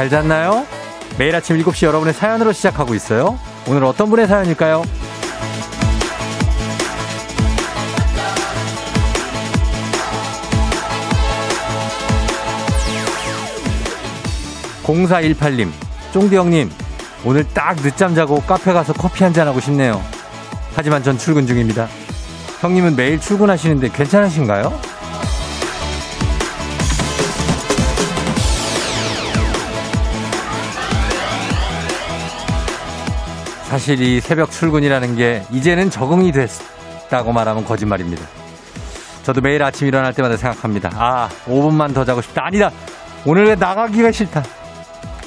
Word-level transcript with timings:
잘 0.00 0.08
잤나요? 0.08 0.66
매일 1.18 1.36
아침 1.36 1.58
7시 1.58 1.84
여러분의 1.84 2.14
사연으로 2.14 2.52
시작하고 2.52 2.94
있어요. 2.94 3.38
오늘 3.68 3.84
어떤 3.84 4.08
분의 4.08 4.28
사연일까요? 4.28 4.82
0418님, 14.84 15.70
쫑디 16.12 16.36
형님, 16.36 16.70
오늘 17.24 17.44
딱 17.52 17.76
늦잠 17.76 18.14
자고 18.14 18.40
카페 18.40 18.72
가서 18.72 18.92
커피 18.92 19.22
한 19.24 19.32
잔 19.32 19.46
하고 19.46 19.60
싶네요. 19.60 20.02
하지만 20.74 21.02
전 21.02 21.18
출근 21.18 21.46
중입니다. 21.46 21.88
형님은 22.60 22.96
매일 22.96 23.20
출근하시는데 23.20 23.90
괜찮으신가요? 23.90 24.89
사실 33.70 34.00
이 34.00 34.20
새벽 34.20 34.50
출근이라는 34.50 35.14
게 35.14 35.44
이제는 35.52 35.90
적응이 35.90 36.32
됐다고 36.32 37.32
말하면 37.32 37.64
거짓말입니다. 37.64 38.26
저도 39.22 39.40
매일 39.40 39.62
아침 39.62 39.86
일어날 39.86 40.12
때마다 40.12 40.36
생각합니다. 40.36 40.90
아, 40.94 41.28
5분만 41.46 41.94
더 41.94 42.04
자고 42.04 42.20
싶다. 42.20 42.46
아니다. 42.46 42.72
오늘 43.24 43.46
왜 43.46 43.54
나가기가 43.54 44.10
싫다. 44.10 44.42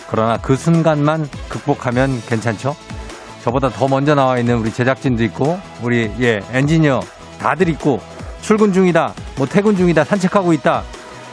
그러나 0.09 0.38
그 0.41 0.58
순간만 0.58 1.30
극복하면 1.47 2.21
괜찮죠? 2.27 2.75
저보다 3.45 3.69
더 3.69 3.88
먼저 3.88 4.14
나와 4.14 4.38
있는 4.38 4.58
우리 4.58 4.73
제작진도 4.73 5.23
있고, 5.23 5.58
우리, 5.81 6.11
예, 6.19 6.41
엔지니어 6.52 6.99
다들 7.39 7.69
있고, 7.69 8.02
출근 8.41 8.73
중이다, 8.73 9.14
뭐 9.38 9.47
퇴근 9.47 9.77
중이다, 9.77 10.03
산책하고 10.03 10.52
있다. 10.52 10.83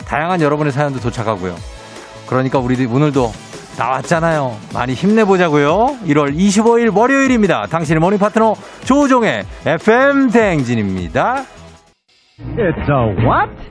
다양한 0.06 0.41
여러분의 0.41 0.72
사연도 0.72 1.00
도착하고요. 1.00 1.56
그러니까 2.28 2.61
우리 2.61 2.86
오늘도 2.86 3.33
나왔잖아요. 3.81 4.50
많이 4.75 4.92
힘내보자고요. 4.92 5.97
1월 6.05 6.36
25일 6.36 6.95
월요일입니다. 6.95 7.62
당신의 7.70 7.98
morning 8.01 8.19
파트너 8.19 8.53
조우종의 8.84 9.45
FM 9.64 10.28
대행진입니다. 10.28 11.45
It's 12.56 12.89
a 12.89 13.25
what? 13.25 13.70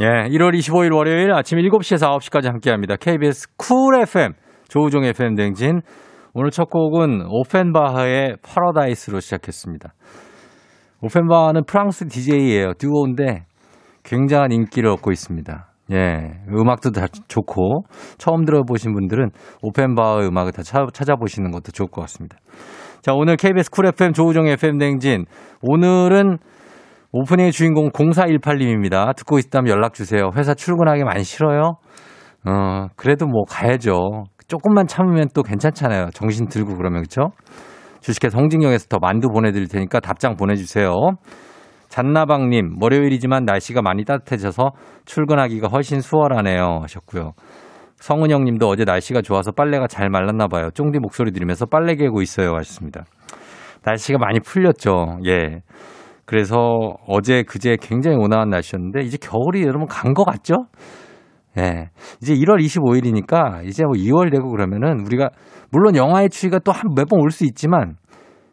예, 0.00 0.06
1월 0.06 0.56
25일 0.56 0.94
월요일 0.94 1.32
아침 1.32 1.58
7시에서 1.58 2.16
9시까지 2.16 2.46
함께합니다. 2.46 2.96
KBS 2.96 3.48
Cool 3.56 4.00
FM 4.02 4.32
조우종의 4.68 5.10
FM 5.10 5.34
대행진. 5.34 5.80
오늘 6.32 6.50
첫 6.50 6.70
곡은 6.70 7.26
오펜바흐의 7.28 8.36
파라다이스로 8.42 9.18
시작했습니다. 9.18 9.92
오펜바흐는 11.02 11.64
프랑스 11.66 12.06
DJ예요. 12.06 12.74
듀오인데 12.74 13.46
굉장한 14.04 14.52
인기를 14.52 14.88
얻고 14.90 15.10
있습니다. 15.10 15.69
예, 15.92 16.30
음악도 16.48 16.90
다 16.90 17.06
좋고 17.28 17.84
처음 18.18 18.44
들어보신 18.44 18.94
분들은 18.94 19.30
오펜바흐의 19.62 20.28
음악을 20.28 20.52
다 20.52 20.62
찾아보시는 20.62 21.50
것도 21.50 21.72
좋을 21.72 21.88
것 21.88 22.02
같습니다. 22.02 22.36
자, 23.02 23.12
오늘 23.14 23.36
KBS 23.36 23.70
Cool 23.70 23.86
FM 23.86 24.12
조우종의 24.12 24.52
FM 24.52 24.78
대행진 24.78 25.24
오늘은 25.62 26.38
오프닝의 27.12 27.50
주인공 27.50 27.90
0418님입니다. 27.90 29.16
듣고 29.16 29.38
있다면 29.38 29.72
연락 29.72 29.94
주세요. 29.94 30.30
회사 30.36 30.54
출근하기 30.54 31.02
많이 31.02 31.24
싫어요? 31.24 31.78
어, 32.46 32.86
그래도 32.96 33.26
뭐 33.26 33.42
가야죠. 33.48 34.24
조금만 34.46 34.86
참으면 34.86 35.28
또 35.34 35.42
괜찮잖아요. 35.42 36.10
정신 36.14 36.48
들고 36.48 36.76
그러면 36.76 37.02
그렇죠? 37.02 37.32
주식회사 38.00 38.38
홍진경에서 38.38 38.86
더 38.88 38.98
만두 39.00 39.28
보내드릴 39.28 39.68
테니까 39.68 40.00
답장 40.00 40.36
보내주세요. 40.36 40.92
잔나방님, 41.90 42.76
월요일이지만 42.80 43.44
날씨가 43.44 43.82
많이 43.82 44.04
따뜻해져서 44.04 44.70
출근하기가 45.04 45.68
훨씬 45.68 46.00
수월하네요. 46.00 46.78
하셨고요. 46.82 47.32
성은영 47.96 48.44
님도 48.44 48.66
어제 48.68 48.84
날씨가 48.84 49.20
좋아서 49.22 49.50
빨래가 49.52 49.86
잘 49.88 50.08
말랐나 50.08 50.46
봐요. 50.46 50.70
쫑디 50.72 51.00
목소리 51.00 51.32
들으면서 51.32 51.66
빨래 51.66 51.96
개고 51.96 52.22
있어요. 52.22 52.54
하셨습니다. 52.54 53.04
날씨가 53.84 54.18
많이 54.18 54.40
풀렸죠. 54.40 55.18
예. 55.26 55.60
그래서 56.24 56.94
어제 57.08 57.42
그제 57.42 57.76
굉장히 57.80 58.16
온화한 58.16 58.48
날씨였는데 58.50 59.00
이제 59.00 59.18
겨울이 59.20 59.62
여러분 59.62 59.86
간 59.88 60.14
것 60.14 60.24
같죠? 60.24 60.66
예. 61.58 61.90
이제 62.22 62.34
1월 62.34 62.64
25일이니까 62.64 63.66
이제 63.66 63.82
뭐 63.84 63.94
2월 63.94 64.30
되고 64.30 64.48
그러면은 64.48 65.00
우리가 65.04 65.30
물론 65.72 65.96
영화의 65.96 66.30
추위가 66.30 66.60
또 66.60 66.70
한 66.72 66.94
몇 66.94 67.08
번 67.08 67.20
올 67.20 67.32
수 67.32 67.44
있지만 67.44 67.96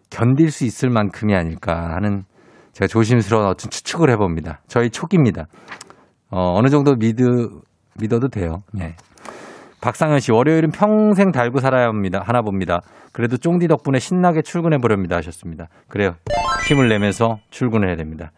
견딜 0.09 0.49
수 0.49 0.65
있을 0.65 0.89
만큼이 0.89 1.35
아닐까 1.35 1.93
하는 1.93 2.23
제가 2.77 2.88
조심스러운 2.88 3.47
어떤 3.47 3.71
추측을 3.71 4.11
해봅니다. 4.11 4.59
저희 4.67 4.91
초기입니다. 4.91 5.47
어, 6.29 6.53
어느 6.59 6.67
정도 6.67 6.93
믿으, 6.95 7.23
믿어도 7.99 8.27
돼요. 8.27 8.61
네. 8.71 8.95
박상현 9.81 10.19
씨, 10.19 10.31
월요일은 10.31 10.69
평생 10.69 11.31
달고 11.31 11.59
살아야 11.59 11.88
합니다. 11.88 12.21
하나 12.23 12.43
봅니다. 12.43 12.81
그래도 13.13 13.38
쫑디 13.38 13.67
덕분에 13.67 13.97
신나게 13.97 14.43
출근해 14.43 14.77
보렵니다. 14.77 15.15
하셨습니다. 15.15 15.69
그래요. 15.88 16.11
힘을 16.69 16.88
내면서 16.88 17.38
출근을 17.49 17.88
해야 17.88 17.95
됩니다. 17.95 18.31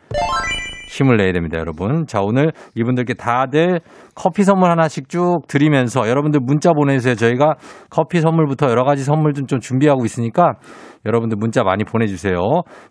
힘을 0.89 1.17
내야 1.17 1.33
됩니다, 1.33 1.57
여러분. 1.57 2.05
자, 2.07 2.21
오늘 2.21 2.51
이분들께 2.75 3.15
다들 3.15 3.81
커피 4.15 4.43
선물 4.43 4.71
하나씩 4.71 5.09
쭉 5.09 5.41
드리면서 5.47 6.07
여러분들 6.09 6.39
문자 6.41 6.71
보내주세요. 6.71 7.15
저희가 7.15 7.55
커피 7.89 8.21
선물부터 8.21 8.69
여러 8.69 8.83
가지 8.85 9.03
선물 9.03 9.33
좀, 9.33 9.47
좀 9.47 9.59
준비하고 9.59 10.05
있으니까 10.05 10.53
여러분들 11.05 11.37
문자 11.37 11.63
많이 11.63 11.83
보내주세요. 11.83 12.37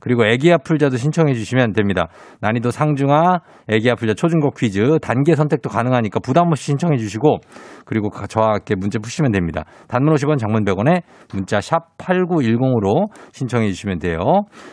그리고 0.00 0.26
애기야 0.26 0.58
풀자도 0.58 0.96
신청해 0.96 1.34
주시면 1.34 1.72
됩니다. 1.72 2.08
난이도 2.40 2.70
상중하, 2.70 3.40
애기야 3.68 3.94
풀자 3.94 4.14
초중고 4.14 4.50
퀴즈, 4.50 4.98
단계 5.02 5.34
선택도 5.34 5.68
가능하니까 5.68 6.20
부담 6.20 6.48
없이 6.48 6.64
신청해 6.64 6.96
주시고 6.96 7.38
그리고 7.84 8.10
저와 8.28 8.54
함께 8.54 8.74
문제 8.74 8.98
푸시면 8.98 9.32
됩니다. 9.32 9.64
단문 9.88 10.14
50원 10.14 10.38
장문 10.38 10.64
100원에 10.64 11.02
문자 11.32 11.60
샵 11.60 11.96
8910으로 11.98 13.08
신청해 13.32 13.68
주시면 13.68 13.98
돼요. 13.98 14.18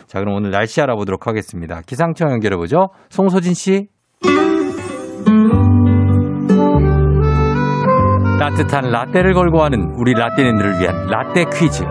자, 0.06 0.20
그럼 0.20 0.34
오늘 0.34 0.50
날씨 0.50 0.80
알아보도록 0.80 1.26
하겠습니다. 1.26 1.80
기상청 1.86 2.30
연결해 2.30 2.56
보죠. 2.56 2.88
송소진 3.10 3.54
씨. 3.54 3.88
따뜻한 8.38 8.90
라떼를 8.90 9.34
걸고 9.34 9.62
하는 9.62 9.94
우리 9.98 10.12
라떼님들을 10.12 10.80
위한 10.80 11.06
라떼 11.06 11.44
퀴즈. 11.58 11.84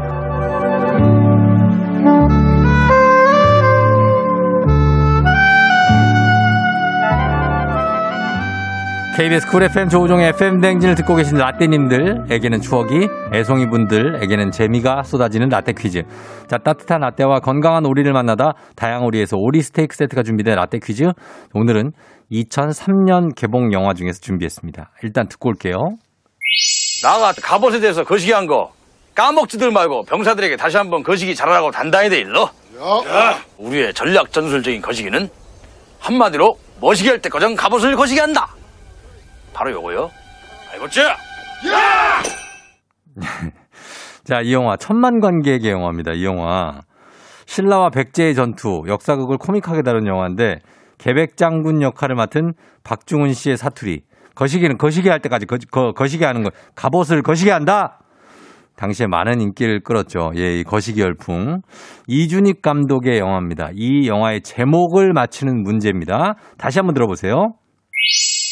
KBS 9.16 9.48
Cool 9.48 9.64
FM 9.64 9.88
조우종의 9.88 10.28
FM 10.30 10.60
대행진을 10.60 10.96
듣고 10.96 11.16
계신 11.16 11.38
라떼님들에게는 11.38 12.60
추억이, 12.60 13.08
애송이분들에게는 13.34 14.52
재미가 14.52 15.04
쏟아지는 15.04 15.48
라떼 15.48 15.72
퀴즈. 15.72 16.02
자, 16.50 16.58
따뜻한 16.58 17.00
라떼와 17.00 17.40
건강한 17.40 17.86
오리를 17.86 18.12
만나다 18.12 18.56
다향 18.76 19.04
오리에서 19.06 19.38
오리 19.38 19.62
스테이크 19.62 19.96
세트가 19.96 20.24
준비된 20.24 20.56
라떼 20.56 20.80
퀴즈. 20.80 21.06
오늘은 21.54 21.92
2003년 22.30 23.34
개봉 23.38 23.72
영화 23.72 23.94
중에서 23.94 24.20
준비했습니다. 24.20 24.92
일단 25.04 25.30
듣고 25.30 25.48
올게요. 25.48 25.76
나가 27.02 27.32
갑옷에 27.42 27.80
대해서 27.80 28.04
거시기한 28.04 28.48
거 28.48 28.74
까먹지들 29.16 29.72
말고 29.72 30.04
병사들에게 30.10 30.58
다시 30.58 30.76
한번 30.76 31.04
거시기 31.04 31.36
잘하라고 31.36 31.72
단단히 31.72 32.10
돼 32.10 32.20
일러. 32.20 32.50
야. 33.08 33.38
우리의 33.60 33.94
전략 33.94 34.34
전술적인 34.34 34.82
거시기는 34.82 35.30
한마디로 36.00 36.58
멋시게 36.82 37.12
할 37.12 37.20
때까지 37.20 37.56
갑옷을 37.56 37.96
거시기 37.96 38.20
한다. 38.20 38.55
바로 39.56 39.72
요거요. 39.72 40.10
알겠지? 40.74 41.00
자, 44.26 44.42
이 44.42 44.54
영화 44.54 44.76
천만 44.76 45.22
관객의 45.22 45.72
영화입니다. 45.72 46.12
이 46.12 46.26
영화 46.26 46.82
신라와 47.46 47.90
백제의 47.90 48.36
전투 48.36 48.84
역사극을 48.88 49.38
코믹하게 49.38 49.84
다룬 49.84 50.08
영화인데 50.08 50.60
계백 50.98 51.38
장군 51.38 51.82
역할을 51.82 52.16
맡은 52.16 52.54
박중훈 52.84 53.34
씨의 53.34 53.56
사투리 53.56 54.02
거시기는 54.36 54.78
거시기 54.78 55.08
할 55.08 55.22
때까지 55.22 55.46
거, 55.46 55.58
거, 55.72 55.94
거시기 55.94 56.26
하는 56.26 56.44
거 56.44 56.50
갑옷을 56.76 57.22
거시기 57.22 57.50
한다. 57.50 58.00
당시에 58.76 59.08
많은 59.08 59.40
인기를 59.40 59.84
끌었죠. 59.84 60.32
예, 60.36 60.60
이 60.60 60.64
거시기 60.66 61.00
열풍. 61.00 61.62
이준익 62.08 62.62
감독의 62.62 63.20
영화입니다. 63.20 63.70
이 63.74 64.10
영화의 64.10 64.42
제목을 64.42 65.14
맞히는 65.14 65.64
문제입니다. 65.64 66.36
다시 66.58 66.80
한번 66.80 66.94
들어보세요. 66.94 67.54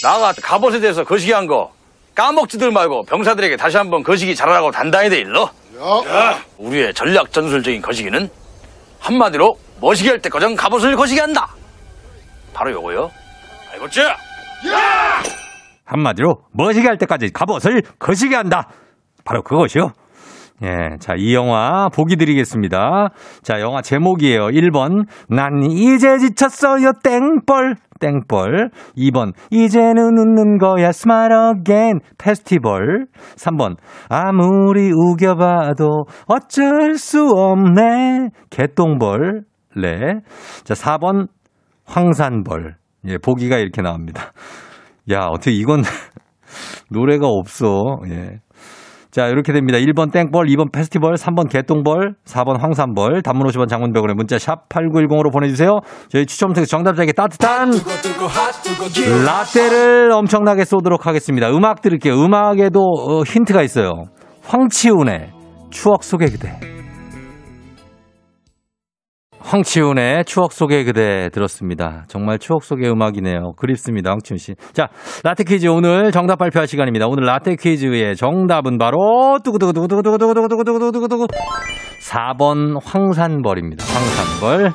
나가 0.03 0.33
갑옷에 0.33 0.81
대해서 0.81 1.05
거시기한 1.05 1.47
거 1.47 1.71
까먹지들 2.13 2.71
말고 2.71 3.05
병사들에게 3.05 3.55
다시 3.55 3.77
한번 3.77 4.03
거시기 4.03 4.35
잘하라고 4.35 4.69
단단히 4.69 5.09
돼 5.09 5.19
일러. 5.19 5.49
야. 6.07 6.39
우리의 6.57 6.93
전략 6.93 7.31
전술적인 7.31 7.81
거시기는 7.81 8.29
한마디로 8.99 9.57
멋시게 9.81 10.09
할 10.09 10.19
때까지 10.19 10.55
갑옷을 10.55 10.95
거시기 10.97 11.19
한다. 11.21 11.47
바로 12.53 12.71
요거요. 12.71 13.09
알겠지? 13.71 14.01
한마디로 15.85 16.35
멋지게 16.51 16.87
할 16.87 16.97
때까지 16.97 17.31
갑옷을 17.31 17.81
거시게 17.97 18.35
한다. 18.35 18.67
바로 19.23 19.41
그것이요. 19.41 19.91
예, 20.63 20.97
자, 20.99 21.13
이 21.17 21.33
영화 21.33 21.89
보기 21.89 22.15
드리겠습니다. 22.15 23.09
자, 23.41 23.59
영화 23.59 23.81
제목이에요. 23.81 24.47
1번, 24.47 25.05
난 25.27 25.63
이제 25.63 26.17
지쳤어요, 26.19 26.91
땡벌. 27.03 27.75
땡벌. 28.03 28.69
2번, 28.97 29.33
이제는 29.49 30.17
웃는 30.17 30.57
거야, 30.57 30.89
again. 31.57 31.99
페스티벌. 32.17 33.07
3번, 33.35 33.77
아무리 34.09 34.91
우겨봐도 34.91 36.05
어쩔 36.27 36.95
수 36.95 37.29
없네. 37.29 38.29
개똥벌. 38.49 39.43
네. 39.77 39.97
자, 40.65 40.73
4번, 40.73 41.27
황산벌. 41.85 42.75
예, 43.05 43.17
보기가 43.17 43.57
이렇게 43.57 43.81
나옵니다. 43.81 44.33
야, 45.11 45.27
어떻게 45.29 45.51
이건 45.51 45.81
노래가 46.89 47.27
없어. 47.27 47.99
예. 48.09 48.39
자, 49.13 49.27
이렇게 49.27 49.53
됩니다. 49.53 49.77
1번 49.77 50.11
땡벌, 50.11 50.47
2번 50.47 50.71
페스티벌, 50.71 51.13
3번 51.13 51.47
개똥벌, 51.47 52.15
4번 52.25 52.59
황산벌, 52.59 53.21
단문 53.21 53.45
50원 53.45 53.67
장문병원에 53.67 54.15
문자 54.15 54.39
샵 54.39 54.67
8910으로 54.69 55.31
보내주세요. 55.31 55.81
저희 56.09 56.25
추첨 56.25 56.53
통해서 56.53 56.71
정답자에게 56.71 57.11
따뜻한 57.11 57.69
라떼를 59.23 60.11
엄청나게 60.13 60.65
쏘도록 60.65 61.05
하겠습니다. 61.05 61.51
음악 61.51 61.83
들을게요. 61.83 62.15
음악에도 62.15 62.79
어, 62.81 63.21
힌트가 63.21 63.61
있어요. 63.61 64.05
황치훈의 64.45 65.29
추억 65.69 66.03
속의 66.03 66.31
그대. 66.31 66.82
황치훈의 69.43 70.25
추억 70.25 70.51
속의 70.53 70.85
그대 70.85 71.29
들었습니다. 71.29 72.05
정말 72.07 72.39
추억 72.39 72.63
속의 72.63 72.89
음악이네요. 72.89 73.53
그립습니다. 73.57 74.11
황치훈 74.11 74.37
씨. 74.37 74.55
자, 74.71 74.87
라떼 75.23 75.43
퀴즈 75.43 75.67
오늘 75.67 76.11
정답 76.11 76.37
발표할 76.37 76.67
시간입니다. 76.67 77.07
오늘 77.07 77.25
라떼 77.25 77.55
퀴즈의 77.57 78.15
정답은 78.15 78.77
바로 78.77 79.39
두구두구두구두구두구두구두구두구두구두구 79.43 81.27
4번 82.01 82.79
황산벌입니다. 82.83 83.83
황산벌. 83.85 84.71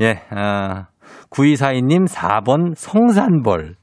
예, 0.00 0.22
아, 0.30 0.86
9242님 1.30 2.08
4번 2.08 2.74
성산벌. 2.76 3.74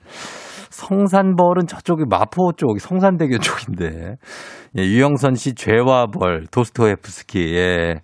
성산벌은 0.69 1.68
저쪽이 1.68 2.06
마포 2.10 2.54
쪽, 2.57 2.80
성산대교 2.80 3.38
쪽인데. 3.39 4.16
예, 4.77 4.83
유영선 4.83 5.35
씨 5.35 5.53
죄와 5.53 6.07
벌, 6.07 6.45
도스토예프스키. 6.50 7.56
예. 7.57 7.95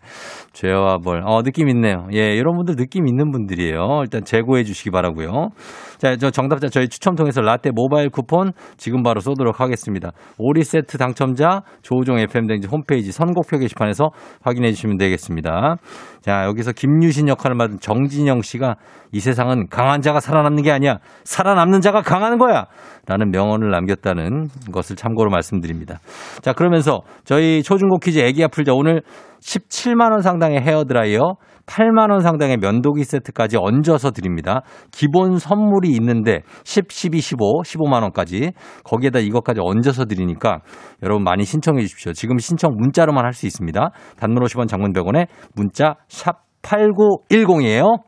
죄와 0.52 0.98
벌. 0.98 1.22
어, 1.26 1.42
느낌 1.42 1.70
있네요. 1.70 2.08
예, 2.14 2.36
이런 2.36 2.58
분들 2.58 2.76
느낌 2.76 3.08
있는 3.08 3.32
분들이에요. 3.32 4.02
일단 4.02 4.26
제고해 4.26 4.66
주시기 4.66 4.92
바라고요. 4.92 5.52
자, 5.98 6.18
저 6.18 6.30
정답자 6.30 6.68
저희 6.68 6.90
추첨 6.90 7.16
통해서 7.16 7.40
라떼 7.40 7.72
모바일 7.74 8.10
쿠폰 8.10 8.52
지금 8.76 9.02
바로 9.02 9.22
쏘도록 9.22 9.62
하겠습니다. 9.62 10.12
오리 10.38 10.66
세트 10.66 10.98
당첨자 10.98 11.62
조우종 11.84 12.20
FM 12.20 12.48
댕지 12.48 12.68
홈페이지 12.68 13.14
선곡표 13.14 13.60
게시판에서 13.60 14.10
확인해 14.42 14.74
주시면 14.74 14.98
되겠습니다. 14.98 15.78
자, 16.22 16.44
여기서 16.44 16.74
김유신 16.74 17.30
역할을 17.30 17.56
맡은 17.56 17.80
정진영 17.80 18.42
씨가 18.42 18.76
이 19.14 19.22
세상은 19.22 19.68
강한 19.70 20.02
자가 20.02 20.20
살아남는 20.20 20.64
게 20.64 20.72
아니야. 20.72 20.98
살아남는 21.24 21.80
자가 21.80 22.02
강한 22.02 22.38
거야. 22.38 22.66
라는 23.08 23.32
명언을 23.32 23.72
남겼다는 23.72 24.50
것을 24.72 24.96
참고로 24.96 25.30
말씀드립니다. 25.30 26.00
자, 26.42 26.54
그러면서 26.54 27.02
저희 27.24 27.64
초중고 27.64 28.00
퀴즈 28.00 28.20
애기야 28.20 28.48
풀자 28.50 28.74
오늘 28.74 29.02
17만원 29.40 30.22
상당의 30.22 30.62
헤어드라이어, 30.62 31.36
8만원 31.68 32.22
상당의 32.22 32.58
면도기 32.58 33.04
세트까지 33.04 33.58
얹어서 33.60 34.12
드립니다. 34.12 34.62
기본 34.92 35.38
선물이 35.38 35.90
있는데 35.92 36.42
10, 36.64 36.92
12, 36.92 37.20
15, 37.20 37.62
15만원까지 37.64 38.54
거기에다 38.84 39.20
이것까지 39.20 39.60
얹어서 39.62 40.06
드리니까 40.06 40.60
여러분 41.04 41.24
많이 41.24 41.44
신청해 41.44 41.82
주십시오. 41.82 42.14
지금 42.14 42.38
신청 42.40 42.72
문자로만 42.78 43.26
할 43.26 43.34
수 43.34 43.46
있습니다. 43.46 43.92
단문 44.18 44.44
50원 44.44 44.68
장문 44.68 44.94
100원에 44.94 45.28
문자 45.54 45.96
샵 46.08 46.42
8910이에요. 46.64 48.00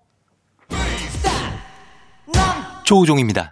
조우종입니다. 2.84 3.52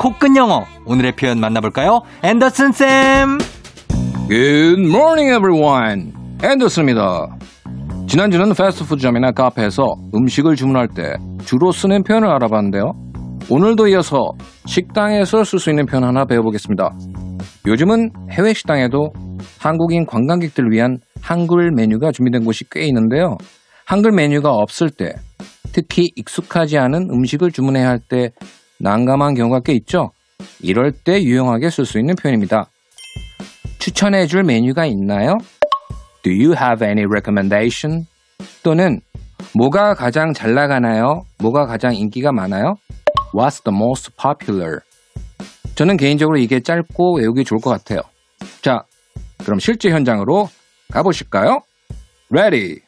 코끝 0.00 0.34
영어 0.34 0.64
오늘의 0.86 1.12
표현 1.12 1.40
만나볼까요 1.40 2.00
앤더슨 2.24 2.72
쌤 2.72 3.38
Good 4.30 4.80
morning, 4.80 5.30
everyone. 5.36 6.14
앤더슨입니다. 6.42 7.36
지난주는 8.08 8.54
패스트푸드점이나 8.54 9.32
카페에서 9.32 9.84
음식을 10.14 10.56
주문할 10.56 10.88
때 10.88 11.16
주로 11.44 11.70
쓰는 11.70 12.02
표현을 12.02 12.28
알아봤는데요. 12.28 12.92
오늘도 13.50 13.88
이어서 13.88 14.30
식당에서 14.64 15.44
쓸 15.44 15.58
수 15.58 15.68
있는 15.68 15.84
표현 15.84 16.04
하나 16.04 16.24
배워보겠습니다. 16.24 16.88
요즘은 17.66 18.10
해외 18.30 18.54
식당에도 18.54 19.12
한국인 19.58 20.06
관광객들을 20.06 20.70
위한 20.70 20.96
한글 21.20 21.72
메뉴가 21.72 22.12
준비된 22.12 22.44
곳이 22.44 22.64
꽤 22.70 22.86
있는데요. 22.86 23.36
한글 23.84 24.12
메뉴가 24.12 24.50
없을 24.50 24.88
때, 24.88 25.12
특히 25.72 26.10
익숙하지 26.16 26.78
않은 26.78 27.10
음식을 27.10 27.50
주문해야 27.52 27.88
할 27.88 27.98
때 27.98 28.30
난감한 28.80 29.34
경우가 29.34 29.60
꽤 29.60 29.74
있죠. 29.74 30.10
이럴 30.60 30.92
때 30.92 31.22
유용하게 31.22 31.70
쓸 31.70 31.84
수 31.84 31.98
있는 31.98 32.14
표현입니다. 32.14 32.66
추천해 33.78 34.26
줄 34.26 34.42
메뉴가 34.42 34.86
있나요? 34.86 35.36
Do 36.22 36.32
you 36.32 36.54
have 36.54 36.86
any 36.86 37.04
recommendation? 37.04 38.06
또는 38.62 39.00
뭐가 39.54 39.94
가장 39.94 40.32
잘 40.32 40.54
나가나요? 40.54 41.22
뭐가 41.38 41.66
가장 41.66 41.94
인기가 41.94 42.32
많아요? 42.32 42.74
What's 43.34 43.62
the 43.64 43.74
most 43.74 44.10
popular? 44.20 44.80
저는 45.74 45.96
개인적으로 45.96 46.38
이게 46.38 46.60
짧고 46.60 47.18
외우기 47.18 47.44
좋을 47.44 47.60
것 47.60 47.70
같아요. 47.70 48.00
자, 48.60 48.82
그럼 49.44 49.58
실제 49.58 49.90
현장으로 49.90 50.48
가보실까요? 50.92 51.60
Ready. 52.30 52.80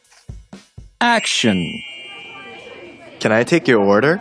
Action. 1.01 1.57
Can 3.19 3.31
I 3.31 3.43
take 3.43 3.73
your 3.73 3.89
order? 3.89 4.19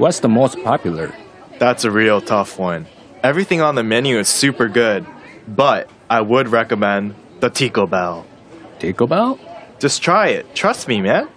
What's 0.00 0.20
the 0.20 0.28
most 0.28 0.62
popular? 0.62 1.14
That's 1.58 1.84
a 1.84 1.90
real 1.90 2.20
tough 2.20 2.58
one. 2.58 2.86
Everything 3.22 3.60
on 3.60 3.74
the 3.74 3.82
menu 3.82 4.18
is 4.18 4.28
super 4.28 4.68
good, 4.68 5.06
but 5.48 5.88
I 6.08 6.20
would 6.20 6.48
recommend 6.48 7.14
the 7.40 7.50
Tico 7.50 7.86
Bell. 7.86 8.26
Taco 8.78 9.06
Bell? 9.06 9.38
Just 9.78 10.02
try 10.02 10.28
it. 10.28 10.54
Trust 10.54 10.86
me, 10.88 11.00
man. 11.00 11.28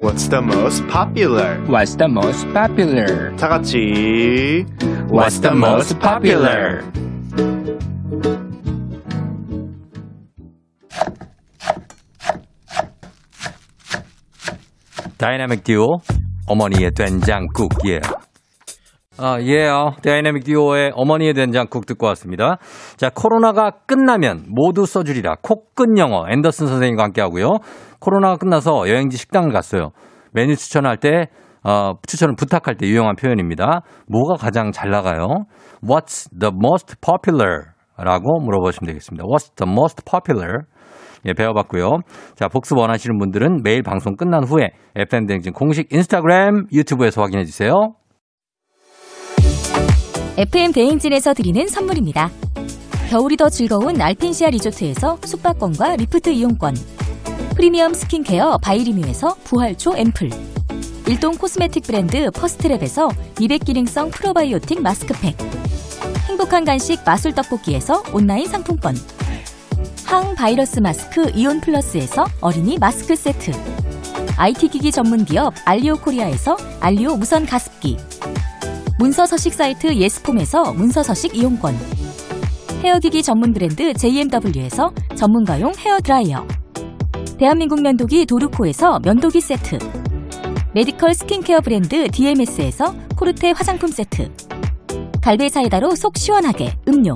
What's 0.00 0.28
the 0.28 0.42
most 0.42 0.86
popular? 0.88 1.58
What's 1.66 1.96
the 1.96 2.08
most 2.08 2.46
popular? 2.52 3.32
다 3.36 3.48
같이. 3.48 4.66
What's 5.08 5.40
the 5.40 5.54
most 5.54 5.98
popular? 5.98 6.82
다이나믹 15.18 15.64
듀오 15.64 15.98
어머니의 16.51 16.91
된장국 16.91 17.71
예. 17.87 18.01
아, 19.17 19.39
예요. 19.39 19.93
다이나믹 20.03 20.43
듀오의 20.43 20.91
어머니의 20.95 21.33
된장국 21.33 21.85
듣고 21.85 22.07
왔습니다. 22.07 22.57
자, 22.97 23.09
코로나가 23.09 23.71
끝나면 23.85 24.45
모두 24.49 24.85
써주리라. 24.85 25.35
코끝 25.41 25.97
영어 25.97 26.25
앤더슨 26.29 26.67
선생님과 26.67 27.03
함께 27.03 27.21
하고요. 27.21 27.59
코로나가 27.99 28.35
끝나서 28.35 28.89
여행지 28.89 29.15
식당을 29.15 29.53
갔어요. 29.53 29.91
메뉴 30.33 30.55
추천할 30.57 30.97
때 30.97 31.27
어, 31.63 31.93
추천을 32.05 32.35
부탁할 32.35 32.75
때 32.75 32.85
유용한 32.85 33.15
표현입니다. 33.15 33.83
뭐가 34.07 34.35
가장 34.35 34.71
잘 34.73 34.89
나가요? 34.89 35.45
What's 35.81 36.27
the 36.37 36.51
most 36.53 36.95
popular? 36.99 37.71
라고 37.97 38.41
물어보시면 38.41 38.87
되겠습니다. 38.87 39.23
What's 39.23 39.55
the 39.55 39.71
most 39.71 40.03
popular? 40.03 40.63
예, 41.25 41.33
배워봤고요. 41.33 41.99
자, 42.35 42.47
복습 42.47 42.77
원하시는 42.77 43.17
분들은 43.17 43.61
매일 43.63 43.83
방송 43.83 44.15
끝난 44.15 44.43
후에 44.43 44.71
FM대행진 44.95 45.53
공식 45.53 45.91
인스타그램, 45.91 46.67
유튜브에서 46.71 47.21
확인해 47.21 47.45
주세요. 47.45 47.93
FM 50.37 50.71
대행진에서 50.71 51.33
드리는 51.33 51.67
선물입니다. 51.67 52.29
겨울이 53.09 53.35
더 53.35 53.49
즐거운 53.49 54.01
알펜시아 54.01 54.49
리조트에서 54.49 55.17
숙박권과 55.23 55.97
리프트 55.97 56.29
이용권. 56.29 56.75
프리미엄 57.55 57.93
스킨케어 57.93 58.57
바이리뮤에서 58.63 59.35
부활초 59.43 59.97
앰플. 59.97 60.29
일동 61.07 61.35
코스메틱 61.35 61.83
브랜드 61.83 62.31
퍼스트랩에서 62.31 63.13
미백 63.39 63.65
기능성 63.65 64.11
프로바이오틱 64.11 64.81
마스크팩. 64.81 65.35
행복한 66.29 66.63
간식 66.63 67.01
마술 67.05 67.33
떡볶이에서 67.33 68.01
온라인 68.13 68.47
상품권. 68.47 68.95
항바이러스 70.11 70.81
마스크 70.81 71.31
이온 71.35 71.61
플러스에서 71.61 72.25
어린이 72.41 72.77
마스크 72.77 73.15
세트. 73.15 73.51
IT 74.35 74.67
기기 74.67 74.91
전문 74.91 75.23
기업 75.23 75.53
알리오 75.63 75.95
코리아에서 75.95 76.57
알리오 76.81 77.15
무선 77.15 77.45
가습기. 77.45 77.95
문서 78.99 79.25
서식 79.25 79.53
사이트 79.53 79.95
예스폼에서 79.95 80.73
문서 80.73 81.01
서식 81.01 81.33
이용권. 81.33 81.73
헤어기기 82.83 83.23
전문 83.23 83.53
브랜드 83.53 83.93
JMW에서 83.93 84.91
전문가용 85.15 85.71
헤어 85.77 85.97
드라이어. 86.01 86.45
대한민국 87.39 87.81
면도기 87.81 88.25
도르코에서 88.25 88.99
면도기 89.05 89.39
세트. 89.39 89.79
메디컬 90.73 91.13
스킨케어 91.13 91.61
브랜드 91.61 92.09
DMS에서 92.09 92.93
코르테 93.15 93.51
화장품 93.51 93.87
세트. 93.87 94.29
갈배 95.21 95.47
사이다로 95.47 95.95
속 95.95 96.17
시원하게 96.17 96.75
음료. 96.89 97.15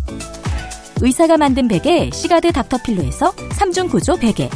의사가 1.01 1.37
만든 1.37 1.67
베개 1.67 2.11
시가드 2.13 2.51
닥터필로에서 2.51 3.31
3중 3.31 3.89
구조 3.89 4.15
베개. 4.15 4.49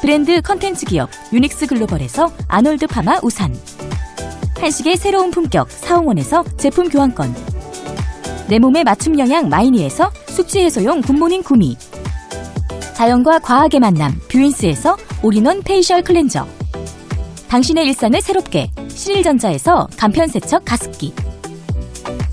브랜드 0.00 0.40
컨텐츠 0.40 0.86
기업 0.86 1.10
유닉스 1.32 1.66
글로벌에서 1.66 2.32
아놀드 2.48 2.86
파마 2.86 3.18
우산. 3.22 3.54
한식의 4.62 4.96
새로운 4.96 5.32
품격 5.32 5.68
사홍원에서 5.68 6.44
제품 6.56 6.88
교환권 6.88 7.34
내 8.48 8.60
몸에 8.60 8.84
맞춤 8.84 9.18
영양 9.18 9.48
마이니에서 9.48 10.12
숙취 10.28 10.60
해소용 10.60 11.00
굿모닝 11.00 11.42
구미 11.42 11.76
자연과 12.94 13.40
과학의 13.40 13.80
만남 13.80 14.12
뷰인스에서 14.30 14.96
올인원 15.20 15.62
페이셜 15.62 16.02
클렌저 16.02 16.46
당신의 17.48 17.86
일상을 17.86 18.20
새롭게 18.20 18.70
신일전자에서 18.88 19.88
간편세척 19.96 20.64
가습기 20.64 21.12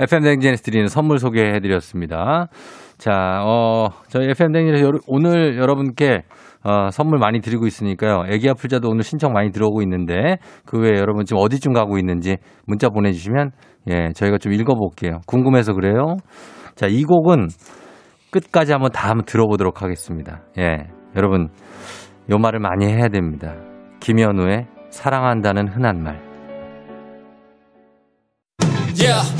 FM 0.00 0.22
댕진에서 0.22 0.62
드리는 0.62 0.86
선물 0.88 1.18
소개해드렸습니다. 1.18 2.46
자, 2.96 3.42
어, 3.44 3.88
저희 4.08 4.30
FM 4.30 4.52
댕진에서 4.52 4.90
오늘 5.06 5.58
여러분께 5.58 6.22
어, 6.62 6.90
선물 6.90 7.18
많이 7.18 7.40
드리고 7.40 7.66
있으니까요. 7.66 8.24
애기 8.28 8.48
아플자도 8.48 8.88
오늘 8.88 9.02
신청 9.02 9.32
많이 9.32 9.50
들어오고 9.50 9.82
있는데 9.82 10.36
그 10.66 10.78
외에 10.78 10.98
여러분 10.98 11.24
지금 11.24 11.40
어디쯤 11.42 11.72
가고 11.72 11.98
있는지 11.98 12.36
문자 12.66 12.88
보내주시면 12.88 13.50
예, 13.90 14.08
저희가 14.14 14.38
좀 14.38 14.52
읽어볼게요. 14.52 15.20
궁금해서 15.26 15.74
그래요. 15.74 16.16
자, 16.74 16.86
이 16.86 17.04
곡은 17.04 17.48
끝까지 18.30 18.72
한번 18.72 18.92
다 18.92 19.10
한번 19.10 19.24
들어보도록 19.24 19.82
하겠습니다. 19.82 20.42
예, 20.58 20.86
여러분 21.16 21.48
요 22.30 22.38
말을 22.38 22.60
많이 22.60 22.86
해야 22.86 23.08
됩니다. 23.08 23.54
김현우의 24.00 24.66
사랑한다는 24.90 25.68
흔한 25.68 26.02
말. 26.02 26.30
Yeah. 29.00 29.39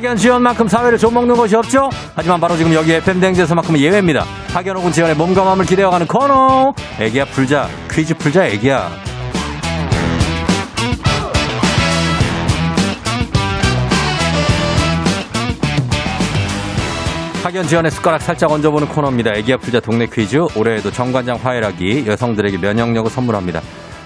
학연 0.00 0.16
지원만큼 0.16 0.66
사회를 0.66 0.96
좀먹는 0.96 1.36
것이 1.36 1.54
없죠? 1.54 1.90
하지만 2.14 2.40
바로 2.40 2.56
지금 2.56 2.72
여기 2.72 2.90
FM 2.94 3.20
댕제에서만큼은 3.20 3.78
예외입니다. 3.78 4.24
학연 4.50 4.74
혹은 4.78 4.90
지원의 4.90 5.14
몸과 5.14 5.44
마음을 5.44 5.66
기대어가는 5.66 6.06
코너. 6.06 6.72
애기야 6.98 7.26
풀자. 7.26 7.68
퀴즈 7.90 8.14
풀자 8.14 8.46
애기야. 8.46 8.90
학연 17.42 17.66
지원의 17.66 17.90
숟가락 17.90 18.22
살짝 18.22 18.52
얹어보는 18.52 18.88
코너입니다. 18.88 19.34
애기야 19.34 19.58
풀자 19.58 19.80
동네 19.80 20.06
퀴즈. 20.06 20.38
올해에도 20.56 20.90
정관장 20.90 21.36
화해락이 21.42 22.06
여성들에게 22.06 22.56
면역력을 22.56 23.10
선물합니다. 23.10 23.60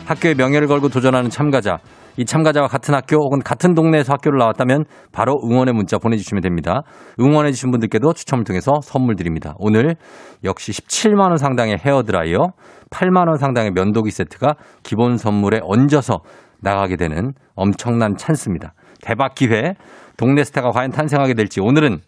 학교의 0.07 0.35
명예를 0.35 0.69
걸고 0.69 0.89
도전하는 0.89 1.31
참가자. 1.31 1.79
이 2.17 2.25
참가자와 2.25 2.69
같은 2.69 2.95
학교 2.95 3.17
혹은 3.17 3.41
같은 3.41 3.75
동네에서 3.75 4.13
학교를 4.13 4.39
나왔다면 4.39 4.85
바로 5.11 5.35
응원의 5.45 5.75
문자 5.75 5.99
보내주시면 5.99 6.43
됩니다. 6.43 6.83
응원해주신 7.19 7.73
분들께도 7.73 8.13
추첨을 8.13 8.45
통해서 8.45 8.73
선물 8.83 9.17
드립니다. 9.17 9.55
오늘 9.59 9.97
역시 10.45 10.71
17만원 10.73 11.39
상당의 11.39 11.79
헤어드라이어, 11.85 12.53
8만원 12.91 13.39
상당의 13.39 13.73
면도기 13.73 14.11
세트가 14.11 14.55
기본 14.85 15.17
선물에 15.17 15.61
얹어서 15.63 16.19
나가게 16.61 16.97
되는 16.97 17.33
엄청난 17.57 18.17
찬스입니다. 18.17 18.75
대박 19.03 19.35
기회. 19.35 19.75
동네 20.17 20.45
스타가 20.45 20.71
과연 20.71 20.91
탄생하게 20.91 21.35
될지 21.35 21.61
오늘은 21.61 21.99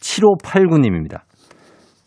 7589님입니다. 0.00 1.20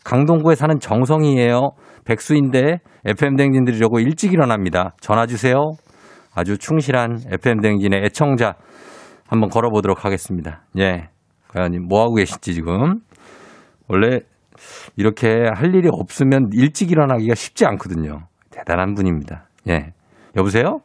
강동구에 0.04 0.56
사는 0.56 0.80
정성이에요. 0.80 1.72
백수인데 2.06 2.78
FM 3.05 3.36
댕진들이려고 3.36 4.00
일찍 4.00 4.34
일어납니다. 4.34 4.93
전화 5.00 5.25
주세요. 5.25 5.72
아주 6.36 6.58
충실한 6.58 7.20
FM 7.31 7.62
댕진의 7.62 8.03
애청자 8.05 8.53
한번 9.27 9.50
걸어보도록 9.50 10.05
하겠습니다. 10.05 10.63
예. 10.79 11.10
과연 11.50 11.88
뭐 11.88 12.01
하고 12.01 12.15
계실지 12.15 12.53
지금. 12.53 13.00
원래 13.88 14.20
이렇게 14.96 15.46
할 15.53 15.74
일이 15.75 15.89
없으면 15.91 16.50
일찍 16.53 16.91
일어나기가 16.91 17.36
쉽지 17.36 17.65
않거든요. 17.65 18.27
대단한 18.51 18.93
분입니다. 18.93 19.48
예. 19.70 19.93
여보세요? 20.38 20.79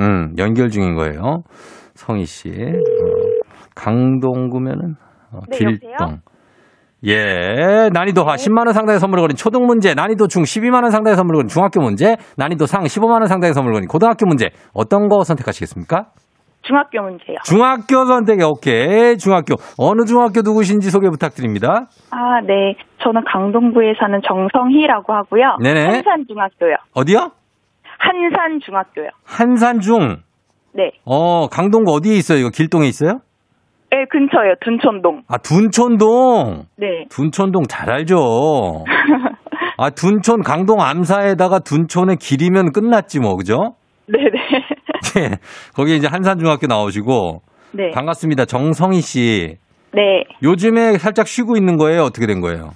음, 0.00 0.34
연결 0.38 0.70
중인 0.70 0.94
거예요. 0.94 1.42
성희 1.94 2.24
씨. 2.24 2.50
어, 2.50 3.40
강동구면은 3.74 4.94
어, 5.32 5.40
네, 5.48 5.58
길동. 5.58 5.90
여보세요? 5.90 6.18
예, 7.06 7.88
난이도 7.92 8.24
하 8.24 8.34
10만 8.34 8.66
원 8.66 8.72
상당의 8.74 9.00
선물을 9.00 9.22
거린 9.22 9.36
초등 9.36 9.64
문제, 9.66 9.94
난이도 9.94 10.28
중 10.28 10.42
12만 10.42 10.82
원 10.82 10.90
상당의 10.90 11.16
선물을 11.16 11.38
거린 11.38 11.48
중학교 11.48 11.80
문제, 11.80 12.16
난이도 12.36 12.66
상 12.66 12.84
15만 12.84 13.20
원 13.20 13.26
상당의 13.26 13.54
선물을 13.54 13.74
거린 13.74 13.88
고등학교 13.88 14.26
문제. 14.26 14.50
어떤 14.74 15.08
거 15.08 15.24
선택하시겠습니까? 15.24 16.06
중학교 16.62 17.00
문제요. 17.02 17.38
중학교 17.44 18.04
선택에 18.04 18.44
오케이. 18.44 19.16
중학교. 19.16 19.54
어느 19.78 20.04
중학교 20.04 20.42
누구신지 20.42 20.90
소개 20.90 21.08
부탁드립니다. 21.08 21.86
아, 22.10 22.40
네. 22.46 22.76
저는 23.02 23.22
강동구에 23.24 23.94
사는 23.98 24.20
정성희라고 24.26 25.12
하고요. 25.12 25.56
네네. 25.62 25.84
한산 25.86 26.26
중학교요. 26.28 26.76
어디요? 26.94 27.30
한산 27.98 28.60
중학교요. 28.64 29.08
한산 29.24 29.80
중. 29.80 30.18
네. 30.74 30.92
어, 31.06 31.48
강동구 31.48 31.92
어디에 31.92 32.14
있어요? 32.16 32.38
이거 32.38 32.50
길동에 32.50 32.86
있어요? 32.86 33.20
네, 33.90 34.04
근처요. 34.08 34.54
둔촌동. 34.60 35.22
아, 35.28 35.36
둔촌동. 35.38 36.64
네. 36.76 37.06
둔촌동 37.10 37.64
잘 37.68 37.90
알죠. 37.90 38.84
아, 39.78 39.90
둔촌 39.90 40.42
강동 40.42 40.80
암사에다가 40.80 41.60
둔촌에 41.60 42.16
길이면 42.20 42.72
끝났지 42.72 43.18
뭐, 43.18 43.36
그죠? 43.36 43.74
네네. 44.06 44.30
예. 45.18 45.30
거기 45.74 45.96
이제 45.96 46.06
한산중학교 46.10 46.66
나오시고 46.66 47.42
네. 47.72 47.90
반갑습니다. 47.90 48.44
정성희 48.44 49.00
씨. 49.00 49.56
네. 49.92 50.24
요즘에 50.42 50.98
살짝 50.98 51.26
쉬고 51.26 51.56
있는 51.56 51.76
거예요? 51.76 52.02
어떻게 52.02 52.26
된 52.26 52.40
거예요? 52.40 52.70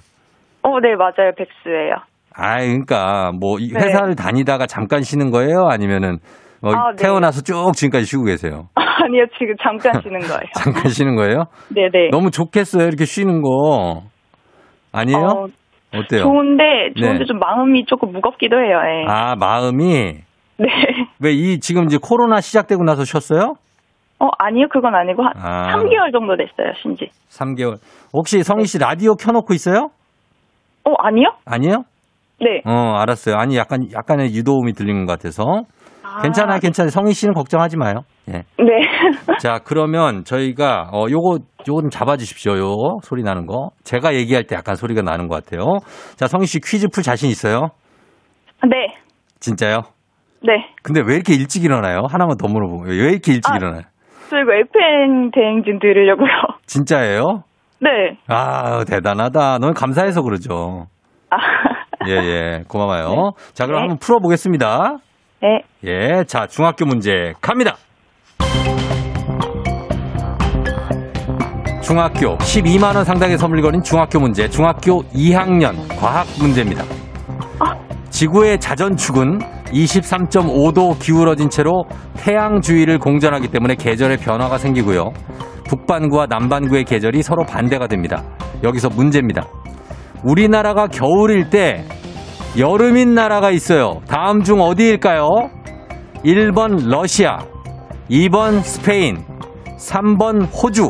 어, 0.63 0.79
네, 0.81 0.95
맞아요. 0.95 1.31
백수예요. 1.37 1.95
아, 2.35 2.57
그러니까 2.59 3.31
뭐이 3.39 3.69
네. 3.71 3.79
회사를 3.79 4.15
다니다가 4.15 4.65
잠깐 4.65 5.01
쉬는 5.03 5.31
거예요? 5.31 5.67
아니면은 5.69 6.17
어, 6.61 6.69
아, 6.71 6.91
네. 6.95 7.03
태어나서 7.03 7.41
쭉 7.41 7.71
지금까지 7.73 8.05
쉬고 8.05 8.23
계세요? 8.25 8.67
아니요, 8.75 9.25
지금 9.37 9.55
잠깐 9.61 9.99
쉬는 10.01 10.19
거예요. 10.21 10.41
잠깐 10.55 10.89
쉬는 10.89 11.15
거예요? 11.15 11.45
네네. 11.69 12.09
너무 12.11 12.31
좋겠어요. 12.31 12.87
이렇게 12.87 13.05
쉬는 13.05 13.41
거. 13.41 14.03
아니에요? 14.91 15.19
어, 15.25 15.47
어때요? 15.93 16.23
좋은데, 16.23 16.63
좋은데 16.97 17.19
네. 17.19 17.25
좀 17.25 17.39
마음이 17.39 17.85
조금 17.85 18.11
무겁기도 18.11 18.57
해요. 18.57 18.79
예. 18.83 19.05
아, 19.07 19.35
마음이 19.35 20.15
네. 20.57 20.65
왜 21.19 21.33
이 21.33 21.59
지금 21.59 21.85
이제 21.85 21.97
코로나 22.01 22.39
시작되고 22.41 22.83
나서 22.83 23.03
쉬었어요? 23.03 23.55
어, 24.19 24.27
아니요, 24.39 24.67
그건 24.71 24.95
아니고, 24.95 25.23
한 25.23 25.33
아. 25.35 25.67
3개월 25.75 26.13
정도 26.13 26.37
됐어요, 26.37 26.73
쉰지. 26.81 27.09
3개월. 27.29 27.75
혹시 28.13 28.41
성희 28.43 28.63
씨 28.65 28.79
라디오 28.79 29.15
켜놓고 29.15 29.53
있어요? 29.53 29.89
어, 30.85 30.93
아니요? 30.99 31.33
아니에요? 31.45 31.83
네. 32.39 32.61
어, 32.65 32.95
알았어요. 32.97 33.35
아니, 33.35 33.57
약간, 33.57 33.87
약간의 33.93 34.33
유도음이 34.33 34.71
들리는 34.73 35.05
것 35.05 35.11
같아서. 35.17 35.43
아, 36.17 36.21
괜찮아요, 36.21 36.59
괜찮아요. 36.59 36.89
성희 36.89 37.13
씨는 37.13 37.33
걱정하지 37.33 37.77
마요. 37.77 38.01
예. 38.29 38.33
네. 38.33 38.45
자, 39.39 39.59
그러면 39.63 40.23
저희가, 40.23 40.89
어, 40.93 41.05
요거, 41.09 41.39
요거 41.67 41.81
좀 41.81 41.89
잡아 41.89 42.15
주십시오. 42.15 42.57
요거, 42.57 42.99
소리 43.03 43.23
나는 43.23 43.45
거. 43.45 43.69
제가 43.83 44.13
얘기할 44.15 44.45
때 44.45 44.55
약간 44.55 44.75
소리가 44.75 45.01
나는 45.01 45.27
것 45.27 45.43
같아요. 45.43 45.79
자, 46.15 46.27
성희 46.27 46.45
씨 46.45 46.59
퀴즈 46.59 46.87
풀 46.87 47.03
자신 47.03 47.29
있어요? 47.29 47.69
네. 48.63 48.93
진짜요? 49.39 49.81
네. 50.41 50.69
근데 50.83 51.01
왜 51.05 51.15
이렇게 51.15 51.33
일찍 51.33 51.65
일어나요? 51.65 52.03
하나만 52.09 52.37
더 52.37 52.47
물어보고. 52.47 52.85
왜 52.87 52.95
이렇게 52.95 53.33
일찍 53.33 53.51
아. 53.51 53.57
일어나요? 53.57 53.81
저 54.29 54.37
이거 54.37 54.53
FM 54.53 55.31
대행진 55.31 55.79
들으려고요. 55.79 56.29
진짜예요? 56.65 57.43
네. 57.81 57.89
아, 58.27 58.83
대단하다. 58.85 59.59
너무 59.59 59.73
감사해서 59.73 60.21
그러죠. 60.21 60.85
아. 61.29 61.37
예, 62.07 62.13
예. 62.13 62.63
고마워요. 62.67 63.31
자, 63.53 63.65
그럼 63.65 63.79
네. 63.79 63.81
한번 63.81 63.97
풀어보겠습니다. 63.99 64.97
네. 65.45 65.61
예. 65.83 66.23
자, 66.23 66.47
중학교 66.47 66.85
문제 66.85 67.33
갑니다. 67.39 67.75
중학교 71.83 72.35
12만 72.37 72.95
원 72.95 73.05
상당의 73.05 73.37
선물 73.37 73.61
거린 73.61 73.83
중학교 73.83 74.19
문제. 74.19 74.49
중학교 74.49 75.03
2학년 75.09 75.87
과학 75.99 76.25
문제입니다. 76.39 76.83
지구의 78.09 78.59
자전축은 78.59 79.37
23.5도 79.65 80.99
기울어진 80.99 81.51
채로 81.51 81.83
태양 82.15 82.59
주위를 82.59 82.97
공전하기 82.97 83.49
때문에 83.49 83.75
계절의 83.75 84.17
변화가 84.17 84.57
생기고요. 84.57 85.11
북반구와 85.65 86.25
남반구의 86.27 86.85
계절이 86.85 87.21
서로 87.21 87.45
반대가 87.45 87.85
됩니다. 87.85 88.23
여기서 88.63 88.89
문제입니다. 88.89 89.43
우리나라가 90.23 90.87
겨울일 90.87 91.51
때 91.51 91.85
여름인 92.57 93.13
나라가 93.13 93.51
있어요. 93.51 94.01
다음 94.07 94.41
중 94.41 94.61
어디일까요? 94.61 95.49
1번 96.23 96.87
러시아, 96.89 97.39
2번 98.09 98.61
스페인, 98.61 99.17
3번 99.77 100.47
호주. 100.51 100.89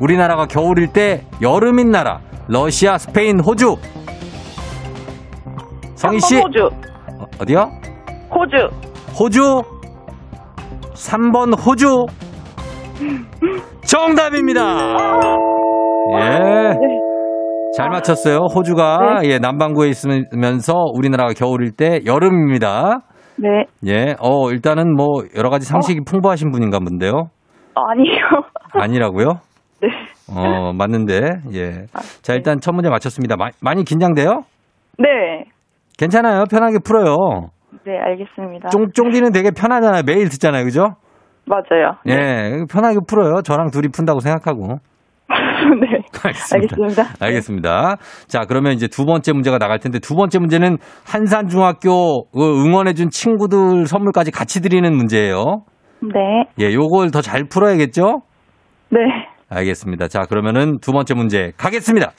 우리나라가 0.00 0.46
겨울일 0.46 0.88
때 0.88 1.24
여름인 1.42 1.90
나라 1.90 2.20
러시아, 2.48 2.96
스페인, 2.98 3.38
호주. 3.40 3.76
성희 5.94 6.20
씨 6.20 6.36
3번 6.36 6.42
호주. 6.44 6.64
어, 7.20 7.24
어디요? 7.40 7.70
호주. 8.34 8.68
호주 9.20 9.62
3번 10.94 11.54
호주 11.66 12.06
정답입니다. 13.84 14.96
예. 16.18 17.11
잘 17.76 17.88
맞췄어요. 17.90 18.38
호주가 18.54 19.20
예, 19.24 19.38
남반구에 19.38 19.88
있으면서 19.88 20.74
우리나라가 20.94 21.32
겨울일 21.32 21.72
때 21.72 22.00
여름입니다. 22.04 23.00
네. 23.36 23.48
예. 23.86 24.14
어, 24.20 24.50
일단은 24.50 24.94
뭐 24.94 25.22
여러 25.36 25.48
가지 25.48 25.66
상식이 25.66 26.00
풍부하신 26.06 26.50
분인가 26.50 26.78
본데요. 26.80 27.12
어, 27.74 27.80
아니요. 27.90 28.14
아니라고요? 28.74 29.26
네. 29.80 29.88
어, 30.28 30.72
맞는데. 30.74 31.20
예. 31.54 31.86
자, 32.22 32.34
일단 32.34 32.60
첫 32.60 32.72
문제 32.72 32.90
맞췄습니다. 32.90 33.36
마- 33.36 33.50
많이 33.62 33.84
긴장돼요? 33.84 34.42
네. 34.98 35.44
괜찮아요. 35.98 36.44
편하게 36.50 36.78
풀어요. 36.84 37.16
네, 37.86 37.98
알겠습니다. 37.98 38.68
쫑쫑디는 38.68 39.32
되게 39.32 39.50
편하잖아요. 39.50 40.02
매일 40.06 40.28
듣잖아요. 40.28 40.64
그죠? 40.64 40.94
맞아요. 41.46 41.96
예, 42.08 42.64
편하게 42.70 42.98
풀어요. 43.08 43.42
저랑 43.42 43.70
둘이 43.70 43.88
푼다고 43.88 44.20
생각하고. 44.20 44.76
네. 45.80 46.02
알겠습니다. 46.24 46.76
알겠습니다. 46.76 47.04
알겠습니다. 47.20 47.96
자, 48.28 48.40
그러면 48.46 48.72
이제 48.72 48.86
두 48.88 49.04
번째 49.04 49.32
문제가 49.32 49.58
나갈 49.58 49.78
텐데 49.78 49.98
두 49.98 50.14
번째 50.14 50.38
문제는 50.38 50.78
한산중학교 51.06 52.30
그 52.30 52.64
응원해준 52.64 53.10
친구들 53.10 53.86
선물까지 53.86 54.30
같이 54.30 54.60
드리는 54.60 54.94
문제예요. 54.94 55.62
네. 56.02 56.44
예, 56.60 56.74
요걸 56.74 57.10
더 57.10 57.20
잘 57.22 57.44
풀어야겠죠? 57.44 58.22
네. 58.90 58.98
알겠습니다. 59.48 60.08
자, 60.08 60.22
그러면은 60.28 60.78
두 60.80 60.92
번째 60.92 61.14
문제 61.14 61.52
가겠습니다. 61.56 62.10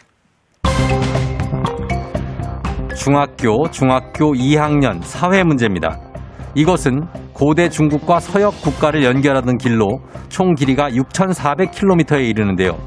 중학교, 2.95 3.69
중학교 3.69 4.33
2학년 4.33 5.01
사회 5.01 5.43
문제입니다. 5.43 6.12
이것은 6.55 7.07
고대 7.33 7.69
중국과 7.69 8.19
서역 8.19 8.61
국가를 8.61 9.03
연결하던 9.03 9.57
길로 9.57 9.99
총 10.29 10.53
길이가 10.53 10.89
6,400km에 10.89 12.29
이르는데요. 12.29 12.77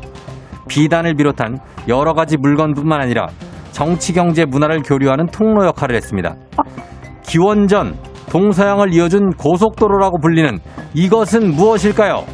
비단을 0.69 1.15
비롯한 1.15 1.59
여러 1.89 2.13
가지 2.13 2.37
물건뿐만 2.37 3.01
아니라 3.01 3.27
정치, 3.73 4.13
경제, 4.13 4.45
문화를 4.45 4.83
교류하는 4.83 5.27
통로 5.27 5.67
역할을 5.67 5.97
했습니다. 5.97 6.35
기원전 7.23 7.95
동서양을 8.31 8.93
이어준 8.95 9.31
고속도로라고 9.39 10.19
불리는 10.19 10.59
이것은 10.95 11.55
무엇일까요? 11.55 12.25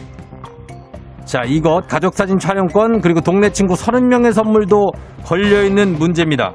자, 1.24 1.42
이것 1.46 1.86
가족사진 1.88 2.38
촬영권 2.38 3.00
그리고 3.00 3.20
동네 3.20 3.50
친구 3.50 3.74
30명의 3.74 4.32
선물도 4.32 4.90
걸려있는 5.24 5.98
문제입니다. 5.98 6.54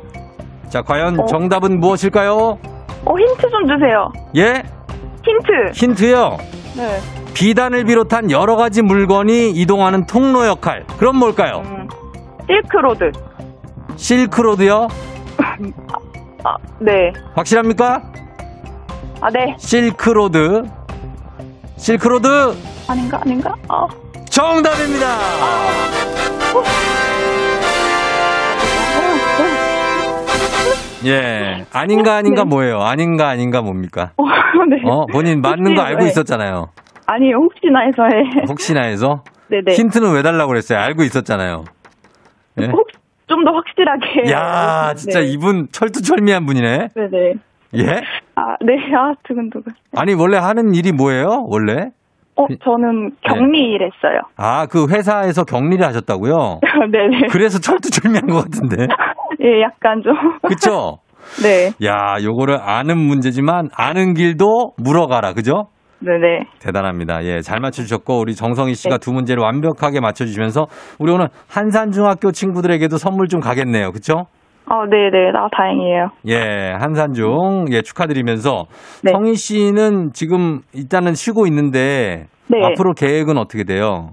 자, 0.70 0.82
과연 0.82 1.20
어. 1.20 1.26
정답은 1.26 1.80
무엇일까요? 1.80 2.58
어, 3.08 3.14
힌트 3.18 3.42
좀 3.50 3.68
주세요. 3.68 4.12
예? 4.36 4.64
힌트. 5.24 5.72
힌트요. 5.74 6.38
네. 6.76 7.00
비단을 7.34 7.86
비롯한 7.86 8.32
여러 8.32 8.56
가지 8.56 8.82
물건이 8.82 9.52
이동하는 9.52 10.06
통로 10.06 10.46
역할. 10.46 10.86
그럼 10.98 11.18
뭘까요? 11.18 11.62
음, 11.66 11.88
실크로드. 12.48 13.12
실크로드요? 13.96 14.88
아, 16.44 16.56
네. 16.80 17.14
확실합니까? 17.34 18.02
아, 19.22 19.30
네. 19.30 19.56
실크로드. 19.58 20.64
실크로드 21.78 22.28
아닌가, 22.88 23.20
아닌가? 23.22 23.56
어. 23.70 23.88
정답입니다. 24.30 25.08
예. 31.06 31.66
아닌가 31.74 32.16
아닌가 32.16 32.44
네. 32.44 32.50
뭐예요? 32.50 32.82
아닌가 32.82 33.28
아닌가 33.30 33.62
뭡니까? 33.62 34.12
어, 34.18 34.24
네. 34.70 34.82
어, 34.84 35.06
본인 35.08 35.42
맞는 35.42 35.76
거 35.76 35.82
알고 35.82 36.04
네. 36.04 36.08
있었잖아요. 36.10 36.70
아니, 37.06 37.34
혹시나 37.34 37.82
해서 37.82 38.04
해. 38.04 38.46
혹시나 38.48 38.82
해서 38.82 39.24
네네. 39.50 39.74
힌트는 39.74 40.14
왜 40.14 40.22
달라고 40.24 40.50
그랬어요? 40.50 40.80
알고 40.80 41.04
있었잖아요. 41.04 41.66
예? 42.62 42.66
혹, 42.66 42.88
좀더 43.28 43.52
확실하게. 43.52 44.32
야, 44.32 44.94
진짜 44.96 45.20
네. 45.20 45.28
이분 45.28 45.68
철두철미한 45.72 46.46
분이네. 46.46 46.90
네네. 46.96 47.34
예? 47.76 48.02
아, 48.36 48.56
네. 48.62 48.76
아, 48.96 49.14
두근두근. 49.24 49.74
아니 49.96 50.14
원래 50.14 50.38
하는 50.38 50.74
일이 50.74 50.92
뭐예요? 50.92 51.46
원래? 51.48 51.92
어, 52.36 52.46
저는 52.64 53.16
격리 53.22 53.72
일했어요. 53.72 54.22
아, 54.36 54.68
그 54.68 54.88
회사에서 54.90 55.44
격리를 55.44 55.84
하셨다고요? 55.86 56.60
네네. 56.92 57.28
그래서 57.32 57.60
철두철미한 57.60 58.28
것 58.28 58.44
같은데. 58.44 58.88
예, 59.48 59.62
약간 59.62 60.02
좀. 60.04 60.14
그쵸? 60.48 60.98
네. 61.42 61.72
야, 61.86 62.16
요거를 62.22 62.60
아는 62.62 62.98
문제지만 62.98 63.70
아는 63.76 64.14
길도 64.14 64.74
물어가라. 64.78 65.34
그죠? 65.34 65.68
네네. 66.00 66.46
대단합니다. 66.60 67.24
예, 67.24 67.42
잘 67.42 67.60
맞춰주셨고, 67.60 68.20
우리 68.20 68.36
정성희 68.36 68.76
씨가 68.76 68.98
네. 68.98 69.00
두 69.00 69.12
문제를 69.14 69.42
완벽하게 69.42 70.00
맞춰주시면서, 70.00 70.68
우리 71.00 71.12
오늘 71.12 71.30
한산중학교 71.50 72.32
친구들에게도 72.32 72.98
선물 72.98 73.28
좀 73.28 73.40
가겠네요. 73.40 73.92
그쵸? 73.92 74.26
어, 74.70 74.86
네네. 74.86 75.32
나 75.32 75.48
다행이에요. 75.56 76.10
예, 76.28 76.74
한산중, 76.80 77.68
예, 77.72 77.82
축하드리면서, 77.82 78.66
네. 79.04 79.12
성희 79.12 79.36
씨는 79.36 80.12
지금 80.14 80.60
일단은 80.74 81.14
쉬고 81.14 81.48
있는데, 81.48 82.28
네. 82.48 82.64
앞으로 82.64 82.94
계획은 82.94 83.38
어떻게 83.38 83.64
돼요? 83.64 84.12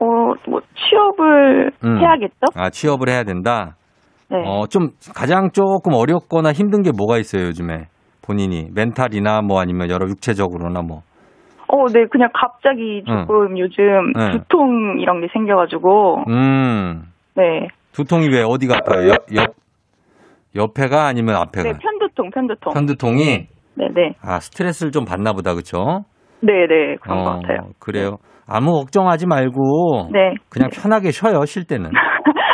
어, 0.00 0.04
뭐, 0.48 0.60
취업을 0.76 1.70
음. 1.84 1.98
해야겠죠? 1.98 2.46
아, 2.54 2.70
취업을 2.70 3.08
해야 3.08 3.24
된다? 3.24 3.74
네. 4.32 4.42
어, 4.46 4.66
좀 4.66 4.88
가장 5.14 5.50
조금 5.52 5.92
어렵거나 5.92 6.52
힘든 6.52 6.82
게 6.82 6.90
뭐가 6.96 7.18
있어요, 7.18 7.46
요즘에? 7.48 7.88
본인이. 8.24 8.68
멘탈이나 8.74 9.42
뭐 9.42 9.60
아니면 9.60 9.90
여러 9.90 10.08
육체적으로나 10.08 10.80
뭐. 10.80 11.02
어, 11.68 11.86
네. 11.88 12.06
그냥 12.10 12.30
갑자기 12.32 13.02
응. 13.08 13.24
조금 13.26 13.58
요즘 13.58 14.12
네. 14.14 14.30
두통 14.32 15.00
이런 15.00 15.20
게 15.20 15.28
생겨가지고. 15.32 16.24
음. 16.28 17.02
네. 17.36 17.68
두통이 17.92 18.28
왜 18.28 18.42
어디가 18.42 18.76
아파요? 18.78 19.08
옆, 19.08 19.26
옆, 19.34 19.54
옆에가 20.56 21.06
아니면 21.06 21.36
앞에가? 21.36 21.72
네, 21.72 21.78
편두통, 21.78 22.30
편두통. 22.30 22.72
편두통이? 22.72 23.46
네 23.74 23.88
네. 23.94 24.12
아, 24.22 24.40
스트레스를 24.40 24.92
좀 24.92 25.04
받나 25.04 25.32
보다, 25.32 25.54
그쵸? 25.54 26.04
네네. 26.40 26.96
그런 27.00 27.18
어, 27.18 27.22
것 27.24 27.30
같아요. 27.40 27.70
그래요. 27.78 28.16
아무 28.46 28.72
걱정하지 28.72 29.26
말고. 29.26 30.10
네. 30.12 30.34
그냥 30.50 30.68
편하게 30.70 31.10
쉬어요, 31.10 31.44
쉴 31.46 31.64
때는. 31.64 31.90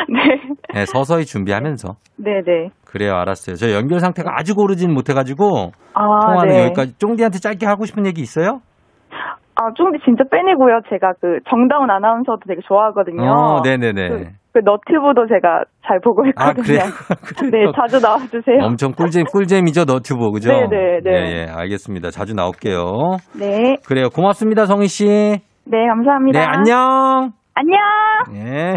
네. 0.12 0.40
네, 0.74 0.84
서서히 0.86 1.24
준비하면서. 1.24 1.94
네네. 2.16 2.70
그래요, 2.86 3.14
알았어요. 3.14 3.56
저 3.56 3.72
연결 3.72 4.00
상태가 4.00 4.30
아주 4.34 4.54
고르진 4.54 4.92
못해가지고. 4.92 5.72
아, 5.94 6.18
통화는 6.20 6.48
네. 6.48 6.64
여기까지. 6.64 6.98
쫑디한테 6.98 7.38
짧게 7.38 7.66
하고 7.66 7.84
싶은 7.84 8.06
얘기 8.06 8.22
있어요? 8.22 8.60
아, 9.60 9.72
쫑디 9.76 9.98
진짜 10.04 10.24
팬이고요. 10.30 10.80
제가 10.88 11.14
그 11.20 11.40
정다운 11.50 11.90
아나운서도 11.90 12.40
되게 12.46 12.60
좋아하거든요. 12.66 13.28
어, 13.28 13.60
네네네. 13.62 14.08
그, 14.08 14.24
그 14.52 14.58
너튜브도 14.64 15.26
제가 15.26 15.64
잘 15.86 16.00
보고 16.00 16.22
아, 16.36 16.50
있거든요. 16.50 16.62
그래요? 16.64 16.82
네, 17.52 17.72
자주 17.76 18.00
나와주세요. 18.00 18.62
엄청 18.62 18.92
꿀잼, 18.92 19.24
꿀잼이죠, 19.24 19.84
너튜브, 19.84 20.30
그죠? 20.30 20.52
네네, 20.52 21.00
네. 21.04 21.10
예, 21.10 21.32
예, 21.32 21.46
알겠습니다. 21.52 22.10
자주 22.10 22.34
나올게요. 22.34 23.18
네. 23.38 23.76
그래요. 23.86 24.08
고맙습니다, 24.14 24.66
성희 24.66 24.86
씨. 24.86 25.06
네, 25.06 25.86
감사합니다. 25.88 26.38
네, 26.38 26.46
안녕. 26.46 27.32
안녕. 27.54 27.78
예. 28.34 28.76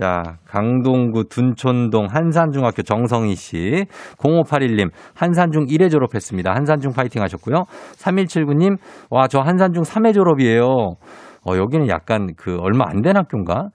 자, 0.00 0.38
강동구 0.46 1.24
둔촌동 1.28 2.06
한산중학교 2.10 2.80
정성희 2.80 3.34
씨, 3.34 3.84
0581님, 4.16 4.88
한산중 5.14 5.66
1회 5.66 5.90
졸업했습니다. 5.90 6.54
한산중 6.54 6.92
파이팅 6.92 7.20
하셨고요. 7.20 7.64
3179님, 7.98 8.78
와, 9.10 9.28
저 9.28 9.40
한산중 9.40 9.82
3회 9.82 10.14
졸업이에요. 10.14 10.62
어, 11.42 11.56
여기는 11.56 11.88
약간 11.88 12.28
그 12.38 12.56
얼마 12.60 12.84
안 12.88 13.02
된 13.02 13.16
학교인가? 13.18 13.68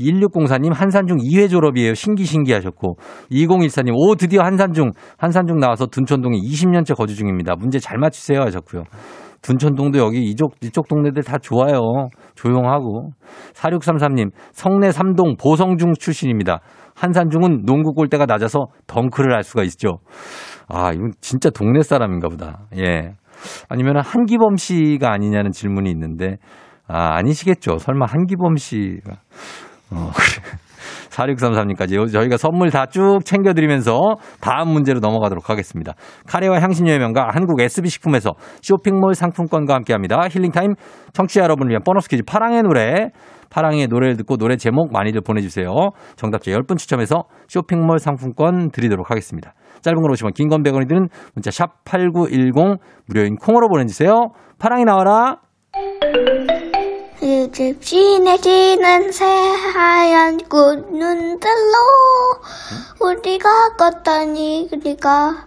1604님, 0.00 0.72
한산중 0.72 1.18
2회 1.18 1.50
졸업이에요. 1.50 1.92
신기 1.92 2.24
신기 2.24 2.52
하셨고. 2.54 2.96
2014님, 3.30 3.92
오, 3.94 4.14
드디어 4.14 4.42
한산중, 4.44 4.92
한산중 5.18 5.58
나와서 5.58 5.86
둔촌동에 5.86 6.38
20년째 6.38 6.96
거주 6.96 7.14
중입니다. 7.14 7.54
문제 7.54 7.78
잘 7.78 7.98
맞추세요 7.98 8.40
하셨고요. 8.40 8.84
둔촌동도 9.46 9.98
여기 9.98 10.24
이쪽, 10.24 10.54
이쪽 10.60 10.88
동네들 10.88 11.22
다 11.22 11.38
좋아요. 11.38 12.08
조용하고. 12.34 13.10
4633님, 13.54 14.30
성내 14.50 14.88
3동 14.88 15.38
보성중 15.40 15.92
출신입니다. 15.94 16.60
한산중은 16.96 17.64
농구 17.64 17.92
골대가 17.92 18.26
낮아서 18.26 18.66
덩크를 18.88 19.32
할 19.32 19.44
수가 19.44 19.62
있죠. 19.64 19.98
아, 20.68 20.90
이건 20.92 21.12
진짜 21.20 21.50
동네 21.50 21.82
사람인가 21.82 22.28
보다. 22.28 22.66
예. 22.76 23.14
아니면 23.68 24.00
한기범 24.00 24.56
씨가 24.56 25.12
아니냐는 25.12 25.52
질문이 25.52 25.90
있는데, 25.90 26.38
아, 26.88 27.16
아니시겠죠. 27.16 27.78
설마 27.78 28.06
한기범 28.06 28.56
씨가. 28.56 29.12
어, 29.92 30.10
그래. 30.16 30.65
4633님까지 31.16 32.12
저희가 32.12 32.36
선물 32.36 32.70
다 32.70 32.86
쭉 32.86 33.24
챙겨드리면서 33.24 34.00
다음 34.40 34.68
문제로 34.68 35.00
넘어가도록 35.00 35.50
하겠습니다. 35.50 35.92
카레와 36.28 36.60
향신료의 36.60 36.98
명가 36.98 37.28
한국 37.32 37.60
SB식품에서 37.60 38.34
쇼핑몰 38.62 39.14
상품권과 39.14 39.74
함께합니다. 39.74 40.28
힐링타임 40.30 40.74
청취자 41.12 41.42
여러분을 41.42 41.70
위한 41.70 41.82
보너스 41.84 42.08
퀴즈 42.08 42.22
파랑의 42.24 42.62
노래 42.62 43.10
파랑의 43.50 43.88
노래를 43.88 44.16
듣고 44.18 44.36
노래 44.36 44.56
제목 44.56 44.92
많이들 44.92 45.20
보내주세요. 45.20 45.68
정답자 46.16 46.50
10분 46.52 46.78
추첨해서 46.78 47.24
쇼핑몰 47.48 47.98
상품권 47.98 48.70
드리도록 48.70 49.10
하겠습니다. 49.10 49.54
짧은 49.82 50.00
걸 50.00 50.10
오시면 50.12 50.32
긴건 50.34 50.62
100원이 50.62 50.88
드는 50.88 51.08
문자 51.34 51.50
샵 51.50 51.84
8910 51.84 52.78
무료인 53.06 53.36
콩으로 53.36 53.68
보내주세요. 53.68 54.30
파랑이 54.58 54.84
나와라. 54.84 55.38
집 57.26 57.82
진해지는 57.82 59.10
새하얀 59.10 60.38
꽃눈들로 60.48 61.76
우리가 63.00 63.74
걷다니 63.76 64.68
우리가 64.72 65.44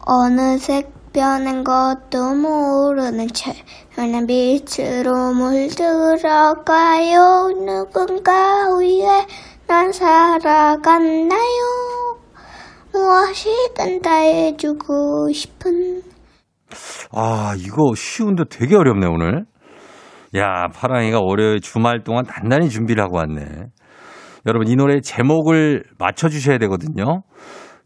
어느새 0.00 0.90
변한 1.10 1.64
것도 1.64 2.34
모르는 2.34 3.28
채 3.28 3.54
현한 3.92 4.26
빛으로 4.26 5.32
물들어가요 5.32 7.14
누군가 7.64 8.76
위에 8.76 9.26
난 9.66 9.90
살아갔나요 9.90 11.38
무엇이든 12.92 14.02
다 14.02 14.16
해주고 14.16 15.32
싶은 15.32 16.02
아, 17.10 17.54
이거 17.58 17.94
쉬운데 17.94 18.44
되게 18.48 18.76
어렵네, 18.76 19.06
오늘. 19.06 19.44
야, 20.36 20.68
파랑이가 20.74 21.20
월요일 21.20 21.60
주말 21.60 22.02
동안 22.04 22.24
단단히 22.24 22.70
준비를 22.70 23.02
하고 23.02 23.18
왔네. 23.18 23.66
여러분, 24.46 24.66
이 24.68 24.76
노래 24.76 25.00
제목을 25.00 25.84
맞춰주셔야 25.98 26.58
되거든요. 26.58 27.22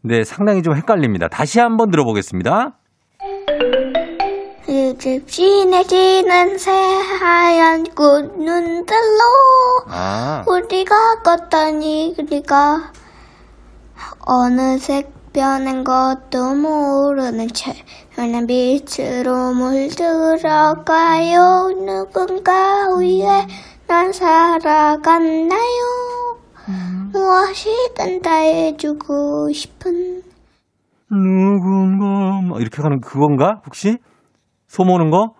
근데 0.01 0.23
상당히 0.23 0.63
좀 0.63 0.75
헷갈립니다. 0.75 1.27
다시 1.27 1.59
한번 1.59 1.91
들어보겠습니다. 1.91 2.77
집 4.99 5.27
진해지는 5.27 6.57
새하얀 6.57 7.83
꽃눈들로 7.83 9.21
아, 9.89 10.43
우리가 10.47 10.95
걷다니 11.23 12.15
우리가 12.17 12.91
어느새 14.25 15.03
변한 15.37 15.83
것도 15.83 16.55
모르는 16.55 17.47
채 17.49 17.71
현한 18.13 18.47
빛으로 18.47 19.53
물들어가요 19.53 20.89
누군가 21.85 22.87
위에 22.97 23.45
난 23.85 24.11
살아갔나요 24.11 25.59
무엇이든 27.13 28.23
다 28.23 28.33
해주고 28.37 29.51
싶은 29.53 30.23
누군가, 31.11 32.41
막 32.41 32.59
이렇게 32.59 32.81
가는 32.81 32.99
그건가? 32.99 33.61
혹시? 33.67 33.99
소모는 34.65 35.11
거? 35.11 35.35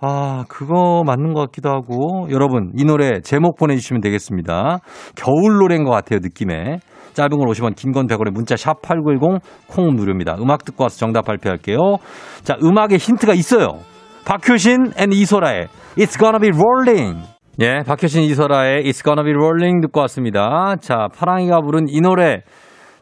아, 0.00 0.44
그거 0.48 1.02
맞는 1.04 1.34
것 1.34 1.40
같기도 1.46 1.68
하고. 1.68 2.28
여러분, 2.30 2.72
이 2.76 2.84
노래 2.84 3.20
제목 3.20 3.56
보내주시면 3.56 4.00
되겠습니다. 4.00 4.78
겨울 5.16 5.58
노래인 5.58 5.84
것 5.84 5.90
같아요, 5.90 6.20
느낌에. 6.22 6.78
짧은 7.14 7.38
걸 7.38 7.48
50원, 7.48 7.74
긴 7.76 7.92
건 7.92 8.06
100원에 8.06 8.30
문자 8.32 8.56
샵 8.56 8.82
8910, 8.82 9.40
콩 9.68 9.94
누릅니다. 9.96 10.36
음악 10.40 10.64
듣고 10.64 10.84
와서 10.84 10.98
정답 10.98 11.24
발표할게요. 11.26 11.78
자, 12.42 12.56
음악에 12.62 12.96
힌트가 12.96 13.34
있어요. 13.34 13.78
박효신 14.24 14.92
and 14.98 15.12
이소라의 15.12 15.68
It's 15.96 16.18
Gonna 16.18 16.40
Be 16.40 16.50
Rolling. 16.50 17.22
예, 17.60 17.82
박효신 17.86 18.22
이소라의 18.22 18.82
It's 18.84 19.04
Gonna 19.04 19.22
Be 19.24 19.32
Rolling 19.32 19.80
듣고 19.82 20.00
왔습니다. 20.00 20.74
자, 20.80 21.08
파랑이가 21.16 21.60
부른 21.60 21.86
이 21.88 22.00
노래 22.00 22.40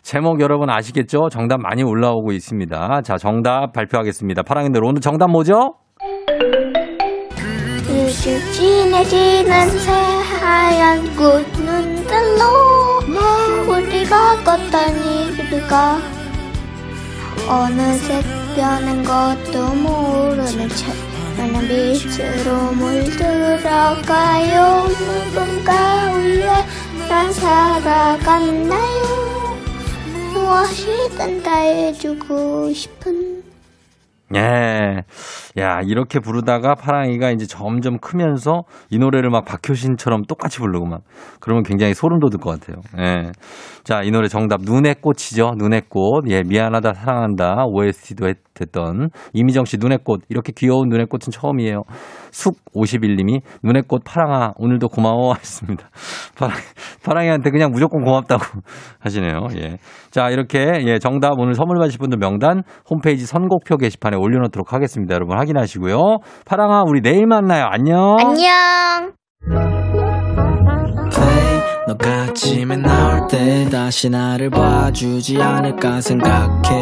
제목 0.03 0.41
여러분 0.41 0.69
아시겠죠? 0.69 1.29
정답 1.31 1.61
많이 1.61 1.83
올라오고 1.85 2.33
있습니다. 2.33 3.03
자, 3.03 3.17
정답 3.17 3.73
발표하겠습니다. 3.73 4.43
파랑이들 4.43 4.85
오늘 4.85 5.01
정답 5.01 5.31
뭐죠? 5.31 5.75
쭉 8.23 8.53
진해지는 8.53 9.69
새 9.71 9.93
하얀 10.43 11.15
꽃눈들로 11.15 12.43
우리가 13.69 14.43
걷다니 14.43 15.31
우리가 15.39 16.01
어느새 17.47 18.21
변한 18.57 19.05
것도 19.05 19.69
모르는 19.69 20.69
채 20.71 20.87
현한 21.37 21.69
빛으로 21.69 22.73
물들어가요. 22.73 23.69
누군가 25.33 26.13
위에 26.15 26.51
난 27.09 27.33
살아갔나요? 27.33 29.03
무엇이든 30.33 31.45
다 31.45 31.55
해주고 31.55 32.73
싶은 32.75 33.32
예. 34.35 35.03
야, 35.59 35.81
이렇게 35.85 36.19
부르다가 36.21 36.75
파랑이가 36.75 37.31
이제 37.31 37.47
점점 37.47 37.99
크면서 37.99 38.63
이 38.91 38.99
노래를 38.99 39.31
막 39.31 39.45
박효신처럼 39.45 40.23
똑같이 40.25 40.59
부르고 40.59 40.87
막 40.87 41.01
그러면 41.41 41.63
굉장히 41.65 41.95
소름 41.95 42.19
돋을 42.21 42.39
것 42.39 42.59
같아요. 42.59 42.81
예. 42.99 43.33
자, 43.85 44.03
이 44.03 44.11
노래 44.11 44.29
정답 44.29 44.63
눈의 44.63 44.97
꽃이죠. 45.01 45.53
눈의 45.57 45.83
꽃. 45.89 46.25
예, 46.29 46.43
미안하다 46.43 46.95
사랑한다. 46.95 47.65
OST도 47.67 48.29
했, 48.29 48.37
됐던 48.55 49.11
이미정 49.33 49.65
씨 49.65 49.77
눈의 49.79 49.99
꽃. 50.05 50.23
이렇게 50.29 50.53
귀여운 50.57 50.89
눈의 50.89 51.07
꽃은 51.07 51.31
처음이에요. 51.31 51.83
숙 52.31 52.57
51님이 52.75 53.41
눈의 53.63 53.83
꽃 53.89 54.03
파랑아 54.05 54.53
오늘도 54.57 54.89
고마워 54.89 55.33
하셨습니다. 55.35 55.89
파랑, 56.39 56.57
파랑이한테 57.05 57.51
그냥 57.51 57.71
무조건 57.71 58.05
고맙다고 58.05 58.43
하시네요. 59.01 59.49
예. 59.57 59.79
자, 60.11 60.31
이렇게 60.31 60.59
예, 60.87 60.99
정답 60.99 61.39
오늘 61.39 61.55
선물 61.55 61.79
받으실 61.79 61.99
분들 61.99 62.19
명단 62.19 62.63
홈페이지 62.89 63.27
선곡표 63.27 63.77
게시판에 63.77 64.17
올려놓도록 64.17 64.73
하겠습니다. 64.73 65.15
여러분 65.15 65.39
확인하시고요. 65.39 66.19
파랑아 66.47 66.83
우리 66.87 67.01
내일 67.01 67.27
만나요. 67.27 67.67
안녕. 67.71 68.17
안녕. 68.19 69.13
너가 71.89 72.23
아침에 72.23 72.77
나올 72.77 73.27
때 73.29 73.69
다시 73.69 74.09
나를 74.09 74.51
봐주지 74.51 75.43
않을까 75.43 76.01
생각해 76.01 76.82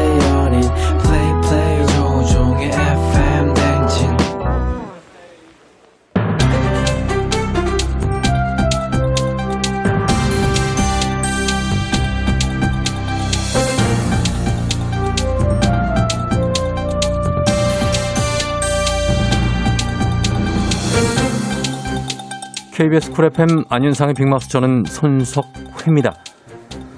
KBS 22.81 23.11
쿨 23.11 23.25
FM 23.25 23.65
안윤상의 23.69 24.15
빅마우스 24.15 24.49
저는 24.49 24.85
손석회입니다. 24.87 26.15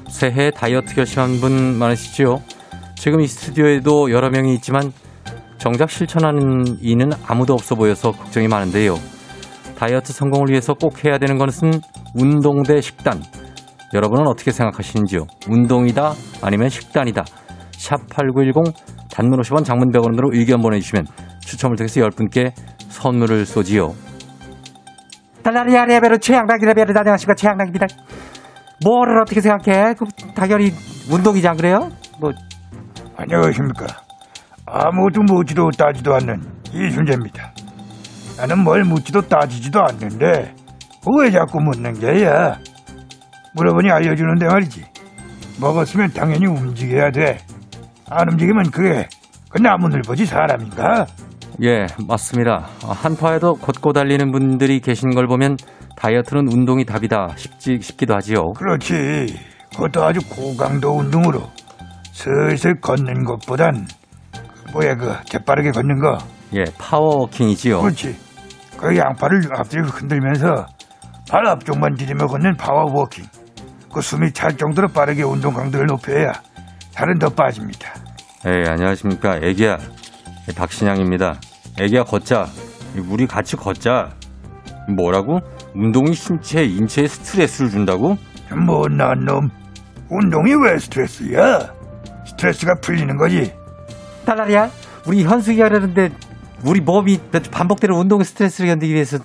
새해 0.08 0.50
다이어트 0.50 0.96
결심한 0.96 1.42
분 1.42 1.78
많으시죠? 1.78 2.42
지금 2.96 3.20
이 3.20 3.28
스튜디오에도 3.28 4.10
여러 4.10 4.30
명이 4.30 4.54
있지만 4.54 4.94
정작 5.58 5.90
실천하는 5.90 6.78
이는 6.80 7.12
아무도 7.28 7.54
없어 7.54 7.76
보여서 7.76 8.14
걱정이 8.14 8.48
많은데요. 8.48 8.96
다이어트 9.78 10.14
성공을 10.14 10.52
위해서 10.52 10.74
꼭 10.74 11.04
해야 11.04 11.18
되는 11.18 11.38
것은 11.38 11.72
운동 12.16 12.64
대 12.64 12.80
식단. 12.80 13.22
여러분은 13.94 14.26
어떻게 14.26 14.52
생각하시는지요? 14.52 15.28
운동이다 15.50 16.14
아니면 16.42 16.70
식단이다. 16.70 17.26
샵 17.72 18.08
8910 18.10 18.74
단문 19.12 19.42
50원 19.42 19.66
장문 19.66 19.92
100원으로 19.92 20.34
의견 20.34 20.62
보내주시면 20.62 21.08
추첨을 21.42 21.76
통해서 21.76 22.00
10분께 22.00 22.54
선물을 22.88 23.46
쏘지요. 23.46 24.13
달라리아 25.44 25.86
레벨은 25.86 26.20
최양락이 26.22 26.66
레벨을 26.66 26.98
안녕하십니까 26.98 27.36
최양락입니다. 27.36 27.88
뭐를 28.84 29.22
어떻게 29.22 29.42
생각해? 29.42 29.94
그 29.94 30.06
당연히 30.34 30.72
운동이지 31.12 31.48
안 31.48 31.58
그래요? 31.58 31.90
뭐 32.20 32.32
안녕하십니까. 33.18 33.86
아무도 34.66 35.22
묻지도 35.22 35.70
따지도 35.78 36.16
않는 36.16 36.42
이순재입니다. 36.72 37.52
나는 38.38 38.64
뭘 38.64 38.84
묻지도 38.84 39.22
따지지도 39.22 39.82
않는데 39.82 40.56
왜 41.20 41.32
자꾸 41.32 41.60
묻는 41.60 41.94
게야? 41.94 42.58
물어보니 43.56 43.92
알려주는데 43.92 44.48
말이지. 44.48 44.86
먹었으면 45.60 46.12
당연히 46.14 46.46
움직여야 46.48 47.12
돼. 47.12 47.38
안 48.10 48.30
움직이면 48.32 48.72
그게 48.72 49.08
그 49.50 49.62
나무늘보지 49.62 50.26
사람인가? 50.26 51.06
예, 51.62 51.86
맞습니다. 52.08 52.68
한파에도 52.82 53.54
걷고 53.56 53.94
달리는 53.94 54.32
분들이 54.32 54.80
계신 54.80 55.12
걸 55.12 55.28
보면 55.28 55.58
다이어트는 55.96 56.52
운동이 56.52 56.86
답이다 56.86 57.30
싶지, 57.36 57.80
싶기도 57.82 58.16
하지요. 58.16 58.54
그렇지. 58.54 59.38
그것도 59.76 60.04
아주 60.04 60.20
고강도 60.30 60.98
운동으로 60.98 61.42
슬슬 62.12 62.80
걷는 62.80 63.24
것보단 63.24 63.88
뭐야 64.72 64.96
그 64.96 65.14
재빠르게 65.26 65.72
걷는 65.72 66.00
거 66.00 66.18
예, 66.56 66.64
파워워킹이지요. 66.78 67.82
그렇지. 67.82 68.16
그 68.78 68.98
양팔을 68.98 69.42
앞뒤로 69.58 69.86
흔들면서 69.86 70.66
발 71.30 71.48
앞쪽만 71.48 71.96
디디며 71.96 72.28
걷는 72.28 72.58
파워워킹. 72.58 73.26
그 73.94 74.02
숨이 74.02 74.32
찰 74.34 74.58
정도로 74.58 74.88
빠르게 74.88 75.24
운동 75.24 75.54
강도를 75.54 75.86
높여야 75.86 76.34
살은 76.92 77.20
더 77.20 77.30
빠집니다. 77.30 77.94
예, 78.46 78.70
안녕하십니까. 78.70 79.38
애기야. 79.42 79.78
예, 80.50 80.54
박신양입니다. 80.54 81.40
애기야, 81.80 82.04
걷자. 82.04 82.48
우리 83.10 83.26
같이 83.28 83.56
걷자. 83.56 84.10
뭐라고? 84.96 85.40
운동이 85.74 86.14
신체, 86.14 86.64
인체에 86.64 87.08
스트레스를 87.08 87.72
준다고? 87.72 88.18
못난 88.52 89.26
놈. 89.26 89.50
운동이 90.10 90.54
왜 90.66 90.78
스트레스야? 90.78 91.74
스트레스가 92.26 92.74
풀리는 92.82 93.16
거지. 93.18 93.54
딸라리야, 94.26 94.70
우리 95.08 95.24
현숙이가 95.24 95.70
그러는데 95.70 96.10
우리 96.66 96.82
몸이 96.82 97.20
반복되는 97.52 97.96
운동 97.96 98.22
스트레스를 98.24 98.70
견디기 98.70 98.94
위해서 98.94 99.18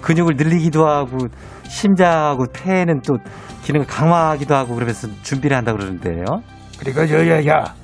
근육을 0.00 0.34
늘리기도 0.36 0.86
하고 0.86 1.28
심장하고 1.64 2.46
폐는 2.52 3.02
또 3.02 3.18
기능을 3.62 3.86
강화하기도 3.86 4.54
하고 4.54 4.74
그러면서 4.74 5.08
준비를 5.22 5.56
한다 5.56 5.72
그러는데요. 5.72 6.24
그리고 6.78 7.06
저야 7.06 7.46
야, 7.46 7.74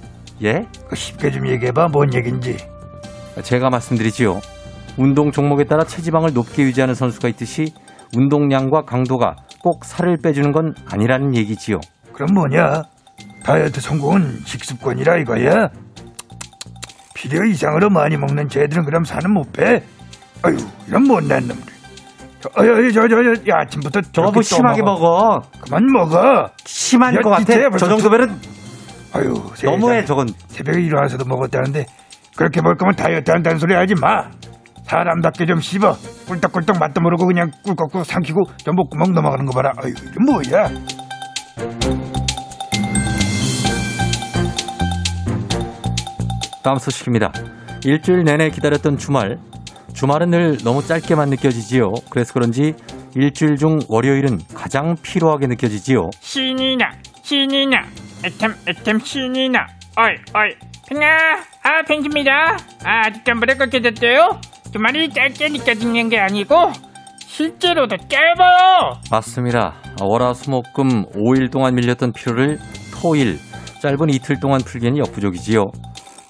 예? 0.45 0.67
그 0.89 0.97
쉽게 0.97 1.31
좀 1.31 1.47
얘기해봐 1.49 1.89
뭔 1.93 2.13
얘긴지. 2.15 2.57
제가 3.43 3.71
말씀드리지요. 3.71 4.41
운동 4.97 5.31
종목에 5.31 5.65
따라 5.65 5.85
체지방을 5.85 6.33
높게 6.33 6.63
유지하는 6.63 6.95
선수가 6.95 7.29
있듯이 7.29 7.73
운동량과 8.17 8.83
강도가 8.83 9.37
꼭 9.61 9.85
살을 9.85 10.19
빼주는 10.23 10.51
건 10.53 10.75
아니라는 10.91 11.37
얘기지요. 11.37 11.81
그럼 12.13 12.35
뭐냐? 12.35 12.83
다이어트 13.45 13.81
성공은 13.81 14.41
식습관이라 14.45 15.19
이거야? 15.19 15.69
필요 17.15 17.45
이상으로 17.45 17.91
많이 17.91 18.17
먹는 18.17 18.49
쟤들은 18.49 18.85
그럼 18.85 19.05
살은 19.05 19.33
못 19.33 19.53
빼? 19.53 19.83
아유, 20.43 20.57
이런 20.87 21.03
못난 21.05 21.47
놈들. 21.49 21.73
저, 22.41 22.49
어, 22.51 22.65
저, 22.65 22.91
저, 22.93 23.09
저, 23.09 23.35
저, 23.35 23.51
야, 23.51 23.61
아침부터 23.63 24.01
저거 24.13 24.31
뭐또 24.31 24.43
심하게 24.43 24.83
먹어. 24.83 25.43
그만 25.61 25.85
먹어. 25.87 26.49
심한 26.65 27.15
야, 27.15 27.21
것 27.21 27.31
같아. 27.31 27.71
저 27.77 27.89
정도면은 27.89 28.39
아유, 29.13 29.33
너무해 29.65 30.03
세상에. 30.03 30.05
저건. 30.05 30.29
새벽에 30.49 30.81
일어나서도 30.81 31.25
먹었다는데 31.25 31.87
그렇게 32.37 32.61
먹을 32.61 32.77
거면 32.77 32.95
다이어트 32.95 33.31
한다는 33.31 33.59
소리 33.59 33.75
하지 33.75 33.95
마. 33.95 34.31
사람답게 34.85 35.47
좀 35.47 35.61
씹어. 35.61 35.97
꿀떡꿀떡 36.27 36.79
맛도 36.79 37.01
모르고 37.01 37.27
그냥 37.27 37.51
꿀꺽꿀 37.65 38.05
삼키고 38.05 38.41
저 38.59 38.73
목구멍 38.73 39.13
넘어가는 39.13 39.45
거 39.45 39.53
봐라. 39.53 39.73
아유, 39.83 39.91
이게 39.91 40.19
뭐야? 40.25 40.69
다음 46.63 46.77
소식입니다. 46.77 47.33
일주일 47.85 48.25
내내 48.25 48.51
기다렸던 48.51 48.99
주말. 48.99 49.39
주말은 49.95 50.31
늘 50.31 50.59
너무 50.65 50.83
짧게만 50.85 51.31
느껴지지요. 51.31 51.93
그래서 52.11 52.33
그런지 52.33 52.75
일주일 53.15 53.57
중 53.57 53.79
월요일은 53.89 54.39
가장 54.55 54.95
피로하게 55.03 55.47
느껴지지요. 55.49 56.11
신이 56.21 56.77
나, 56.77 56.91
신이 57.29 57.67
나, 57.67 57.83
애템, 58.25 58.55
애템 58.67 59.01
신이 59.01 59.51
나. 59.51 59.67
어이, 59.99 60.15
어이, 60.33 60.55
팽아, 60.89 61.07
아, 61.63 61.83
팽입니다. 61.87 62.57
아, 62.83 63.07
아직도 63.07 63.33
안 63.33 63.41
그렇게 63.41 63.81
됐대요? 63.81 64.41
주말이 64.73 65.11
짧게 65.11 65.51
느껴지는 65.51 66.09
게 66.09 66.19
아니고, 66.19 66.73
실제로도 67.19 67.99
짧아요! 68.09 68.99
맞습니다. 69.11 69.75
월화수목금 70.01 71.05
5일 71.13 71.53
동안 71.53 71.75
밀렸던 71.75 72.15
피로를 72.15 72.57
토일, 72.99 73.39
짧은 73.83 74.09
이틀 74.09 74.41
동안 74.41 74.63
풀기에는 74.65 74.97
역부족이지요. 74.97 75.65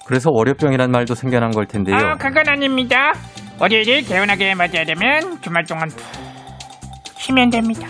그래서 0.05 0.29
월요병이란 0.33 0.91
말도 0.91 1.15
생겨난 1.15 1.51
걸 1.51 1.65
텐데요. 1.65 1.95
아, 1.95 2.15
그건 2.17 2.49
아닙니다. 2.49 3.13
월요일을 3.57 4.01
개운하게 4.01 4.53
맞이하려면 4.53 5.39
주말 5.41 5.63
동안 5.63 5.87
푹 5.87 6.01
쉬면 7.17 7.51
됩니다. 7.51 7.87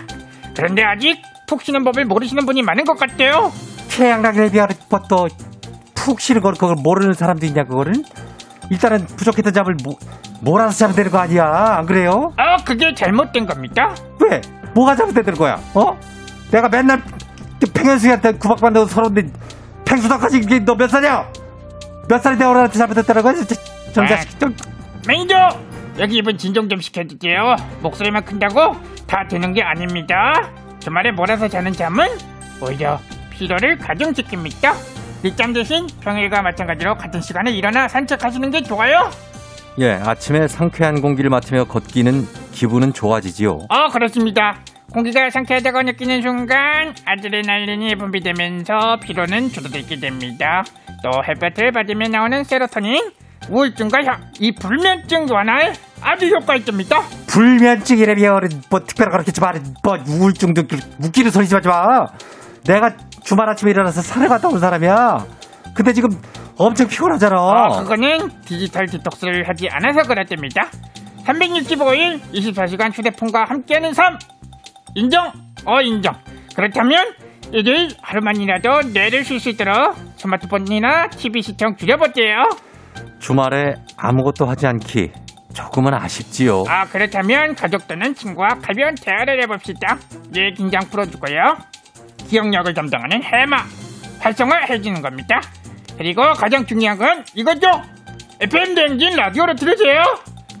그런데 0.54 0.84
아직 0.84 1.29
푹 1.50 1.62
쉬는 1.62 1.82
법을 1.82 2.04
모르시는 2.04 2.46
분이 2.46 2.62
많은 2.62 2.84
것 2.84 2.96
같아요. 2.96 3.50
태양락에 3.88 4.52
비하는 4.52 4.76
것도 4.88 5.26
푹 5.96 6.20
쉬는 6.20 6.42
걸 6.42 6.54
그걸 6.54 6.76
모르는 6.76 7.12
사람도 7.12 7.44
있냐 7.46 7.64
그거를? 7.64 7.92
일단은 8.70 9.04
부족했던 9.04 9.52
잠을 9.52 9.74
모, 9.82 9.98
몰아서 10.42 10.70
자면 10.78 10.94
되는 10.94 11.10
거 11.10 11.18
아니야 11.18 11.44
안 11.76 11.86
그래요? 11.86 12.32
아, 12.36 12.56
그게 12.58 12.94
잘못된 12.94 13.46
겁니까? 13.46 13.92
왜? 14.20 14.40
뭐가 14.74 14.94
잘못된 14.94 15.34
거야? 15.34 15.58
어? 15.74 15.98
내가 16.52 16.68
맨날 16.68 17.02
그 17.60 17.66
팽현수한테 17.72 18.34
구박받는 18.34 18.86
서러운데 18.86 19.28
팽수덕하지 19.84 20.60
너 20.64 20.76
몇 20.76 20.88
살이야? 20.88 21.26
몇 22.08 22.22
살인데 22.22 22.44
어른한테 22.44 22.78
잘못했다라고? 22.78 23.32
정자식 23.92 24.38
좀. 24.38 24.54
매니저 25.08 25.34
여기 25.98 26.18
이분 26.18 26.38
진정 26.38 26.68
좀 26.68 26.80
시켜줄게요 26.80 27.56
목소리만 27.82 28.24
큰다고 28.24 28.76
다 29.08 29.24
되는 29.28 29.52
게 29.52 29.62
아닙니다 29.64 30.32
주말에 30.80 31.10
몰아서 31.12 31.48
자는 31.48 31.72
잠은 31.72 32.06
오히려 32.60 32.98
피로를 33.30 33.78
가중시킵니다. 33.78 34.74
늦잠 35.22 35.52
대신 35.52 35.86
평일과 36.02 36.42
마찬가지로 36.42 36.96
같은 36.96 37.20
시간에 37.20 37.50
일어나 37.50 37.86
산책하시는 37.88 38.50
게 38.50 38.62
좋아요. 38.62 39.10
예, 39.78 39.92
아침에 39.92 40.48
상쾌한 40.48 41.00
공기를 41.00 41.30
맡으며 41.30 41.64
걷기는 41.64 42.26
기분은 42.52 42.92
좋아지지요. 42.92 43.66
어 43.68 43.88
그렇습니다. 43.92 44.58
공기가 44.92 45.30
상쾌하다고 45.30 45.82
느끼는 45.82 46.20
순간 46.22 46.94
아드레날린이 47.04 47.94
분비되면서 47.94 48.98
피로는 49.00 49.50
줄어들게 49.50 49.96
됩니다. 50.00 50.64
또 51.04 51.22
햇볕을 51.22 51.70
받으며 51.72 52.08
나오는 52.08 52.42
세로토닌 52.42 53.12
우울증과 53.48 54.02
혀- 54.04 54.18
이 54.40 54.52
불면증 54.52 55.26
완화에 55.30 55.72
아주 56.02 56.26
효과 56.28 56.56
있습니다 56.56 57.00
불면증이라며 57.26 58.40
뭐 58.70 58.80
특별한 58.80 59.12
그렇게 59.12 59.32
말뭐 59.40 60.04
우울증도 60.08 60.62
웃기는 61.02 61.30
소리 61.30 61.48
좀 61.48 61.58
하지 61.58 61.68
마. 61.68 62.06
내가 62.64 62.94
주말 63.22 63.48
아침에 63.48 63.70
일어나서 63.70 64.02
산에 64.02 64.26
갔다 64.28 64.48
온 64.48 64.58
사람이야. 64.58 65.24
근데 65.74 65.92
지금 65.92 66.10
엄청 66.56 66.88
피곤하잖아. 66.88 67.40
어, 67.40 67.82
그거는 67.82 68.30
디지털 68.44 68.86
디톡스를 68.86 69.48
하지 69.48 69.68
않아서 69.70 70.02
그렇답니다. 70.02 70.68
365일 71.24 72.20
24시간 72.32 72.92
휴대폰과 72.92 73.44
함께하는 73.44 73.94
삶 73.94 74.18
인정? 74.94 75.30
어 75.64 75.80
인정. 75.80 76.14
그렇다면 76.56 77.14
일요일 77.52 77.90
하루만이라도 78.02 78.88
뇌를 78.92 79.24
쉴 79.24 79.38
수 79.40 79.50
있도록 79.50 79.94
스마트폰이나 80.16 81.08
TV 81.10 81.42
시청 81.42 81.76
줄여볼게요. 81.76 82.44
주말에 83.20 83.74
아무것도 83.96 84.46
하지 84.46 84.66
않기 84.66 85.12
조금은 85.52 85.94
아쉽지요. 85.94 86.64
아 86.68 86.86
그렇다면 86.86 87.54
가족 87.54 87.86
또는 87.88 88.14
친구와 88.14 88.48
가벼운 88.62 88.94
대화를 88.94 89.42
해봅시다. 89.42 89.98
뇌 90.30 90.52
긴장 90.52 90.80
풀어주고요. 90.90 91.56
기억력을 92.28 92.72
담당하는 92.72 93.22
해마 93.22 93.64
활성화 94.20 94.66
해주는 94.68 95.02
겁니다. 95.02 95.40
그리고 95.98 96.22
가장 96.34 96.64
중요한 96.66 96.98
건 96.98 97.24
이거죠. 97.34 97.66
FM 98.40 98.74
대행진 98.74 99.16
라디오로 99.16 99.54
들으세요. 99.54 100.02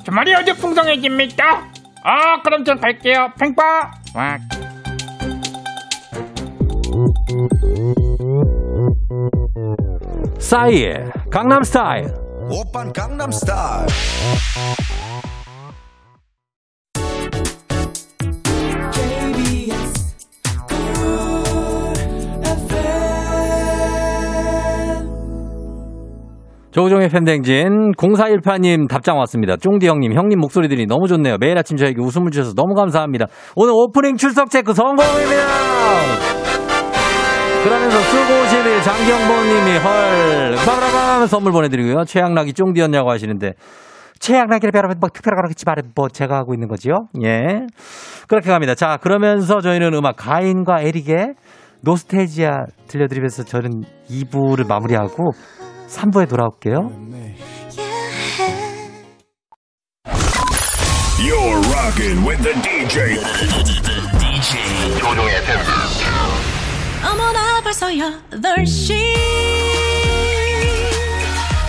주말이 0.04 0.34
아주 0.34 0.54
풍성해집니다. 0.56 1.44
아 2.02 2.42
그럼 2.42 2.64
전 2.64 2.80
갈게요. 2.80 3.32
팽파. 3.38 3.90
와. 4.14 4.38
싸이의 10.38 11.12
강남 11.30 11.62
스타일. 11.62 12.19
오빤 12.52 12.92
강남 12.92 13.30
스타일 13.30 13.86
조종의 26.72 27.08
팬댕진 27.08 27.92
0418님 27.92 28.88
답장 28.88 29.18
왔습니다. 29.18 29.56
쫑디 29.56 29.86
형님, 29.86 30.14
형님 30.14 30.38
목소리 30.40 30.68
들이 30.68 30.86
너무 30.86 31.06
좋네요. 31.06 31.36
매일 31.38 31.56
아침 31.58 31.76
저에게 31.76 32.00
웃음을 32.00 32.30
주셔서 32.30 32.54
너무 32.54 32.74
감사합니다. 32.74 33.26
오늘 33.54 33.72
오프닝 33.74 34.16
출석 34.16 34.50
체크 34.50 34.72
성공입니다. 34.72 36.39
그러면서 37.62 37.98
수고실 38.00 38.82
장경범님이 38.82 39.78
헐 39.78 40.56
빠바라밤 40.56 41.26
선물 41.26 41.52
보내드리고요. 41.52 42.04
최양락이 42.04 42.52
쫑디였냐고 42.54 43.10
하시는데 43.10 43.52
최양락이라 44.18 44.70
별로 44.72 44.88
뭐 44.98 45.08
특별하게 45.12 45.48
그렇지 45.48 45.64
말해 45.66 45.82
뭐 45.94 46.08
제가 46.08 46.36
하고 46.36 46.54
있는 46.54 46.68
거지요. 46.68 46.94
예 47.24 47.66
그렇게 48.28 48.50
갑니다. 48.50 48.74
자 48.74 48.98
그러면서 49.00 49.60
저희는 49.60 49.94
음악 49.94 50.16
가인과 50.16 50.80
에릭의 50.80 51.34
노스테지아 51.82 52.66
들려드리면서 52.88 53.44
저는 53.44 53.84
2부를 54.10 54.66
마무리하고 54.66 55.32
3부에 55.88 56.28
돌아올게요. 56.28 56.90
You're 61.20 61.60
rocking 61.72 62.26
with 62.26 62.42
the 62.42 62.54
DJ 62.62 63.16
DJ 64.18 64.98
조종의 64.98 65.36
FM 65.36 65.60
어머나 67.02 67.49
벌써 67.70 67.86
8시 67.86 68.96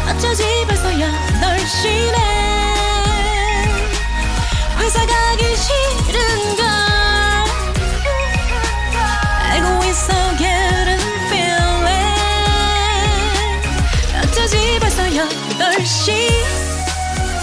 어쩌지 0.10 0.44
벌써 0.66 0.90
8시네 0.90 2.18
회사 4.80 5.06
가기 5.06 5.44
싫은걸 5.56 6.66
알고 9.44 9.86
있어 9.92 10.12
getting 10.40 11.04
feeling 11.28 12.16
어쩌지 14.24 14.80
벌써 14.80 15.04
8시 15.04 16.18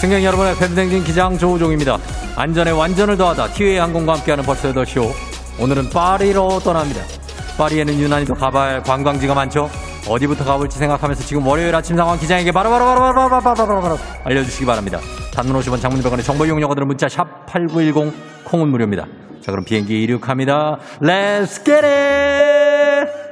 승객 0.00 0.24
여러분의 0.24 0.56
팬댕진 0.56 1.04
기장 1.04 1.38
조우종입니다. 1.38 2.00
안전에 2.34 2.72
완전을 2.72 3.16
더하다 3.16 3.52
티웨이 3.52 3.78
항공과 3.78 4.14
함께하는 4.14 4.42
벌써 4.44 4.72
8시오. 4.72 5.14
오늘은 5.60 5.90
파리로 5.90 6.58
떠납니다. 6.58 7.17
파리에는 7.58 7.98
유난히도 7.98 8.34
가발 8.34 8.82
관광지가 8.84 9.34
많죠. 9.34 9.68
어디부터 10.08 10.44
가볼지 10.44 10.78
생각하면서 10.78 11.24
지금 11.24 11.44
월요일 11.44 11.74
아침 11.74 11.96
상황 11.96 12.16
기장에게 12.18 12.52
바로바로바로바로바로바로 12.52 13.98
알려주시기 14.24 14.64
바랍니다. 14.64 15.00
단문 15.34 15.60
50원 15.60 15.80
장문 15.80 16.00
100원의 16.00 16.24
정보 16.24 16.46
이용료들은 16.46 16.86
문자 16.86 17.08
샵 17.08 17.46
8910 17.46 18.44
콩은 18.44 18.68
무료입니다. 18.68 19.06
자 19.42 19.50
그럼 19.50 19.64
비행기 19.64 20.02
이륙합니다. 20.04 20.78
Let's 21.02 21.64
get 21.64 21.84
it! 21.84 23.28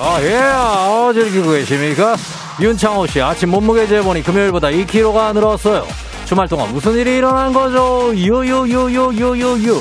아, 0.00 0.20
예, 0.22 0.36
어, 0.36 1.12
즐기고 1.12 1.50
계십니까? 1.50 2.16
윤창호 2.60 3.06
씨, 3.06 3.22
아침 3.22 3.50
몸무게 3.50 3.86
재보니 3.86 4.22
금요일보다 4.24 4.68
2kg가 4.68 5.32
늘었어요. 5.32 5.86
주말 6.24 6.48
동안 6.48 6.72
무슨 6.72 6.94
일이 6.94 7.18
일어난 7.18 7.52
거죠? 7.52 8.12
요요요요요요요. 8.16 9.80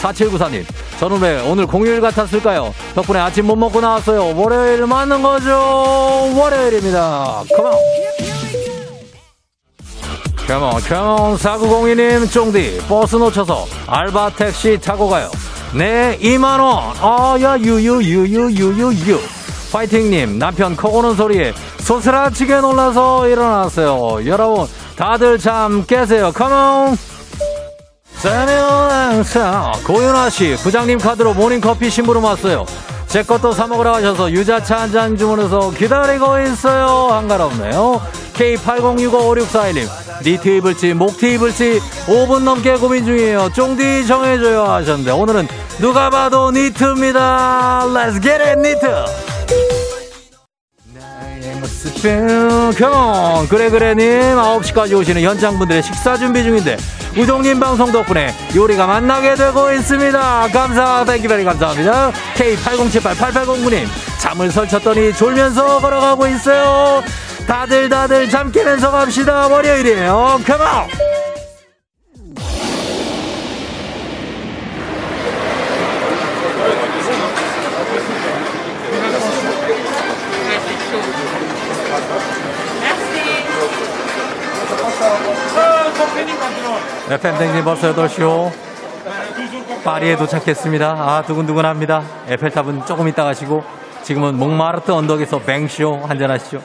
4794님, 0.00 0.64
저는 0.98 1.20
왜 1.20 1.40
오늘 1.48 1.66
공휴일 1.66 2.00
같았을까요? 2.00 2.72
덕분에 2.94 3.18
아침 3.18 3.46
못 3.46 3.56
먹고 3.56 3.80
나왔어요. 3.80 4.36
월요일 4.36 4.86
맞는 4.86 5.22
거죠? 5.22 6.32
월요일입니다. 6.36 7.42
Come 7.56 7.65
on. 7.65 7.72
Come 10.46 10.65
on, 10.65 10.80
come 10.82 11.13
on. 11.13 11.36
4902님, 11.36 12.30
쫑디, 12.32 12.82
버스 12.88 13.16
놓쳐서 13.16 13.66
알바 13.86 14.30
택시 14.30 14.78
타고 14.80 15.08
가요. 15.08 15.30
네, 15.74 16.18
2만원. 16.20 16.94
아, 17.00 17.36
야, 17.40 17.58
유유유유유유유. 17.58 19.41
파이팅님, 19.72 20.38
남편 20.38 20.76
코 20.76 20.90
고는 20.90 21.14
소리에 21.16 21.52
소스라치게 21.78 22.60
놀라서 22.60 23.26
일어났어요. 23.28 24.26
여러분, 24.26 24.66
다들 24.96 25.38
참 25.38 25.84
깨세요. 25.86 26.30
Come 26.32 26.69
on! 26.69 26.96
짜면 28.22 28.90
항상 28.90 29.72
고윤아 29.84 30.30
씨 30.30 30.54
부장님 30.62 30.98
카드로 30.98 31.34
모닝커피 31.34 31.90
심부름 31.90 32.22
왔어요. 32.22 32.64
제 33.08 33.22
것도 33.22 33.52
사 33.52 33.66
먹으러 33.66 33.92
가셔서 33.92 34.30
유자차 34.30 34.82
한 34.82 34.92
잔 34.92 35.16
주문해서 35.16 35.70
기다리고 35.72 36.38
있어요. 36.38 37.08
한가롭네요. 37.10 38.00
K80655641님 38.34 39.88
니트 40.24 40.48
입을지 40.48 40.94
목티 40.94 41.34
입을지 41.34 41.80
5분 42.06 42.44
넘게 42.44 42.76
고민 42.76 43.04
중이에요. 43.04 43.50
쫑디 43.54 44.06
정해줘요 44.06 44.64
하셨는데 44.64 45.10
오늘은 45.10 45.48
누가 45.80 46.08
봐도 46.08 46.50
니트입니다. 46.52 47.82
Let's 47.86 48.22
get 48.22 48.42
it 48.42 48.60
니트. 48.60 49.21
컴온 52.02 53.48
그래 53.48 53.70
그래님. 53.70 54.36
9시까지 54.36 54.98
오시는 54.98 55.22
현장분들의 55.22 55.82
식사 55.82 56.16
준비 56.16 56.42
중인데 56.42 56.76
우동님 57.16 57.60
방송 57.60 57.92
덕분에 57.92 58.34
요리가 58.56 58.86
만나게 58.86 59.34
되고 59.34 59.70
있습니다. 59.70 60.48
감사 60.52 61.04
땡기베리 61.04 61.44
감사합니다. 61.44 62.10
K80788809님. 62.34 63.86
잠을 64.18 64.50
설쳤더니 64.50 65.12
졸면서 65.12 65.78
걸어가고 65.80 66.26
있어요. 66.26 67.02
다들 67.46 67.88
다들 67.88 68.28
잠 68.28 68.50
깨면서 68.50 68.90
갑시다. 68.90 69.46
월요일이에요. 69.48 70.40
컴온 70.46 71.11
저 87.12 87.18
패딩 87.18 87.18
만들어. 87.18 87.18
FM 87.18 87.38
댕진 87.38 87.64
벌써 87.64 87.94
8시요. 87.94 88.50
파리에 89.84 90.16
도착했습니다. 90.16 90.86
아, 90.90 91.22
두근두근합니다. 91.26 92.02
에펠탑은 92.28 92.86
조금 92.86 93.08
이따 93.08 93.24
가시고, 93.24 93.62
지금은 94.02 94.36
몽마르트 94.38 94.90
언덕에서 94.90 95.40
뱅쇼 95.40 96.00
한잔하시죠. 96.04 96.60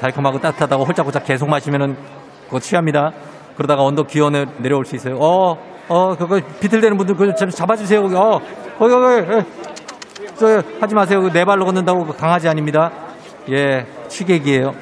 달콤하고 0.00 0.40
따뜻하다고 0.40 0.84
홀짝홀짝 0.84 1.24
계속 1.24 1.48
마시면은 1.48 1.96
그거 2.46 2.60
취합니다. 2.60 3.12
그러다가 3.56 3.82
언덕 3.82 4.08
기어 4.08 4.30
내- 4.30 4.46
내려올 4.58 4.86
수 4.86 4.96
있어요. 4.96 5.16
어, 5.18 5.58
어, 5.88 6.16
그거 6.16 6.40
비틀대는 6.60 6.96
분들 6.96 7.16
그거 7.16 7.34
좀 7.34 7.50
잡아주세요. 7.50 8.02
거기. 8.02 8.14
어, 8.14 8.40
거기, 8.78 8.94
거기. 8.94 9.32
예. 9.32 9.44
저, 10.38 10.62
하지 10.80 10.94
마세요. 10.94 11.20
그네 11.20 11.44
발로 11.44 11.66
걷는다고 11.66 12.06
그 12.06 12.16
강아지 12.16 12.48
아닙니다. 12.48 12.90
예, 13.50 13.84
취객이에요. 14.08 14.74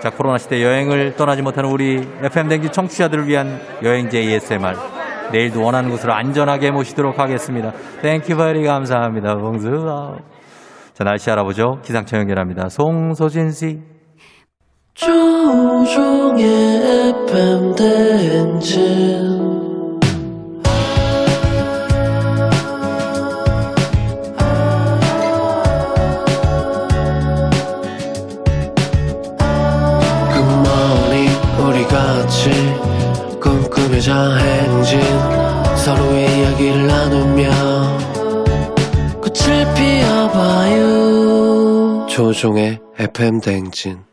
자, 0.00 0.10
코로나 0.10 0.38
시대 0.38 0.62
여행을 0.62 1.16
떠나지 1.16 1.42
못하는 1.42 1.70
우리 1.70 1.96
FM 2.22 2.48
댕지 2.48 2.70
청취자들을 2.70 3.28
위한 3.28 3.60
여행지 3.82 4.18
ASMR. 4.18 4.74
내일도 5.30 5.62
원하는 5.62 5.90
곳으로 5.90 6.14
안전하게 6.14 6.70
모시도록 6.70 7.18
하겠습니다. 7.18 7.72
Thank 8.02 8.36
you 8.36 8.48
very 8.48 8.64
감사합니다. 8.64 9.36
봉수. 9.36 10.16
자, 10.94 11.04
날씨 11.04 11.30
알아보죠. 11.30 11.80
기상청 11.84 12.20
연결합니다. 12.20 12.68
송소진 12.70 13.52
씨. 13.52 13.80
조우종의 14.94 16.44
FM 17.28 17.74
대행진 17.74 19.49
조종의 42.10 42.80
FM 42.98 43.40
대행진 43.40 44.04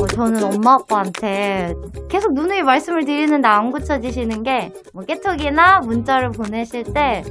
어, 0.00 0.06
저는 0.06 0.42
엄마 0.44 0.74
아빠한테 0.74 1.74
계속 2.08 2.32
누누이 2.34 2.62
말씀을 2.62 3.04
드리는데 3.04 3.46
안 3.48 3.70
고쳐지시는 3.70 4.42
게 4.42 4.72
뭐 4.92 5.04
깨톡이나 5.04 5.80
문자를 5.80 6.30
보내실 6.32 6.84
때 6.92 7.22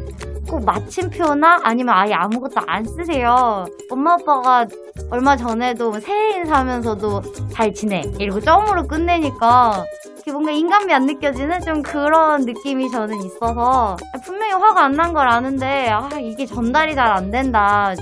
꼭 0.50 0.66
마침표나 0.66 1.60
아니면 1.62 1.93
아예 1.93 2.14
아무것도 2.14 2.56
안 2.66 2.84
쓰세요. 2.84 3.68
엄마 3.91 4.14
아빠가 4.14 4.66
얼마 5.12 5.38
전에도 5.38 5.91
뭐 5.91 6.00
새해 6.00 6.38
인사하면서도 6.38 7.22
잘 7.54 7.72
지내 7.72 8.02
이러고 8.18 8.41
점으로 8.41 8.88
끝내니까 8.88 9.86
뭔가 10.28 10.52
인간미 10.52 10.94
안 10.94 11.06
느껴지는 11.06 11.62
좀 11.62 11.82
그런 11.82 12.42
느낌이 12.42 12.90
저는 12.92 13.18
있어서 13.24 13.98
분명히 14.24 14.54
화가 14.54 14.84
안 14.86 14.92
난 14.94 15.14
걸 15.14 15.28
아는데 15.28 15.90
아 15.90 16.10
이게 16.20 16.46
전달이 16.46 16.94
잘 16.96 17.08
안 17.12 17.32
된다 17.32 17.94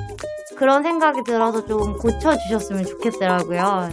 그런 0.58 0.82
생각이 0.84 1.24
들어서 1.24 1.64
좀 1.66 1.96
고쳐주셨으면 1.98 2.86
좋겠더라고요. 2.86 3.90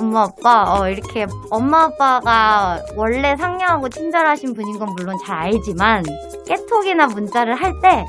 엄마 0.00 0.22
아빠 0.22 0.80
어, 0.80 0.88
이렇게 0.88 1.26
엄마 1.50 1.84
아빠가 1.84 2.80
원래 2.96 3.36
상냥하고 3.36 3.88
친절하신 3.88 4.54
분인 4.54 4.78
건 4.78 4.88
물론 4.96 5.16
잘 5.24 5.36
알지만 5.38 6.02
깨톡이나 6.46 7.06
문자를 7.08 7.54
할 7.54 7.72
때 7.82 8.04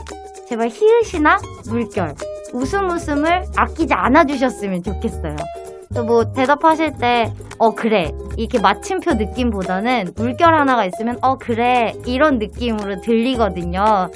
제발 0.48 0.70
히읗이나 0.70 1.38
물결 1.68 2.16
웃음 2.54 2.90
웃음을 2.90 3.46
아끼지 3.56 3.94
않아 3.94 4.26
주셨으면 4.26 4.84
좋겠어요. 4.84 5.36
또 5.94 6.04
뭐 6.04 6.32
대답하실 6.34 6.98
때 6.98 7.32
어 7.60 7.74
그래 7.76 8.12
이렇게 8.36 8.60
마침표 8.60 9.14
느낌보다는 9.14 10.14
물결 10.18 10.54
하나가 10.54 10.86
있으면 10.86 11.18
어 11.22 11.38
그래 11.38 11.94
이런 12.06 12.40
느낌으로 12.40 13.00
들리거든요. 13.02 14.10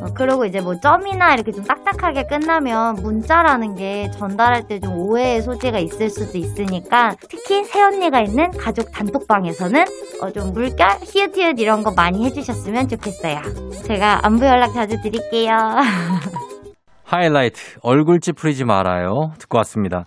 어, 0.00 0.06
그리고 0.14 0.44
이제 0.44 0.60
뭐 0.60 0.78
점이나 0.78 1.34
이렇게 1.34 1.50
좀 1.52 1.64
딱딱하게 1.64 2.24
끝나면 2.26 2.96
문자라는 2.96 3.74
게 3.74 4.10
전달할 4.12 4.68
때 4.68 4.78
좀 4.78 4.96
오해의 4.98 5.42
소지가 5.42 5.78
있을 5.78 6.10
수도 6.10 6.38
있으니까 6.38 7.16
특히 7.28 7.64
새언니가 7.64 8.20
있는 8.20 8.50
가족 8.52 8.92
단톡방에서는 8.92 9.84
어, 10.20 10.30
좀 10.30 10.52
물결, 10.52 10.98
히읗히읗 11.02 11.58
이런 11.58 11.82
거 11.82 11.92
많이 11.92 12.24
해주셨으면 12.26 12.88
좋겠어요. 12.88 13.40
제가 13.84 14.20
안부 14.26 14.44
연락 14.46 14.74
자주 14.74 15.00
드릴게요. 15.02 15.50
하이라이트 17.04 17.60
얼굴 17.82 18.20
찌푸리지 18.20 18.64
말아요 18.64 19.32
듣고 19.38 19.58
왔습니다. 19.58 20.06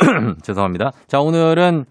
죄송합니다. 0.42 0.90
자 1.06 1.20
오늘은 1.20 1.84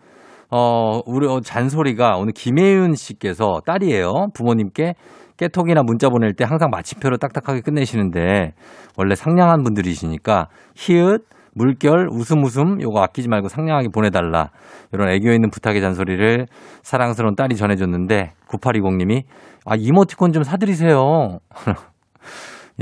어 0.52 1.00
우리 1.06 1.28
어, 1.28 1.42
잔소리가 1.42 2.18
오늘 2.18 2.34
김혜윤 2.34 2.96
씨께서 2.96 3.62
딸이에요. 3.66 4.28
부모님께 4.34 4.96
깨톡이나 5.38 5.84
문자 5.84 6.10
보낼 6.10 6.34
때 6.34 6.44
항상 6.44 6.70
마침표로 6.72 7.18
딱딱하게 7.18 7.62
끝내시는데 7.62 8.54
원래 8.98 9.16
상냥한 9.16 9.64
분들이시니까 9.64 10.48
히읗 10.76 11.26
물결 11.56 12.10
웃음 12.12 12.44
웃음 12.44 12.82
요거 12.82 13.02
아끼지 13.02 13.28
말고 13.28 13.48
상냥하게 13.48 13.90
보내달라 13.90 14.50
이런 14.92 15.10
애교 15.10 15.32
있는 15.32 15.50
부탁의 15.50 15.82
잔소리를 15.82 16.46
사랑스러운 16.84 17.36
딸이 17.36 17.56
전해줬는데 17.56 18.34
9820님이 18.48 19.24
아 19.66 19.76
이모티콘 19.78 20.34
좀 20.34 20.44
사드리세요. 20.44 21.40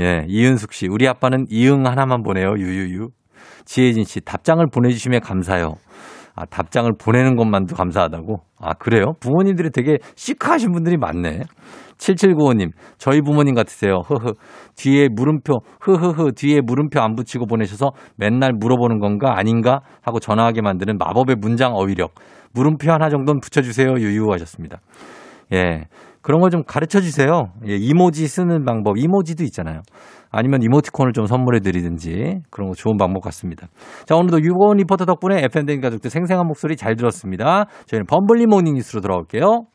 예, 0.00 0.24
이은숙 0.28 0.72
씨. 0.72 0.86
우리 0.88 1.08
아빠는 1.08 1.46
이응 1.50 1.86
하나만 1.86 2.22
보내요. 2.22 2.52
유유유. 2.56 3.08
지혜진 3.68 4.04
씨. 4.04 4.20
답장을 4.22 4.64
보내주시면 4.72 5.20
감사해요. 5.20 5.74
아, 6.34 6.46
답장을 6.46 6.90
보내는 6.98 7.36
것만도 7.36 7.76
감사하다고? 7.76 8.36
아, 8.60 8.72
그래요? 8.74 9.12
부모님들이 9.20 9.70
되게 9.70 9.98
시크하신 10.14 10.72
분들이 10.72 10.96
많네. 10.96 11.42
7795님. 11.98 12.70
저희 12.96 13.20
부모님 13.20 13.54
같으세요. 13.54 14.00
흐흐. 14.06 14.32
뒤에 14.76 15.08
물음표, 15.12 15.58
흐흐흐. 15.80 16.32
뒤에 16.32 16.60
물음표 16.64 16.98
안 17.00 17.14
붙이고 17.14 17.46
보내셔서 17.46 17.90
맨날 18.16 18.52
물어보는 18.54 19.00
건가 19.00 19.36
아닌가 19.36 19.80
하고 20.00 20.18
전화하게 20.18 20.62
만드는 20.62 20.96
마법의 20.96 21.36
문장 21.38 21.74
어휘력. 21.74 22.14
물음표 22.54 22.90
하나 22.90 23.10
정도는 23.10 23.40
붙여주세요. 23.40 23.88
유유 23.98 24.32
하셨습니다. 24.32 24.78
예. 25.52 25.84
그런 26.22 26.40
걸 26.40 26.50
좀 26.50 26.62
가르쳐 26.66 27.00
주세요. 27.00 27.52
예, 27.66 27.76
이모지 27.76 28.26
쓰는 28.28 28.64
방법, 28.64 28.98
이모지도 28.98 29.44
있잖아요. 29.44 29.80
아니면 30.30 30.62
이모티콘을 30.62 31.12
좀 31.12 31.26
선물해 31.26 31.60
드리든지 31.60 32.42
그런 32.50 32.68
거 32.68 32.74
좋은 32.74 32.96
방법 32.96 33.22
같습니다. 33.24 33.68
자, 34.06 34.16
오늘도 34.16 34.42
유고원 34.42 34.78
리포터 34.78 35.04
덕분에 35.04 35.42
FM댕 35.44 35.80
가족들 35.80 36.10
생생한 36.10 36.46
목소리 36.46 36.76
잘 36.76 36.96
들었습니다. 36.96 37.66
저희는 37.86 38.06
범블리 38.06 38.46
모닝 38.46 38.74
뉴스로 38.74 39.00
돌아올게요. 39.00 39.66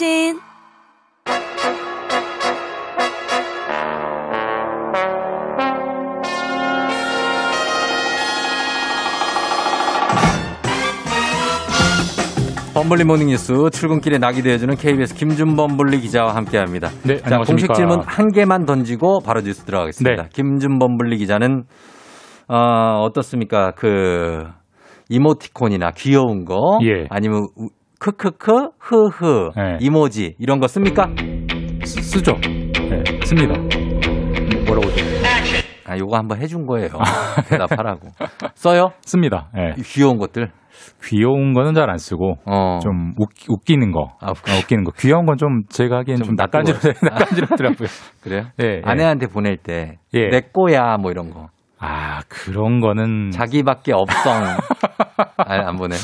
대행진 0.00 0.40
범블리 12.72 13.04
모닝 13.04 13.28
뉴스 13.28 13.52
출근길에 13.72 14.18
낙이 14.18 14.42
되어주는 14.42 14.74
KBS 14.76 15.14
김준범블리 15.16 16.00
기자와 16.00 16.34
함께합니다. 16.34 16.88
네, 17.04 17.16
자, 17.18 17.26
안녕하십니까. 17.26 17.44
공식 17.44 17.74
질문 17.74 18.00
한 18.06 18.32
개만 18.32 18.64
던지고 18.64 19.20
바로 19.20 19.40
뉴스 19.42 19.64
들어가겠습니다. 19.64 20.22
네. 20.22 20.28
김준범블리 20.32 21.18
기자는 21.18 21.64
어, 22.48 23.02
어떻습니까? 23.02 23.72
그 23.72 24.44
이모티콘이나 25.10 25.90
귀여운 25.96 26.44
거 26.44 26.78
예. 26.84 27.06
아니면 27.10 27.48
우- 27.56 27.68
크크크 28.00 28.70
흐흐 28.80 29.50
네. 29.54 29.76
이모지 29.80 30.34
이런 30.38 30.58
거 30.58 30.66
씁니까? 30.66 31.06
쓰, 31.84 32.22
죠 32.22 32.32
네, 32.40 33.02
씁니다. 33.24 33.54
뭐라고 34.66 34.88
죠 34.90 35.04
아, 35.86 35.98
요거 35.98 36.16
한번 36.16 36.40
해준 36.40 36.66
거예요. 36.66 36.88
대답하라고. 37.48 38.08
써요? 38.54 38.90
씁니다. 39.02 39.50
예. 39.58 39.74
귀여운 39.82 40.18
것들. 40.18 40.50
귀여운 41.04 41.52
거는 41.52 41.74
잘 41.74 41.90
안 41.90 41.98
쓰고 41.98 42.36
어. 42.46 42.78
좀 42.80 43.12
웃, 43.18 43.64
기는 43.64 43.90
거, 43.90 44.08
아, 44.20 44.30
어, 44.30 44.34
웃기는 44.62 44.84
거. 44.84 44.92
귀여운 44.96 45.26
건 45.26 45.36
좀 45.36 45.62
제가 45.68 45.98
하기엔 45.98 46.18
좀, 46.22 46.36
낯뜨거워요. 46.36 46.78
낯간지럽더라고요. 47.02 47.88
그래요? 48.22 48.44
예, 48.62 48.66
예. 48.76 48.80
아내한테 48.84 49.26
보낼 49.26 49.56
때, 49.56 49.96
예. 50.14 50.28
내 50.30 50.40
꼬야, 50.52 50.96
뭐 50.98 51.10
이런 51.10 51.30
거. 51.30 51.48
아, 51.80 52.20
그런 52.28 52.80
거는. 52.80 53.30
자기밖에 53.30 53.92
없성. 53.92 54.32
아, 55.38 55.68
안 55.68 55.76
보내. 55.76 55.96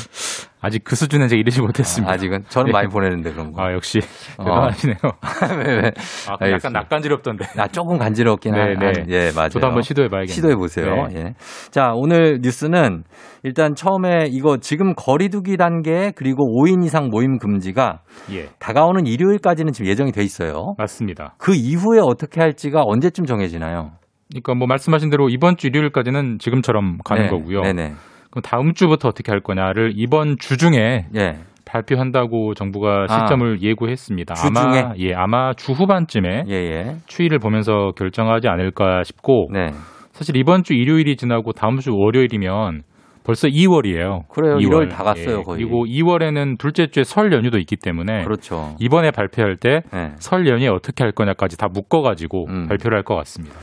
아직 0.59 0.83
그 0.83 0.95
수준에 0.95 1.27
제가 1.27 1.39
이르지 1.39 1.61
못했습니다. 1.61 2.11
아, 2.11 2.15
아직은? 2.15 2.45
저는 2.49 2.69
예. 2.69 2.71
많이 2.71 2.87
보내는데 2.87 3.31
그런 3.31 3.51
거. 3.51 3.61
아, 3.63 3.71
역시. 3.73 3.99
어. 4.39 4.43
대단하시네요. 4.43 4.97
왜, 5.65 5.75
왜? 5.75 5.91
아, 6.27 6.49
약간 6.51 6.73
낯간지럽던데. 6.73 7.45
아, 7.57 7.67
조금 7.67 7.99
간지럽긴 7.99 8.53
네, 8.53 8.59
한, 8.59 8.73
네. 8.79 8.85
한- 8.87 9.09
예, 9.09 9.31
맞아요. 9.35 9.49
저도 9.49 9.67
한번 9.67 9.83
시도해봐야겠네요. 9.83 10.33
시도해보세요. 10.33 11.07
네. 11.09 11.15
예. 11.15 11.33
자, 11.69 11.91
오늘 11.93 12.39
뉴스는 12.41 13.03
일단 13.43 13.75
처음에 13.75 14.25
이거 14.29 14.57
지금 14.57 14.95
거리두기 14.95 15.57
단계 15.57 16.11
그리고 16.15 16.43
5인 16.59 16.83
이상 16.83 17.09
모임 17.09 17.37
금지가 17.37 17.99
예. 18.31 18.47
다가오는 18.59 19.05
일요일까지는 19.05 19.73
지금 19.73 19.89
예정이 19.91 20.11
돼 20.11 20.23
있어요. 20.23 20.73
맞습니다. 20.79 21.35
그 21.37 21.53
이후에 21.55 21.99
어떻게 22.01 22.41
할지가 22.41 22.81
언제쯤 22.83 23.25
정해지나요? 23.25 23.91
그러니까 24.29 24.53
뭐 24.55 24.67
말씀하신 24.67 25.09
대로 25.09 25.29
이번 25.29 25.57
주 25.57 25.67
일요일까지는 25.67 26.39
지금처럼 26.39 26.97
가는 27.03 27.23
네, 27.23 27.29
거고요. 27.29 27.61
네네. 27.61 27.93
그럼 28.29 28.41
다음 28.43 28.73
주부터 28.73 29.07
어떻게 29.09 29.31
할 29.31 29.41
거냐를 29.41 29.93
이번 29.95 30.37
주 30.37 30.57
중에 30.57 31.05
예. 31.15 31.37
발표한다고 31.65 32.53
정부가 32.53 33.05
아. 33.09 33.25
시점을 33.25 33.61
예고했습니다. 33.61 34.35
주 34.35 34.47
아마? 34.47 34.93
예, 34.97 35.13
아마 35.13 35.53
주 35.53 35.71
후반쯤에 35.73 36.43
예, 36.47 36.53
예. 36.53 36.95
추이를 37.07 37.39
보면서 37.39 37.91
결정하지 37.97 38.47
않을까 38.47 39.03
싶고 39.03 39.49
네. 39.51 39.71
사실 40.11 40.35
이번 40.37 40.63
주 40.63 40.73
일요일이 40.73 41.15
지나고 41.15 41.51
다음 41.53 41.77
주 41.79 41.91
월요일이면 41.95 42.83
벌써 43.23 43.49
2월이에요. 43.49 44.27
그래요. 44.29 44.55
1월 44.55 44.89
다 44.89 45.03
갔어요, 45.03 45.43
거의. 45.43 45.57
그리고 45.61 45.85
2월에는 45.85 46.57
둘째 46.57 46.87
주에 46.87 47.03
설 47.03 47.33
연휴도 47.33 47.57
있기 47.59 47.75
때문에 47.75 48.23
그렇죠. 48.23 48.75
이번에 48.79 49.11
발표할 49.11 49.57
때 49.57 49.81
네. 49.91 50.11
설 50.15 50.47
연휴에 50.47 50.69
어떻게 50.69 51.03
할 51.03 51.11
거냐까지 51.11 51.57
다 51.57 51.67
묶어 51.69 52.01
가지고 52.01 52.45
음. 52.47 52.67
발표를 52.67 52.97
할 52.97 53.03
것 53.03 53.15
같습니다. 53.15 53.55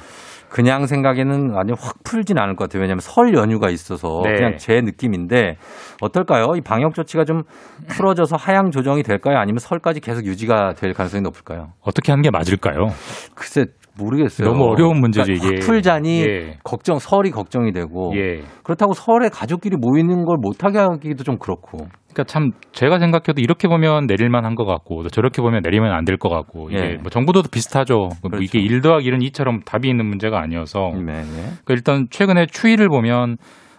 그냥 0.55 0.86
생각에는 0.86 1.50
완전 1.50 1.76
확 1.76 1.96
풀진 2.05 2.38
않을 2.38 2.55
것 2.55 2.64
같아요. 2.64 2.82
왜냐하면 2.82 3.00
설 3.00 3.34
연휴가 3.34 3.70
있어서 3.70 4.20
네. 4.22 4.34
그냥 4.34 4.57
제 4.57 4.80
느낌인데 4.80 5.57
어떨까요? 6.00 6.52
이 6.57 6.61
방역 6.61 6.94
조치가 6.94 7.24
좀 7.24 7.42
풀어져서 7.88 8.36
하향 8.36 8.70
조정이 8.70 9.02
될까요? 9.02 9.38
아니면 9.38 9.59
설까지 9.59 9.98
계속 9.98 10.24
유지가 10.24 10.74
될 10.74 10.92
가능성이 10.92 11.22
높을까요? 11.22 11.72
어떻게 11.80 12.12
하는 12.12 12.22
게 12.22 12.30
맞을까요? 12.30 12.90
글쎄 13.34 13.64
모르겠어요. 13.99 14.49
너무 14.49 14.64
어려운 14.64 15.01
문제죠, 15.01 15.24
그러니까 15.26 15.47
이게. 15.47 15.57
확 15.57 15.66
풀자니 15.66 16.20
예. 16.26 16.57
걱정 16.64 16.99
설이 16.99 17.30
걱정이 17.30 17.72
되고 17.72 18.12
예. 18.16 18.42
그렇다고 18.62 18.92
설에 18.92 19.28
가족끼리 19.28 19.76
모이는 19.76 20.24
걸 20.24 20.36
못하게 20.40 20.78
하기도 20.78 21.24
좀 21.24 21.38
그렇고 21.38 21.86
그러니까 22.12 22.24
참 22.24 22.51
제가 22.72 22.99
생각해도 22.99 23.40
이렇게 23.40 23.66
보면 23.68 24.07
내릴만 24.07 24.45
한 24.45 24.55
것 24.55 24.64
같고 24.64 25.03
또 25.03 25.09
저렇게 25.09 25.42
보면 25.42 25.62
내리면 25.64 25.92
안 25.92 26.05
될 26.05 26.16
것 26.16 26.28
같고 26.28 26.70
이게 26.70 26.78
예. 26.78 26.95
뭐 26.97 27.11
정부도 27.11 27.42
비슷하죠. 27.51 27.95
뭐 27.95 28.30
그렇죠. 28.30 28.42
이게 28.45 28.59
1 28.61 28.80
더하기 28.82 29.11
1은 29.11 29.18
2처럼 29.30 29.64
답이 29.64 29.88
있는 29.88 30.07
문제가 30.07 30.40
아니어서 30.40 30.90
네, 30.95 31.01
네. 31.01 31.22
그러니까 31.64 31.64
일단 31.70 32.07
최근에 32.11 32.47
추이를 32.47 32.88
보면 32.88 33.36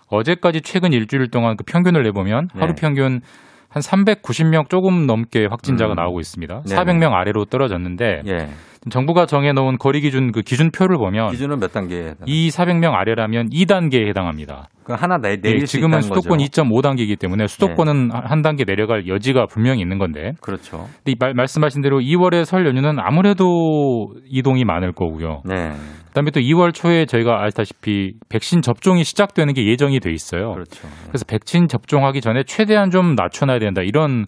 어제까지 0.09 0.61
최근 0.61 0.93
일주일 0.93 1.29
동안 1.29 1.55
그 1.57 1.63
평균을 1.65 2.03
내보면 2.03 2.49
하루 2.53 2.73
네. 2.73 2.81
평균 2.81 3.21
한 3.69 3.81
390명 3.81 4.69
조금 4.69 5.05
넘게 5.05 5.47
확진자가 5.49 5.93
음. 5.93 5.95
나오고 5.95 6.19
있습니다. 6.19 6.61
네네. 6.67 6.81
400명 6.81 7.11
아래로 7.13 7.45
떨어졌는데 7.45 8.21
예. 8.27 8.47
정부가 8.89 9.25
정해놓은 9.25 9.77
거리 9.77 10.01
기준 10.01 10.31
그 10.31 10.41
기준표를 10.41 10.97
보면 10.97 11.31
기준은 11.31 11.59
몇 11.59 11.71
단계? 11.71 12.13
이 12.25 12.49
400명 12.49 12.93
아래라면 12.93 13.49
2단계에 13.49 14.07
해당합니다. 14.09 14.67
그 14.83 14.93
하나 14.93 15.17
내, 15.17 15.31
예, 15.31 15.37
내릴 15.37 15.65
수 15.65 15.77
지금은 15.77 16.01
수도권 16.01 16.37
거죠. 16.37 16.63
2.5단계이기 16.63 17.17
때문에 17.19 17.47
수도권은 17.47 18.11
한 18.13 18.41
단계 18.43 18.65
내려갈 18.65 19.07
여지가 19.07 19.47
분명히 19.47 19.81
있는 19.81 19.97
건데 19.97 20.33
그렇죠. 20.41 20.87
근데 20.97 21.13
이 21.13 21.15
말, 21.19 21.33
말씀하신 21.33 21.81
대로 21.81 21.99
2월에 21.99 22.45
설 22.45 22.67
연휴는 22.67 22.99
아무래도 22.99 24.13
이동이 24.29 24.63
많을 24.63 24.93
거고요. 24.93 25.41
네. 25.45 25.71
그다음에 26.09 26.29
또 26.29 26.39
2월 26.39 26.73
초에 26.73 27.07
저희가 27.07 27.41
알다시피 27.41 28.13
백신 28.29 28.61
접종이 28.61 29.03
시작되는 29.03 29.53
게 29.55 29.65
예정이 29.65 29.99
돼 29.99 30.11
있어요. 30.11 30.53
그렇죠. 30.53 30.87
그래서 31.07 31.25
백신 31.27 31.67
접종하기 31.67 32.21
전에 32.21 32.43
최대한 32.45 32.91
좀 32.91 33.15
낮춰놔야 33.15 33.57
된다 33.59 33.81
이런 33.83 34.25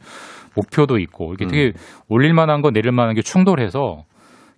목표도 0.55 0.97
있고 0.97 1.33
이게 1.33 1.45
음. 1.45 1.47
되게 1.49 1.71
올릴 2.09 2.33
만한 2.33 2.61
거 2.61 2.71
내릴 2.71 2.91
만한 2.91 3.13
게 3.13 3.21
충돌해서 3.21 4.03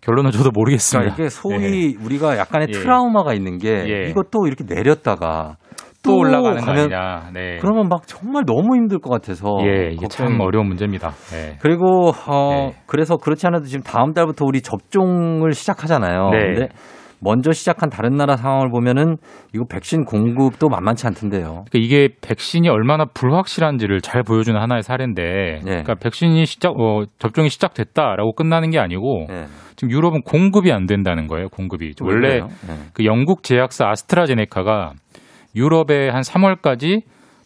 결론은 0.02 0.32
저도 0.32 0.52
모르겠습니다. 0.54 1.16
그러니까 1.16 1.24
이게 1.24 1.30
소위 1.30 1.95
우리가 2.04 2.38
약간의 2.38 2.68
예. 2.70 2.72
트라우마가 2.74 3.34
있는 3.34 3.58
게 3.58 3.70
예. 3.88 4.10
이것도 4.10 4.47
이렇게 4.47 4.64
내렸다가 4.68 5.58
또 6.02 6.18
올라가는 6.18 6.62
거 6.64 6.72
아니냐. 6.72 7.30
네. 7.34 7.58
그러면 7.60 7.89
막 7.89 8.08
정말 8.08 8.43
너무 8.45 8.76
힘들 8.76 9.00
것 9.00 9.10
같아서 9.10 9.58
예, 9.66 9.91
이게 9.91 10.08
참 10.08 10.38
걱정이- 10.38 10.41
어려운 10.41 10.68
문제입니다. 10.68 11.10
네. 11.32 11.58
그리고 11.62 12.12
어 12.28 12.72
그래서 12.86 13.18
그렇지 13.18 13.45
않아도 13.47 13.66
지금 13.66 13.84
다음 13.84 14.14
달부터 14.14 14.45
우리 14.45 14.62
접종을 14.62 15.52
시작하잖아요. 15.52 16.30
네. 16.30 16.39
근데 16.54 16.70
먼저 17.22 17.51
시작한 17.51 17.89
다른 17.89 18.15
나라 18.15 18.38
상황을 18.38 18.70
보면은 18.70 19.17
이거 19.53 19.65
백신 19.70 20.05
공급도 20.05 20.70
만만치 20.70 21.05
않던데요. 21.07 21.65
그러니까 21.70 21.72
이게 21.74 22.09
백신이 22.22 22.70
얼마나 22.70 23.05
불확실한지를 23.05 24.01
잘 24.01 24.24
보여주는 24.24 24.59
하나의 24.59 24.84
사례인데, 24.84 25.24
네. 25.24 25.61
그러니까 25.63 25.95
백신이 25.95 26.45
시작, 26.45 26.80
어, 26.80 27.03
접종이 27.17 27.49
시작됐다라고 27.49 28.34
끝나는 28.34 28.70
게 28.70 28.80
아니고, 28.80 29.26
네. 29.30 29.45
지금 29.76 29.91
유럽은 29.91 30.22
공급이 30.24 30.72
안 30.72 30.86
된다는 30.86 31.28
거예요. 31.28 31.49
공급이 31.49 31.93
왜 32.01 32.07
원래? 32.07 32.39
네. 32.39 32.76
그 32.93 33.05
영국 33.05 33.43
제약사 33.43 33.89
아스트라제네카가 33.89 34.93
유럽에 35.55 36.09
한 36.09 36.22
3월까지 36.22 37.01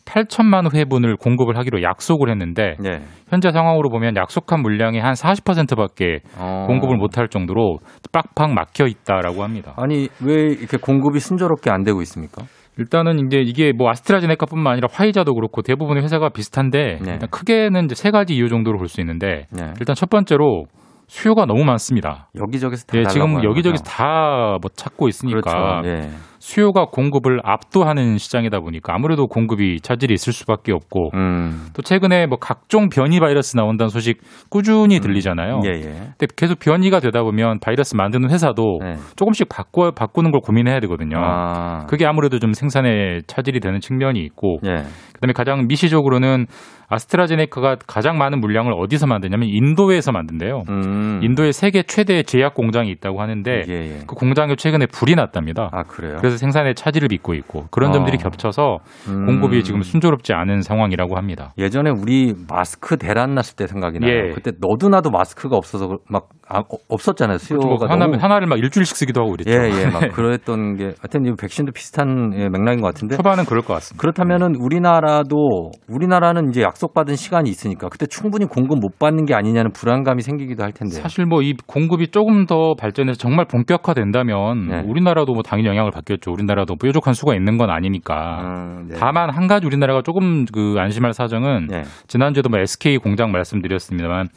8천만 0.06 0.74
회분을 0.74 1.16
공급을 1.18 1.58
하기로 1.58 1.82
약속을 1.82 2.30
했는데 2.30 2.76
네. 2.80 3.02
현재 3.30 3.52
상황으로 3.52 3.90
보면 3.90 4.16
약속한 4.16 4.62
물량의 4.62 5.02
한 5.02 5.14
40%밖에 5.14 6.20
어. 6.38 6.66
공급을 6.68 6.98
못할 6.98 7.28
정도로 7.30 7.80
빡빡 8.12 8.54
막혀 8.54 8.86
있다라고 8.86 9.44
합니다. 9.44 9.74
아니 9.78 10.10
왜 10.24 10.34
이렇게 10.44 10.78
공급이 10.78 11.20
순조롭게 11.20 11.72
안 11.72 11.84
되고 11.84 12.02
있습니까? 12.02 12.44
일단은 12.78 13.28
이제 13.28 13.38
이게 13.38 13.72
뭐 13.72 13.90
아스트라제네카뿐만 13.92 14.74
아니라 14.74 14.88
화이자도 14.92 15.36
그렇고 15.36 15.62
대부분의 15.62 16.04
회사가 16.04 16.30
비슷한데 16.30 17.00
네. 17.02 17.12
일단 17.14 17.30
크게는 17.30 17.86
이제 17.86 17.94
세 17.96 18.10
가지 18.12 18.36
이유 18.36 18.50
정도로 18.50 18.78
볼 18.80 18.88
수 18.88 19.00
있는데 19.02 19.46
네. 19.52 19.74
일단 19.80 19.96
첫 19.96 20.10
번째로 20.10 20.66
수요가 21.08 21.46
너무 21.46 21.64
많습니다. 21.66 22.30
여기저기서 22.36 22.86
다 22.88 22.98
예, 22.98 23.04
지금 23.04 23.44
여기저기서. 23.44 23.84
다 23.84 24.58
뭐 24.62 24.70
찾고 24.76 25.08
있으니까 25.08 25.82
그렇죠. 25.84 25.88
예. 25.90 26.10
수요가 26.44 26.88
공급을 26.92 27.40
압도하는 27.42 28.18
시장이다 28.18 28.60
보니까 28.60 28.94
아무래도 28.94 29.28
공급이 29.28 29.80
차질이 29.80 30.14
있을 30.14 30.34
수밖에 30.34 30.74
없고 30.74 31.12
음. 31.14 31.68
또 31.74 31.82
최근에 31.82 32.28
뭐 32.28 32.38
각종 32.38 32.90
변이 32.90 33.22
바이러스 33.22 33.56
나온다는 33.56 33.88
소식 33.88 34.20
꾸준히 34.50 35.00
들리잖아요. 35.00 35.62
예, 35.64 35.70
예. 35.70 35.84
근데 36.18 36.28
계속 36.36 36.60
변이가 36.60 37.00
되다 37.00 37.24
보면 37.24 37.60
바이러스 37.62 37.96
만드는 37.96 38.30
회사도 38.30 38.80
네. 38.82 38.96
조금씩 39.16 39.48
바꿔 39.48 39.92
바꾸는 39.92 40.32
걸 40.32 40.42
고민해야 40.42 40.82
되거든요. 40.82 41.16
아. 41.18 41.86
그게 41.86 42.06
아무래도 42.06 42.40
좀 42.40 42.52
생산에 42.52 43.22
차질이 43.26 43.62
되는 43.62 43.80
측면이 43.80 44.20
있고 44.26 44.58
예. 44.66 44.84
그다음에 45.14 45.32
가장 45.34 45.68
미시적으로는 45.68 46.48
아스트라제네카가 46.90 47.78
가장 47.88 48.18
많은 48.18 48.40
물량을 48.40 48.74
어디서 48.74 49.08
만드냐면 49.08 49.50
인도에서 49.50 50.12
만든대요. 50.12 50.64
음. 50.70 51.20
인도에 51.24 51.52
세계 51.52 51.84
최대 51.84 52.24
제약 52.24 52.54
공장이 52.54 52.90
있다고 52.92 53.22
하는데 53.22 53.64
예, 53.68 53.74
예. 53.74 54.00
그 54.06 54.16
공장에 54.16 54.56
최근에 54.56 54.88
불이 54.88 55.16
났답니다. 55.16 55.70
아, 55.72 55.84
그래요? 55.84 56.18
그래서 56.34 56.38
생산에 56.38 56.74
차질을 56.74 57.08
빚고 57.08 57.34
있고 57.36 57.66
그런 57.70 57.92
어. 57.92 57.94
점들이 57.94 58.18
겹쳐서 58.18 58.80
음. 59.08 59.26
공급이 59.26 59.64
지금 59.64 59.82
순조롭지 59.82 60.34
않은 60.34 60.62
상황이라고 60.62 61.16
합니다. 61.16 61.54
예전에 61.58 61.92
우리 61.92 62.34
마스크 62.50 62.98
대란 62.98 63.36
났을 63.36 63.56
때 63.56 63.68
생각이 63.68 64.00
나요. 64.00 64.12
예. 64.12 64.32
그때 64.34 64.52
너도 64.60 64.90
나도 64.90 65.10
마스크가 65.12 65.56
없어서 65.56 65.98
막 66.10 66.30
아, 66.43 66.43
어, 66.43 66.43
없었잖아요. 66.90 67.38
수요가 67.38 67.66
뭐 67.68 67.78
하나, 67.88 68.06
너무 68.06 68.18
하나를 68.20 68.48
막 68.48 68.58
일주일씩 68.58 68.98
쓰기도 68.98 69.22
하고 69.22 69.32
그랬죠. 69.32 69.52
예, 69.52 69.70
예, 69.70 69.86
막 69.88 70.00
네. 70.02 70.08
그랬던 70.10 70.78
게 70.78 70.84
하여튼 71.00 71.26
이 71.26 71.36
백신도 71.40 71.72
비슷한 71.74 72.32
예, 72.36 72.50
맥락인 72.50 72.82
것 72.82 72.88
같은데 72.88 73.16
초반은 73.16 73.46
그럴 73.46 73.62
것 73.62 73.74
같습니다. 73.76 74.02
그렇다면은 74.02 74.56
우리나라도 74.60 75.72
우리나라는 75.88 76.50
이제 76.50 76.62
약속받은 76.64 77.16
시간이 77.16 77.50
있으니까 77.50 77.90
그때 77.90 78.06
충분히 78.08 78.46
공급 78.46 78.80
못 78.80 78.98
받는 78.98 79.26
게 79.26 79.36
아니냐는 79.36 79.72
불안감이 79.72 80.22
생기기도 80.24 80.64
할 80.64 80.72
텐데. 80.72 80.96
사실 80.96 81.26
뭐 81.26 81.44
이 81.44 81.54
공급이 81.68 82.08
조금 82.08 82.46
더 82.46 82.74
발전해서 82.76 83.18
정말 83.18 83.46
본격화된다면 83.46 84.68
네. 84.68 84.84
우리나라도 84.88 85.34
뭐 85.34 85.44
당연히 85.44 85.68
영향을 85.68 85.92
받겠죠. 85.92 86.32
우리나라도 86.32 86.76
뾰족한 86.78 87.14
수가 87.14 87.36
있는 87.36 87.58
건 87.58 87.70
아니니까. 87.70 88.42
음, 88.42 88.88
네. 88.90 88.96
다만 88.98 89.30
한 89.30 89.48
가지 89.48 89.66
우리나라가 89.66 90.02
조금 90.02 90.46
그 90.46 90.76
안심할 90.78 91.12
사정은 91.14 91.68
네. 91.68 91.84
지난주에도 92.08 92.50
뭐 92.50 92.60
SK 92.60 92.98
공장 93.00 93.32
말씀드렸습니다만 93.32 94.28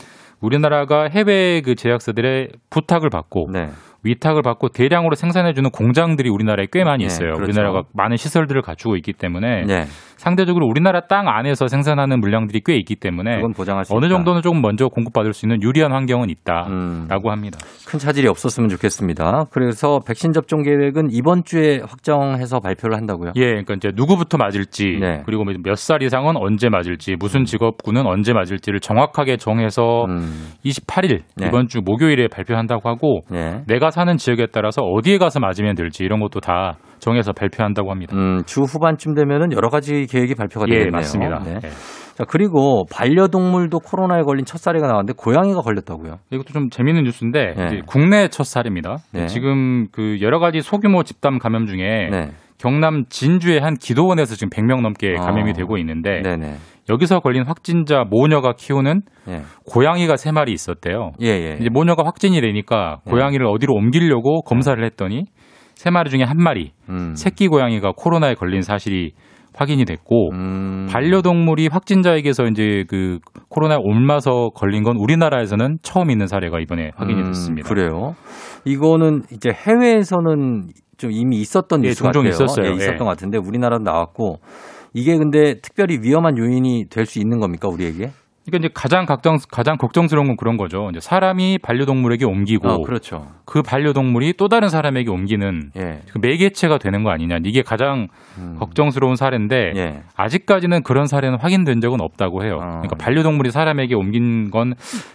우리나라가 0.41 1.09
해외 1.09 1.61
그 1.65 1.75
제약사들의 1.75 2.51
부탁을 2.71 3.11
받고 3.11 3.51
네. 3.53 3.71
위탁을 4.03 4.43
받고 4.43 4.69
대량으로 4.69 5.17
생산해주는 5.17 5.71
공장들이 5.71 6.29
우리나라에 6.29 6.69
꽤 6.73 6.85
많이 6.85 7.03
네, 7.03 7.07
있어요. 7.07 7.35
그렇죠. 7.35 7.45
우리나라가 7.45 7.85
많은 7.93 8.17
시설들을 8.17 8.63
갖추고 8.63 8.97
있기 8.97 9.13
때문에 9.13 9.65
네. 9.65 9.87
상대적으로 10.17 10.67
우리나라 10.67 11.01
땅 11.01 11.29
안에서 11.29 11.69
생산하는 11.69 12.21
물량들이 12.21 12.63
꽤 12.65 12.77
있기 12.77 12.97
때문에 12.97 13.37
그건 13.37 13.53
보장할 13.53 13.85
수 13.85 13.95
어느. 13.95 14.07
정도는 14.09 14.41
조금 14.41 14.63
먼저 14.63 14.89
공급받을 14.89 15.33
수 15.33 15.47
있는 15.47 15.63
유리한 15.63 15.93
환경은 15.93 16.31
있다라고 16.31 16.71
음. 16.71 17.31
합니다. 17.31 17.59
큰 17.87 17.99
차질이 17.99 18.29
없었으면 18.29 18.69
좋겠습니다. 18.69 19.47
그래서 19.51 20.01
백신 20.07 20.33
접종 20.33 20.63
계획은 20.63 21.09
이번 21.11 21.43
주에 21.45 21.81
확정해서 21.81 22.61
발표를 22.61 22.97
한다고요? 22.97 23.33
예, 23.37 23.47
그러니까 23.47 23.75
이제 23.75 23.91
누구부터 23.95 24.39
맞을지 24.39 24.99
네. 25.01 25.23
그리고 25.27 25.45
뭐몇살 25.45 26.03
이상은 26.03 26.37
언제 26.37 26.69
맞을지 26.69 27.17
무슨 27.19 27.45
직업군은 27.45 28.07
언제 28.07 28.33
맞을지를 28.33 28.81
정확하게 28.81 29.37
정해서 29.37 30.05
음. 30.05 30.53
28일 30.65 31.23
네. 31.37 31.49
이번 31.49 31.67
주 31.67 31.81
목요일에 31.85 32.29
발표한다고 32.29 32.89
하고 32.89 33.21
네. 33.31 33.63
내가 33.67 33.91
사는 33.91 34.17
지역에 34.17 34.47
따라서 34.53 34.83
어디에 34.83 35.19
가서 35.19 35.41
맞으면 35.41 35.75
될지 35.75 36.05
이런 36.05 36.21
것도 36.21 36.41
다 36.41 36.77
정해서 37.07 37.33
발표한다고 37.33 37.93
합니다. 37.93 38.17
음, 38.17 38.43
주 38.47 38.63
후반쯤 38.63 39.15
되면은 39.15 39.53
여러 39.53 39.69
가지 39.69 40.07
계획이 40.11 40.35
발표가 40.35 40.67
예, 40.69 40.73
되겠네요. 40.73 40.91
맞습니다. 40.91 41.39
네. 41.45 41.55
예. 41.63 41.69
자, 42.15 42.25
그리고 42.27 42.85
반려동물도 42.91 43.79
코로나에 43.79 44.23
걸린 44.23 44.45
첫 44.45 44.59
사례가 44.59 44.89
나왔는데 44.89 45.13
고양이가 45.17 45.61
걸렸다고요. 45.61 46.19
이것도 46.33 46.53
좀 46.53 46.69
재밌는 46.69 47.05
뉴스인데 47.05 47.55
네. 47.57 47.81
국내 47.87 48.27
첫 48.27 48.45
사례입니다. 48.45 48.97
네. 49.13 49.27
지금 49.27 49.87
그 49.93 50.17
여러 50.21 50.41
가지 50.41 50.63
소규모 50.63 51.05
집단 51.05 51.39
감염 51.39 51.67
중에 51.67 52.09
네. 52.11 52.31
경남 52.59 53.05
진주의 53.09 53.61
한 53.61 53.75
기도원에서 53.75 54.35
지금 54.35 54.49
100명 54.51 54.81
넘게 54.81 55.15
감염이 55.15 55.51
아. 55.51 55.53
되고 55.53 55.77
있는데 55.79 56.23
네네. 56.23 56.55
여기서 56.89 57.21
걸린 57.21 57.45
확진자 57.45 58.05
모녀가 58.09 58.55
키우는 58.57 59.03
예. 59.29 59.43
고양이가 59.67 60.17
세 60.17 60.33
마리 60.33 60.53
있었대요. 60.53 61.13
예, 61.21 61.27
예. 61.27 61.57
이제 61.61 61.69
모녀가 61.71 62.05
확진이 62.05 62.41
되니까 62.41 63.01
고양이를 63.09 63.47
어디로 63.47 63.75
옮기려고 63.75 64.43
검사를 64.43 64.83
했더니 64.83 65.25
세 65.77 65.91
마리 65.91 66.11
중에 66.11 66.23
한 66.25 66.37
마리 66.39 66.73
음. 66.89 67.15
새끼 67.15 67.47
고양이가 67.49 67.93
코로나에 67.97 68.35
걸린 68.35 68.63
사실이 68.63 69.13
확인이 69.55 69.85
됐고 69.85 70.33
음. 70.33 70.87
반려동물이 70.91 71.69
확진자에게서 71.71 72.45
이제 72.47 72.85
그 72.89 73.21
코로나에 73.49 73.79
옮아서 73.81 74.49
걸린 74.55 74.83
건 74.83 74.97
우리나라에서는 74.97 75.79
처음 75.83 76.11
있는 76.11 76.27
사례가 76.27 76.61
이번에 76.61 76.91
확인이 76.97 77.21
음, 77.21 77.27
됐습니다. 77.27 77.69
그래요. 77.69 78.15
이거는 78.65 79.23
이제 79.33 79.51
해외에서는 79.51 80.67
좀 80.99 81.11
이미 81.13 81.37
있었던 81.37 81.85
예, 81.85 81.89
뉴스 81.89 82.03
종종 82.03 82.25
같아요. 82.25 82.45
있었어요. 82.45 82.67
예, 82.71 82.75
있었던 82.75 82.95
예. 82.95 82.99
것 82.99 83.05
같은데 83.05 83.39
우리나라도 83.39 83.85
나왔고 83.85 84.41
이게 84.95 85.17
근데 85.17 85.55
특별히 85.63 85.99
위험한 86.03 86.37
요인이 86.39 86.87
될 86.91 87.07
수 87.07 87.19
있는 87.19 87.39
겁니까 87.39 87.69
우리에게? 87.69 88.11
그러니까 88.47 88.67
이제 88.67 88.73
가장 88.73 89.07
걱정 89.07 89.39
가장 89.51 89.77
걱정스러운 89.77 90.29
건 90.29 90.37
그런 90.37 90.57
거죠. 90.57 90.89
이제 90.91 91.01
사람이 91.01 91.59
반려동물에게 91.59 92.25
옮기고 92.25 92.69
어, 92.69 92.83
그렇죠. 92.83 93.27
그 93.45 93.61
반려동물이 93.63 94.35
또 94.35 94.49
다른 94.49 94.69
사람에게 94.69 95.11
옮기는 95.11 95.73
예. 95.77 96.03
그 96.13 96.19
매개체가 96.19 96.79
되는 96.79 97.03
거 97.03 97.11
아니냐. 97.11 97.39
이게 97.45 97.63
가장 97.63 98.07
걱정스러운 98.59 99.17
사례인데 99.17 99.73
음. 99.73 99.77
예. 99.77 100.03
아직까지는 100.15 100.85
그런 100.85 101.07
사례는 101.07 101.39
확인된 101.39 101.81
적은 101.81 102.01
없다고 102.01 102.45
해요. 102.45 102.59
어. 102.63 102.67
그러니까 102.67 102.97
반려동물이 102.97 103.51
사람에게 103.51 103.97
옮긴 103.97 104.51
건 104.51 104.75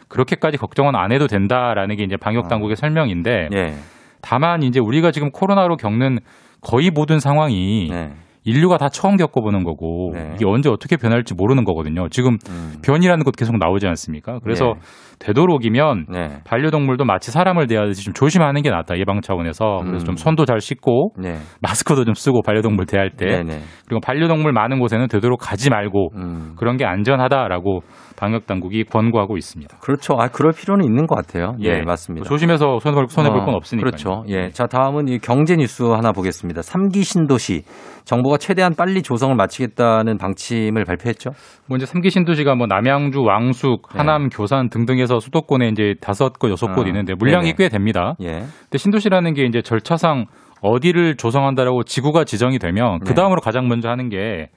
그렇게까지 0.09 0.57
걱정은 0.57 0.95
안 0.95 1.13
해도 1.13 1.27
된다라는 1.27 1.95
게 1.95 2.03
이제 2.03 2.17
방역 2.17 2.49
당국의 2.49 2.75
설명인데 2.75 3.47
어. 3.51 3.55
예. 3.55 3.75
다만 4.21 4.61
이제 4.61 4.79
우리가 4.79 5.11
지금 5.11 5.32
코로나로 5.32 5.77
겪는 5.77 6.19
거의 6.61 6.91
모든 6.91 7.19
상황이 7.19 7.88
네. 7.89 8.11
인류가 8.43 8.77
다 8.77 8.89
처음 8.89 9.17
겪어보는 9.17 9.63
거고 9.63 10.13
이게 10.35 10.45
언제 10.47 10.69
어떻게 10.69 10.97
변할지 10.97 11.35
모르는 11.35 11.63
거거든요. 11.63 12.09
지금 12.09 12.37
음. 12.49 12.73
변이라는 12.83 13.23
것도 13.23 13.33
계속 13.37 13.57
나오지 13.57 13.87
않습니까? 13.87 14.39
그래서 14.43 14.73
네. 14.75 14.81
되도록이면 15.19 16.07
네. 16.09 16.39
반려동물도 16.45 17.05
마치 17.05 17.31
사람을 17.31 17.67
대하듯이 17.67 18.03
좀 18.03 18.13
조심하는 18.13 18.63
게 18.63 18.71
낫다 18.71 18.97
예방 18.97 19.21
차원에서 19.21 19.81
그래서 19.83 20.05
좀 20.05 20.15
손도 20.15 20.45
잘 20.45 20.59
씻고 20.59 21.13
네. 21.19 21.37
마스크도 21.61 22.05
좀 22.05 22.15
쓰고 22.15 22.41
반려동물 22.41 22.87
대할 22.87 23.11
때 23.11 23.25
네네. 23.25 23.59
그리고 23.85 23.99
반려동물 24.01 24.51
많은 24.51 24.79
곳에는 24.79 25.07
되도록 25.07 25.39
가지 25.39 25.69
말고 25.69 26.09
음. 26.15 26.55
그런 26.57 26.77
게 26.77 26.85
안전하다라고 26.85 27.81
방역 28.22 28.45
당국이 28.45 28.84
권고하고 28.84 29.36
있습니다. 29.36 29.78
그렇죠. 29.80 30.13
아, 30.19 30.28
그럴 30.28 30.51
필요는 30.51 30.86
있는 30.86 31.07
것 31.07 31.15
같아요. 31.15 31.55
예, 31.63 31.80
예. 31.80 31.82
맞습니다. 31.82 32.30
조심해서 32.30 32.78
손해볼 32.78 33.07
손해 33.09 33.32
볼 33.32 33.41
건 33.45 33.55
없으니까. 33.55 33.84
그렇죠. 33.84 34.24
예. 34.28 34.51
자, 34.51 34.67
다음은 34.67 35.07
이 35.07 35.17
경제 35.17 35.55
뉴스 35.55 35.82
하나 35.82 36.11
보겠습니다. 36.11 36.61
삼기 36.61 37.01
신도시. 37.01 37.63
정부가 38.05 38.38
최대한 38.38 38.76
빨리 38.76 39.01
조성을 39.01 39.36
마치겠다는 39.36 40.19
방침을 40.19 40.86
발표했죠. 40.86 41.32
뭐 41.67 41.78
이제 41.78 41.88
삼기 41.88 42.11
신도시가 42.11 42.53
뭐 42.53 42.67
남양주, 42.67 43.24
왕숙, 43.24 43.88
하남, 43.89 44.30
교산 44.30 44.69
등등해서 44.69 45.19
수도권에 45.19 45.69
이제 45.69 45.95
다섯 45.99 46.38
곳, 46.38 46.51
여섯 46.51 46.67
곳 46.67 46.84
네. 46.84 46.86
아, 46.86 46.88
있는데 46.89 47.13
물량이 47.15 47.53
네네. 47.53 47.55
꽤 47.57 47.69
됩니다. 47.69 48.13
예. 48.22 48.32
근데 48.34 48.78
신도시라는 48.78 49.34
게 49.34 49.45
이제 49.45 49.63
절차상 49.63 50.26
어디를 50.61 51.17
조성한다라고 51.17 51.84
지구가 51.84 52.24
지정이 52.26 52.59
되면 52.59 52.99
그 52.99 53.09
네. 53.09 53.13
다음으로 53.15 53.41
가장 53.41 53.67
먼저 53.67 53.89
하는 53.89 54.09
게 54.09 54.49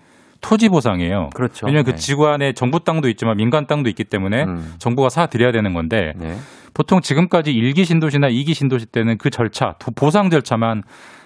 토지 0.44 0.68
보상이에요. 0.68 1.30
그렇죠. 1.34 1.64
왜냐하면 1.64 1.84
그 1.86 1.90
네. 1.92 1.96
지구 1.96 2.28
안에 2.28 2.52
정부 2.52 2.80
땅도 2.84 3.08
있지만 3.08 3.38
민간 3.38 3.66
땅도 3.66 3.88
있기 3.88 4.04
때문에 4.04 4.44
음. 4.44 4.74
정부가 4.78 5.08
사 5.08 5.24
드려야 5.26 5.52
되는 5.52 5.72
건데 5.72 6.12
네. 6.16 6.36
보통 6.74 7.00
지금까지 7.00 7.50
일기 7.52 7.86
신도시나 7.86 8.28
이기 8.28 8.52
신도시 8.52 8.86
때는 8.86 9.16
그 9.16 9.30
절차, 9.30 9.74
도- 9.78 9.90
보상 9.92 10.28
절차만 10.28 10.82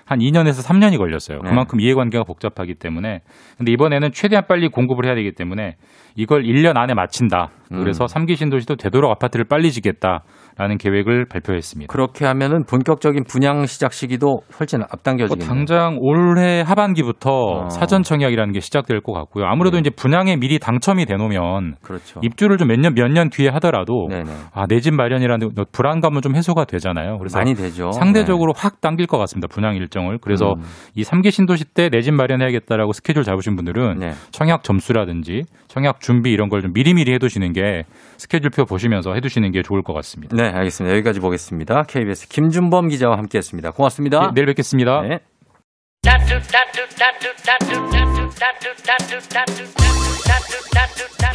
한 0.09 0.20
2년에서 0.20 0.66
3년이 0.66 0.96
걸렸어요. 0.96 1.40
네. 1.42 1.50
그만큼 1.50 1.80
이해관계가 1.80 2.24
복잡하기 2.24 2.76
때문에. 2.76 3.20
근데 3.59 3.72
이번에는 3.72 4.11
최대한 4.12 4.44
빨리 4.48 4.68
공급을 4.68 5.04
해야 5.06 5.14
되기 5.14 5.32
때문에 5.32 5.76
이걸 6.16 6.42
1년 6.44 6.76
안에 6.78 6.94
마친다. 6.94 7.50
그래서 7.68 8.04
음. 8.04 8.09
삼기 8.09 8.34
신도시도 8.36 8.76
되도록 8.76 9.11
아파트를 9.11 9.44
빨리 9.44 9.70
짓겠다라는 9.70 10.78
계획을 10.80 11.26
발표했습니다. 11.26 11.92
그렇게 11.92 12.24
하면은 12.24 12.64
본격적인 12.64 13.24
분양 13.24 13.66
시작 13.66 13.92
시기도 13.92 14.40
훨씬 14.59 14.78
뭐 14.78 14.86
앞당겨지겠네요. 14.90 15.46
당장 15.46 15.98
올해 16.00 16.62
하반기부터 16.62 17.68
사전 17.68 18.02
청약이라는 18.02 18.52
게 18.54 18.61
시작될 18.61 19.02
것 19.02 19.12
같고요. 19.12 19.44
아무래도 19.44 19.76
이제 19.78 19.90
분양에 19.90 20.36
미리 20.36 20.59
당첨이 20.59 21.04
돼 21.04 21.16
놓으면 21.16 21.74
그렇죠. 21.82 22.20
입주를 22.22 22.56
좀 22.56 22.68
몇 22.68 22.80
년 22.80 22.94
몇 22.94 23.09
년 23.12 23.28
뒤에 23.30 23.48
하더라도 23.50 24.06
네네. 24.09 24.30
아, 24.54 24.66
내 24.66 24.78
집 24.80 24.94
마련이라는 24.94 25.50
불안감은 25.72 26.22
좀 26.22 26.34
해소가 26.36 26.64
되잖아요. 26.64 27.18
그래서 27.18 27.36
많이 27.38 27.54
되죠. 27.54 27.90
상대적으로 27.92 28.52
확 28.56 28.80
당길 28.80 29.06
것 29.06 29.18
같습니다. 29.18 29.48
분양 29.48 29.74
일정 29.76 29.97
을. 30.11 30.18
그래서 30.18 30.55
음. 30.55 30.62
이 30.94 31.03
3기 31.03 31.30
신도시 31.30 31.64
때 31.64 31.88
내 31.90 32.01
집 32.03 32.12
마련해야겠다라고 32.14 32.92
스케줄 32.92 33.24
잡으신 33.24 33.57
분들은 33.57 33.99
네. 33.99 34.12
청약 34.30 34.62
점수라든지 34.64 35.44
청약 35.68 36.01
준비 36.01 36.30
이런 36.32 36.49
걸 36.49 36.62
좀 36.62 36.72
미리미리 36.72 37.12
해두시는 37.14 37.53
게 37.53 37.84
스케줄표 38.16 38.64
보시면서 38.64 39.14
해두시는 39.14 39.51
게 39.53 39.62
좋을 39.62 39.82
것 39.82 39.92
같습니다. 39.94 40.36
네, 40.36 40.49
알겠습니다. 40.49 40.94
여기까지 40.96 41.20
보겠습니다. 41.20 41.82
KBS 41.84 42.28
김준범 42.28 42.88
기자와 42.88 43.18
함께했습니다. 43.18 43.70
고맙습니다. 43.72 44.20
네, 44.28 44.32
내일 44.34 44.46
뵙겠습니다. 44.46 45.03
네. 45.03 45.20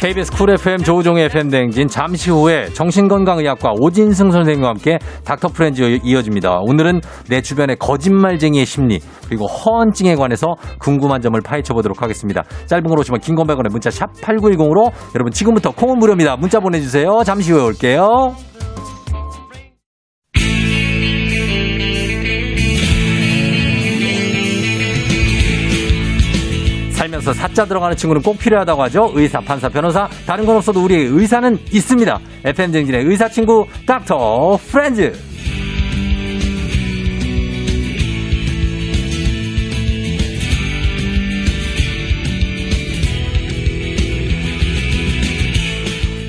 KBS 0.00 0.32
쿨 0.32 0.50
FM 0.50 0.78
조우종의 0.78 1.26
FM 1.26 1.48
대행진 1.48 1.88
잠시 1.88 2.30
후에 2.30 2.66
정신건강의학과 2.74 3.72
오진승 3.80 4.30
선생님과 4.30 4.68
함께 4.68 4.98
닥터 5.24 5.48
프렌즈 5.48 5.82
이어집니다. 6.02 6.58
오늘은 6.62 7.00
내 7.28 7.40
주변의 7.40 7.76
거짓말쟁이의 7.76 8.66
심리 8.66 9.00
그리고 9.28 9.46
허언증에 9.46 10.14
관해서 10.16 10.54
궁금한 10.78 11.20
점을 11.20 11.40
파헤쳐 11.40 11.74
보도록 11.74 12.02
하겠습니다. 12.02 12.42
짧은 12.66 12.84
걸 12.84 12.98
오십 12.98 13.09
원 13.09 13.20
긴 13.20 13.34
건 13.34 13.44
백 13.44 13.55
원의 13.55 13.70
문자 13.70 13.90
샵 13.90 14.12
8910으로 14.14 14.92
여러분 15.14 15.32
지금부터 15.32 15.70
콩은 15.70 15.98
무료입니다. 15.98 16.36
문자 16.36 16.60
보내주세요. 16.60 17.22
잠시 17.24 17.52
후에 17.52 17.62
올게요. 17.62 18.34
살면서 27.14 27.32
사자 27.32 27.64
들어가는 27.64 27.96
친구는 27.96 28.22
꼭 28.22 28.38
필요하다고 28.38 28.82
하죠. 28.84 29.12
의사, 29.14 29.40
판사, 29.40 29.68
변호사. 29.68 30.08
다른 30.26 30.46
건 30.46 30.56
없어도 30.56 30.82
우리의 30.84 31.06
의사는 31.06 31.58
있습니다. 31.70 32.20
FM 32.44 32.72
정진의 32.72 33.04
의사 33.04 33.28
친구 33.28 33.66
닥터 33.86 34.58
프렌즈. 34.70 35.12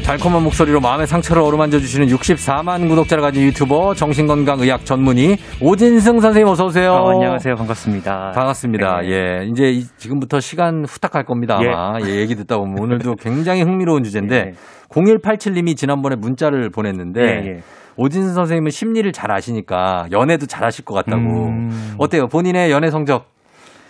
달콤한 0.06 0.43
목소리로 0.43 0.82
마음의 0.82 1.08
상처를 1.08 1.41
어루만져 1.41 1.80
주시는 1.80 2.08
64만 2.08 2.88
구독자를 2.88 3.24
가진 3.24 3.41
유튜버 3.41 3.95
정신건강의학 3.95 4.86
전문의 4.86 5.38
오진승 5.60 6.20
선생님 6.20 6.47
어서 6.47 6.66
오세요. 6.66 6.91
어, 6.91 7.10
안녕하세요. 7.10 7.56
반갑습니다. 7.56 8.32
반갑습니다. 8.36 9.01
네. 9.01 9.10
예, 9.10 9.45
이제 9.47 9.64
이- 9.72 9.84
지금부터 9.97 10.39
시간 10.39 10.86
후딱 10.86 11.10
갈 11.12 11.24
겁니다. 11.26 11.58
아마 11.60 11.97
예, 12.06 12.18
얘기 12.20 12.36
듣다 12.36 12.58
보면 12.60 12.78
오늘도 12.80 13.16
굉장히 13.20 13.64
흥미로운 13.64 14.03
주제인데 14.03 14.51
0187님이 14.89 15.76
지난번에 15.76 16.16
문자를 16.16 16.70
보냈는데 16.70 17.22
예, 17.22 17.47
예. 17.47 17.60
오진승 17.97 18.36
선생님은 18.36 18.70
심리를 18.70 19.12
잘 19.12 19.32
아시니까 19.32 20.06
연애도 20.12 20.45
잘 20.45 20.66
하실 20.66 20.86
것 20.86 20.93
같다고. 20.93 21.18
음. 21.47 21.95
어때요? 21.97 22.28
본인의 22.28 22.70
연애 22.70 22.91
성적 22.91 23.26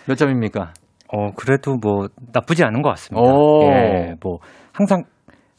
몇 0.06 0.14
점입니까? 0.14 0.72
어, 1.12 1.30
그래도 1.36 1.76
뭐 1.76 2.06
나쁘지 2.32 2.64
않은 2.64 2.80
것 2.80 2.88
같습니다. 2.90 3.20
오. 3.20 3.64
예, 3.64 4.14
뭐 4.22 4.38
항상 4.72 5.04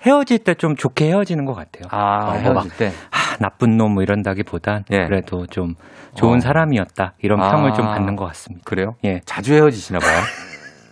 헤어질 0.07 0.39
때 0.39 0.53
좀 0.55 0.75
좋게 0.75 1.05
헤어지는 1.09 1.45
것 1.45 1.53
같아요. 1.53 1.83
아, 1.91 2.29
어, 2.29 2.31
헤어질 2.33 2.53
막, 2.53 2.77
때. 2.77 2.87
아, 3.11 3.37
나쁜 3.39 3.77
놈 3.77 3.93
뭐 3.93 4.03
이런다기보단 4.03 4.83
그래도 4.89 5.45
좀 5.47 5.73
좋은 6.15 6.37
어. 6.37 6.39
사람이었다 6.39 7.13
이런 7.21 7.41
아. 7.41 7.51
평을 7.51 7.73
좀 7.73 7.85
받는 7.85 8.15
것 8.15 8.25
같습니다. 8.27 8.63
그래요? 8.65 8.93
예. 9.05 9.19
자주 9.25 9.53
헤어지시나 9.53 9.99
봐요. 9.99 10.19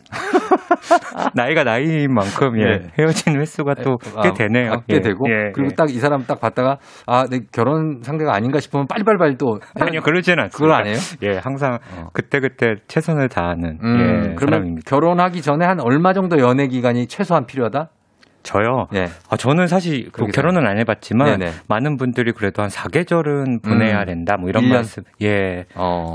나이가 1.34 1.64
나이인 1.64 2.14
만큼 2.14 2.58
예, 2.60 2.64
예. 2.64 2.82
헤어지는 2.98 3.42
횟수가 3.42 3.76
또꽤 3.76 4.10
아, 4.30 4.34
되네요. 4.34 4.72
아, 4.74 4.76
꽤 4.88 4.96
예, 4.98 5.00
되고 5.02 5.26
예, 5.30 5.52
그리고 5.54 5.72
예. 5.72 5.76
딱이 5.76 5.94
사람 6.00 6.24
딱 6.26 6.40
봤다가 6.40 6.78
아, 7.08 7.26
내 7.30 7.40
결혼 7.52 8.02
상대가 8.04 8.34
아닌가 8.36 8.60
싶으면 8.60 8.88
빨리빨리 8.88 9.36
또 9.38 9.60
아니요, 9.80 10.02
그러지는 10.02 10.44
않습니다. 10.46 10.58
그걸 10.58 10.72
안 10.74 10.88
해요? 10.88 10.96
예, 11.24 11.38
항상 11.38 11.80
그때 12.14 12.40
그때 12.40 12.76
최선을 12.88 13.30
다하는 13.30 13.80
음, 13.84 14.00
예, 14.00 14.36
그러면 14.36 14.38
사람입니다. 14.60 14.90
결혼하기 14.90 15.42
전에 15.42 15.66
한 15.66 15.80
얼마 15.82 16.14
정도 16.14 16.38
연애 16.40 16.68
기간이 16.68 17.08
최소한 17.08 17.46
필요하다? 17.46 17.90
저요. 18.46 18.88
예. 18.94 19.08
아, 19.30 19.36
저는 19.36 19.68
사실 19.68 20.06
그 20.06 20.12
그러게 20.12 20.32
결혼은 20.32 20.68
안 20.68 20.78
해봤지만 20.78 21.40
네네. 21.40 21.52
많은 21.68 21.98
분들이 21.98 22.32
그래도 22.32 22.62
한 22.62 22.70
4계절은 22.70 23.64
보내야 23.64 24.02
음. 24.02 24.06
된다 24.06 24.38
뭐 24.38 24.50
이런 24.50 24.64
일 24.64 24.70
년? 24.70 24.78
말씀 24.78 25.04
예 25.22 25.66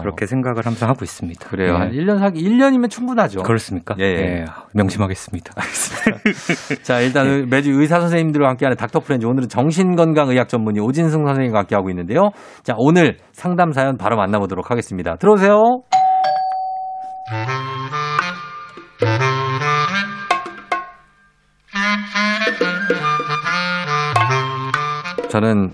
그렇게 0.01 0.27
생각을 0.27 0.65
항상 0.65 0.89
하고 0.89 1.01
있습니다. 1.05 1.49
그래요. 1.49 1.75
예. 1.75 1.77
한 1.77 1.91
1년 1.93 2.19
사기, 2.19 2.43
1년이면 2.43 2.89
충분하죠. 2.89 3.43
그렇습니까? 3.43 3.97
예, 3.99 4.05
예. 4.05 4.21
예, 4.21 4.45
명심하겠습니다. 4.75 5.53
자, 6.83 7.01
일단 7.01 7.47
매주 7.51 7.73
의사 7.73 8.01
선생님들과 8.01 8.49
함께하는 8.51 8.77
닥터 8.77 9.01
프렌즈. 9.01 9.27
오늘은 9.27 9.49
정신건강의학 9.49 10.49
전문의 10.49 10.83
오진승 10.83 11.27
선생님과 11.27 11.61
함께하고 11.61 11.91
있는데요. 11.91 12.31
자, 12.63 12.75
오늘 12.79 13.17
상담 13.33 13.73
사연 13.73 13.97
바로 13.97 14.17
만나보도록 14.17 14.71
하겠습니다. 14.71 15.17
들어오세요. 15.17 15.83
저는 25.31 25.71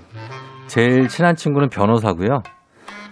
제일 0.67 1.09
친한 1.09 1.35
친구는 1.35 1.71
변호사고요. 1.71 2.43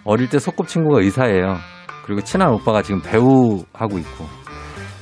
어릴 0.05 0.29
때 0.29 0.39
소꿉친구가 0.39 1.01
의사예요. 1.01 1.57
그리고 2.05 2.21
친한 2.21 2.53
오빠가 2.53 2.83
지금 2.83 3.01
배우 3.01 3.65
하고 3.73 3.99
있고. 3.99 4.27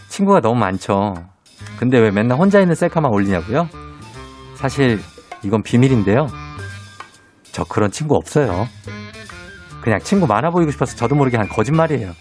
친구가 0.08 0.40
너무 0.40 0.60
많죠. 0.60 1.14
근데 1.78 1.98
왜 1.98 2.12
맨날 2.12 2.38
혼자 2.38 2.60
있는 2.60 2.76
셀카만 2.76 3.12
올리냐고요? 3.12 3.68
사실 4.54 5.00
이건 5.42 5.64
비밀인데요. 5.64 6.28
저 7.42 7.64
그런 7.64 7.90
친구 7.90 8.14
없어요. 8.14 8.66
그냥 9.82 9.98
친구 9.98 10.28
많아 10.28 10.50
보이고 10.50 10.70
싶어서 10.70 10.96
저도 10.96 11.16
모르게 11.16 11.38
한 11.38 11.48
거짓말이에요. 11.48 12.12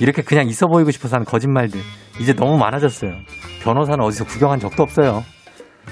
이렇게 0.00 0.22
그냥 0.22 0.48
있어 0.48 0.66
보이고 0.68 0.90
싶어서 0.90 1.16
하는 1.16 1.26
거짓말들 1.26 1.78
이제 2.18 2.32
너무 2.32 2.56
많아졌어요. 2.56 3.12
변호사는 3.62 4.02
어디서 4.02 4.24
구경한 4.24 4.58
적도 4.58 4.82
없어요. 4.82 5.22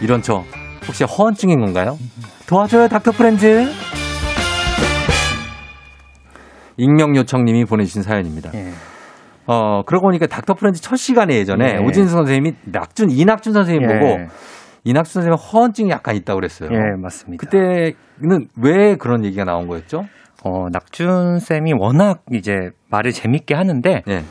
이런 0.00 0.22
저 0.22 0.42
혹시 0.86 1.04
허언증인 1.04 1.60
건가요? 1.60 1.96
도와줘요 2.46 2.88
닥터 2.88 3.12
프렌즈. 3.12 3.66
익명 6.76 7.14
요청님이 7.16 7.64
보내주신 7.64 8.02
사연입니다. 8.02 8.50
어 9.46 9.82
그러고 9.84 10.06
보니까 10.06 10.26
닥터 10.26 10.54
프렌즈 10.54 10.80
첫 10.80 10.96
시간에 10.96 11.34
예전에 11.36 11.76
예. 11.78 11.84
오진수 11.84 12.12
선생님이 12.12 12.54
낙준 12.64 13.10
이낙준 13.10 13.52
선생님 13.52 13.82
예. 13.82 13.98
보고 13.98 14.18
이낙준 14.84 15.12
선생님 15.12 15.36
허언증이 15.36 15.90
약간 15.90 16.14
있다고 16.16 16.38
그랬어요. 16.38 16.70
예, 16.72 16.78
맞습니다. 17.00 17.40
그때는 17.44 18.46
왜 18.56 18.96
그런 18.96 19.24
얘기가 19.24 19.44
나온 19.44 19.66
거였죠? 19.66 20.04
어, 20.44 20.68
낙준 20.72 21.38
쌤이 21.38 21.72
워낙 21.78 22.22
이제 22.32 22.52
말을 22.90 23.12
재밌게 23.12 23.54
하는데 23.54 24.02
네. 24.06 24.24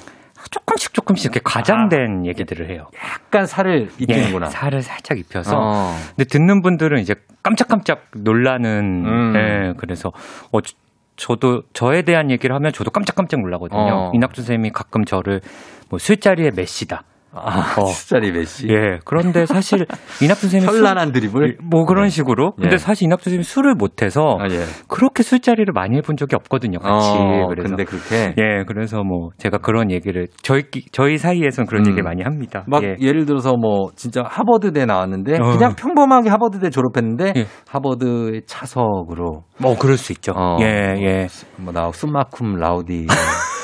조금씩 0.50 0.94
조금씩 0.94 1.26
이렇게 1.26 1.40
과장된 1.44 2.26
얘기들을 2.26 2.70
해요. 2.70 2.88
약간 3.04 3.46
살을 3.46 3.90
입히는구나. 4.00 4.48
예, 4.48 4.50
살을 4.50 4.82
살짝 4.82 5.18
입혀서. 5.20 5.52
어. 5.58 5.96
근데 6.16 6.24
듣는 6.26 6.62
분들은 6.62 7.00
이제 7.00 7.16
깜짝깜짝 7.44 8.06
놀라는. 8.16 9.04
음. 9.06 9.34
예, 9.36 9.74
그래서 9.78 10.12
어, 10.52 10.62
저- 10.62 10.74
저도 11.18 11.64
저에 11.74 12.02
대한 12.02 12.32
얘기를 12.32 12.56
하면 12.56 12.72
저도 12.74 12.90
깜짝깜짝 12.90 13.42
놀라거든요. 13.42 13.80
어. 13.80 14.12
이낙준 14.16 14.44
쌤이 14.44 14.72
가끔 14.72 15.06
저를 15.06 15.42
뭐 15.90 16.00
술자리의 16.00 16.52
메시다. 16.56 17.04
아, 17.34 17.76
어. 17.80 17.86
술자리 17.86 18.32
메시. 18.32 18.68
예. 18.70 19.00
그런데 19.06 19.46
사실 19.46 19.86
이낙준 20.22 20.50
쌤이 20.50 20.66
현란한 20.66 21.12
드리블? 21.12 21.58
뭐 21.64 21.86
그런 21.86 22.10
식으로. 22.10 22.52
근데 22.56 22.74
예. 22.74 22.78
사실 22.78 23.06
이낙준 23.06 23.32
쌤이 23.32 23.44
술을 23.44 23.76
못 23.76 24.02
해서 24.02 24.38
아, 24.40 24.46
예. 24.50 24.64
그렇게 24.88 25.24
술자리를 25.24 25.72
많이 25.74 25.98
해본 25.98 26.18
적이 26.18 26.36
없거든요. 26.36 26.80
같이. 26.80 27.10
어, 27.10 27.48
그래서 27.48 27.70
근데 27.70 27.84
그렇게 27.86 28.34
예, 28.38 28.64
그래서 28.68 29.04
뭐 29.04 29.30
제가 29.38 29.60
그런 29.60 29.92
얘기를 29.92 30.28
저희 30.42 30.64
저희 30.92 31.18
사이에서는 31.18 31.68
그런 31.68 31.84
음. 31.84 31.88
얘기를 31.88 32.04
많이 32.04 32.22
합니다. 32.22 32.64
막 32.68 32.84
예. 32.84 32.96
예. 33.00 33.12
를 33.12 33.26
들어서 33.26 33.54
뭐 33.56 33.90
진짜 33.96 34.24
하버드대 34.26 34.86
나왔는데 34.86 35.38
어. 35.42 35.52
그냥 35.52 35.76
평범하게 35.76 36.30
하버드대 36.30 36.70
졸업했는데 36.70 37.34
예. 37.38 37.46
하버드 37.70 38.42
차석으로 38.46 39.44
뭐 39.58 39.78
그럴 39.78 39.98
수 39.98 40.12
있죠. 40.14 40.34
어. 40.36 40.58
예, 40.62 40.66
예. 41.02 41.28
뭐나 41.58 41.92
숨마쿰 41.92 42.58
라우디 42.58 43.08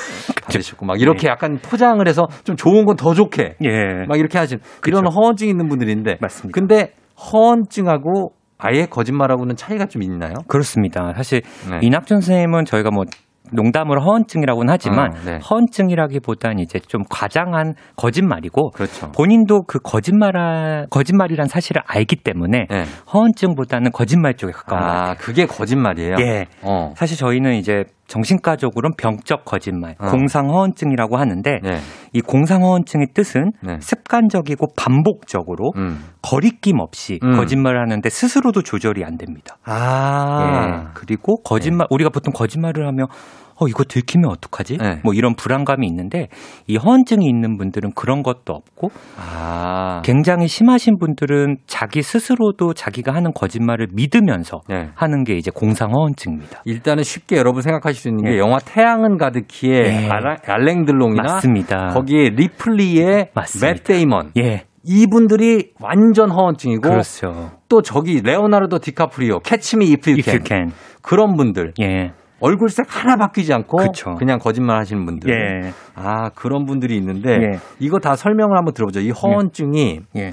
받으셨고 0.52 0.84
막 0.86 1.00
이렇게 1.00 1.28
약간 1.28 1.58
포장을 1.62 2.06
해서 2.06 2.26
좀 2.44 2.56
좋은 2.56 2.84
건 2.84 2.96
더 2.96 3.14
좋게 3.14 3.54
예. 3.64 4.06
막 4.08 4.18
이렇게 4.18 4.38
하신 4.38 4.58
이런 4.86 5.06
허언증 5.06 5.48
있는 5.48 5.68
분들인데 5.68 6.18
맞습니다. 6.20 6.52
근데 6.58 6.92
허언증하고 7.32 8.32
아예 8.58 8.86
거짓말하고는 8.86 9.54
차이가 9.56 9.86
좀 9.86 10.02
있나요? 10.02 10.32
그렇습니다. 10.48 11.12
사실 11.14 11.42
네. 11.70 11.78
이낙준 11.82 12.20
선생님은 12.20 12.64
저희가 12.64 12.90
뭐 12.90 13.04
농담으로 13.50 14.02
허언증이라고는 14.02 14.70
하지만 14.70 15.12
어, 15.12 15.18
네. 15.24 15.38
허언증이라기보다는 15.48 16.58
이제 16.58 16.78
좀 16.80 17.02
과장한 17.08 17.74
거짓말이고 17.96 18.70
그렇죠. 18.72 19.10
본인도 19.12 19.62
그 19.66 19.78
거짓말 19.82 20.86
거짓말이란 20.90 21.46
사실을 21.46 21.80
알기 21.86 22.16
때문에 22.16 22.66
네. 22.68 22.84
허언증보다는 23.12 23.92
거짓말 23.92 24.34
쪽에 24.34 24.52
가까운 24.52 24.80
것 24.82 24.86
아, 24.86 24.92
같아요. 24.94 25.16
그게 25.18 25.46
거짓말이에요? 25.46 26.16
예. 26.20 26.46
어. 26.62 26.92
사실 26.96 27.16
저희는 27.16 27.54
이제 27.54 27.84
정신과적으로는 28.08 28.96
병적 28.96 29.44
거짓말, 29.44 29.94
어. 30.00 30.08
공상허언증이라고 30.08 31.18
하는데 31.18 31.60
네. 31.62 31.78
이 32.12 32.20
공상허언증의 32.20 33.08
뜻은 33.14 33.52
네. 33.62 33.76
습관적이고 33.80 34.68
반복적으로 34.76 35.72
음. 35.76 36.04
거리낌 36.22 36.80
없이 36.80 37.20
음. 37.22 37.36
거짓말을 37.36 37.80
하는데 37.80 38.08
스스로도 38.08 38.62
조절이 38.62 39.04
안 39.04 39.16
됩니다. 39.16 39.58
아. 39.64 40.42
예. 40.42 40.90
그리고 40.94 41.36
거짓말 41.42 41.86
우리가 41.90 42.10
보통 42.10 42.32
거짓말을 42.32 42.86
하면 42.88 43.06
어 43.60 43.66
이거 43.68 43.84
들키면 43.84 44.30
어떡하지? 44.30 44.78
네. 44.78 45.00
뭐 45.04 45.14
이런 45.14 45.34
불안감이 45.34 45.86
있는데 45.88 46.28
이 46.66 46.76
허언증이 46.76 47.26
있는 47.26 47.56
분들은 47.58 47.92
그런 47.94 48.22
것도 48.22 48.52
없고 48.52 48.90
아. 49.18 50.00
굉장히 50.04 50.46
심하신 50.46 50.98
분들은 50.98 51.56
자기 51.66 52.02
스스로도 52.02 52.74
자기가 52.74 53.12
하는 53.14 53.32
거짓말을 53.32 53.88
믿으면서 53.92 54.60
네. 54.68 54.90
하는 54.94 55.24
게 55.24 55.34
이제 55.34 55.50
공상 55.52 55.92
허언증입니다. 55.92 56.62
일단은 56.64 57.02
쉽게 57.02 57.36
여러분 57.36 57.62
생각하실 57.62 58.00
수 58.00 58.08
있는 58.08 58.24
게 58.24 58.34
예. 58.34 58.38
영화 58.38 58.58
태양은 58.58 59.16
가득히의 59.18 59.84
예. 60.04 60.08
알라- 60.08 60.38
알랭들롱이나 60.46 61.22
맞습니다. 61.34 61.88
거기에 61.88 62.30
리플리의. 62.30 63.30
맷 63.60 63.84
데이먼 63.84 64.30
예. 64.38 64.64
이분들이 64.84 65.72
완전 65.80 66.30
허언증이고 66.30 66.88
그렇죠. 66.88 67.50
또 67.68 67.82
저기 67.82 68.20
레오나르도 68.22 68.78
디카프리오 68.78 69.40
Catch 69.40 69.73
Me 69.73 69.86
If 69.90 70.12
You 70.12 70.37
Can. 70.37 70.70
그런 71.02 71.36
분들 71.36 71.72
예. 71.82 72.12
얼굴색 72.40 72.86
하나 72.88 73.16
바뀌지 73.16 73.52
않고 73.52 73.78
그쵸. 73.78 74.14
그냥 74.14 74.38
거짓말 74.38 74.78
하시는 74.78 75.04
분들 75.04 75.30
예. 75.30 75.72
아 75.94 76.30
그런 76.30 76.64
분들이 76.66 76.96
있는데 76.96 77.30
예. 77.30 77.58
이거 77.78 77.98
다 77.98 78.14
설명을 78.14 78.56
한번 78.56 78.74
들어보죠 78.74 79.00
이 79.00 79.10
허언증이 79.10 80.00
예. 80.16 80.32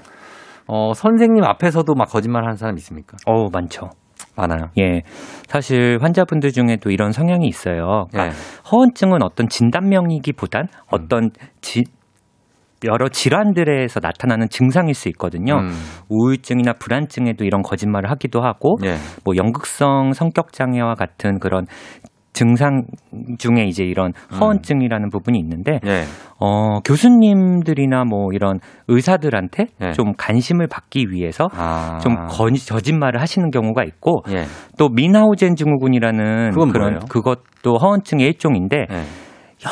어, 0.68 0.94
선생님 0.94 1.44
앞에서도 1.44 1.94
막 1.94 2.10
거짓말 2.10 2.44
하는 2.44 2.56
사람 2.56 2.78
있습니까? 2.78 3.18
어우, 3.26 3.50
많죠. 3.52 3.90
많아요. 4.36 4.70
예. 4.80 5.02
사실 5.48 5.98
환자분들 6.02 6.52
중에도 6.52 6.90
이런 6.90 7.12
성향이 7.12 7.48
있어요. 7.48 8.06
예. 8.14 8.18
그러니까 8.18 8.36
허언증은 8.72 9.24
어떤 9.24 9.48
진단명이기보단 9.48 10.68
어떤 10.92 11.30
지, 11.62 11.84
여러 12.84 13.08
질환들에서 13.10 14.00
나타나는 14.02 14.50
증상일 14.50 14.94
수 14.94 15.08
있거든요. 15.10 15.60
음. 15.60 15.72
우울증이나 16.10 16.74
불안증에도 16.74 17.46
이런 17.46 17.62
거짓말을 17.62 18.12
하기도 18.12 18.42
하고 18.42 18.78
예. 18.84 18.96
뭐 19.24 19.36
연극성 19.36 20.14
성격 20.14 20.52
장애와 20.54 20.96
같은 20.96 21.40
그런 21.40 21.66
증상 22.36 22.84
중에 23.38 23.64
이제 23.64 23.86
이런 23.86 24.12
허언증이라는 24.40 25.10
부분이 25.10 25.40
있는데 25.40 25.80
예. 25.86 26.04
어, 26.38 26.82
교수님들이나 26.82 28.04
뭐 28.04 28.34
이런 28.34 28.60
의사들한테 28.90 29.68
예. 29.82 29.92
좀 29.94 30.12
관심을 30.18 30.68
받기 30.68 31.08
위해서 31.12 31.48
아. 31.54 31.98
좀 32.04 32.16
거, 32.28 32.48
거짓말을 32.48 33.22
하시는 33.22 33.50
경우가 33.52 33.86
있고 33.86 34.24
예. 34.32 34.44
또 34.78 34.90
미나우젠 34.90 35.56
증후군이라는 35.56 36.52
그런 36.52 36.72
뭐예요? 36.74 37.00
그것도 37.10 37.78
허언증의 37.78 38.28
일종인데 38.28 38.86
예. 38.92 39.04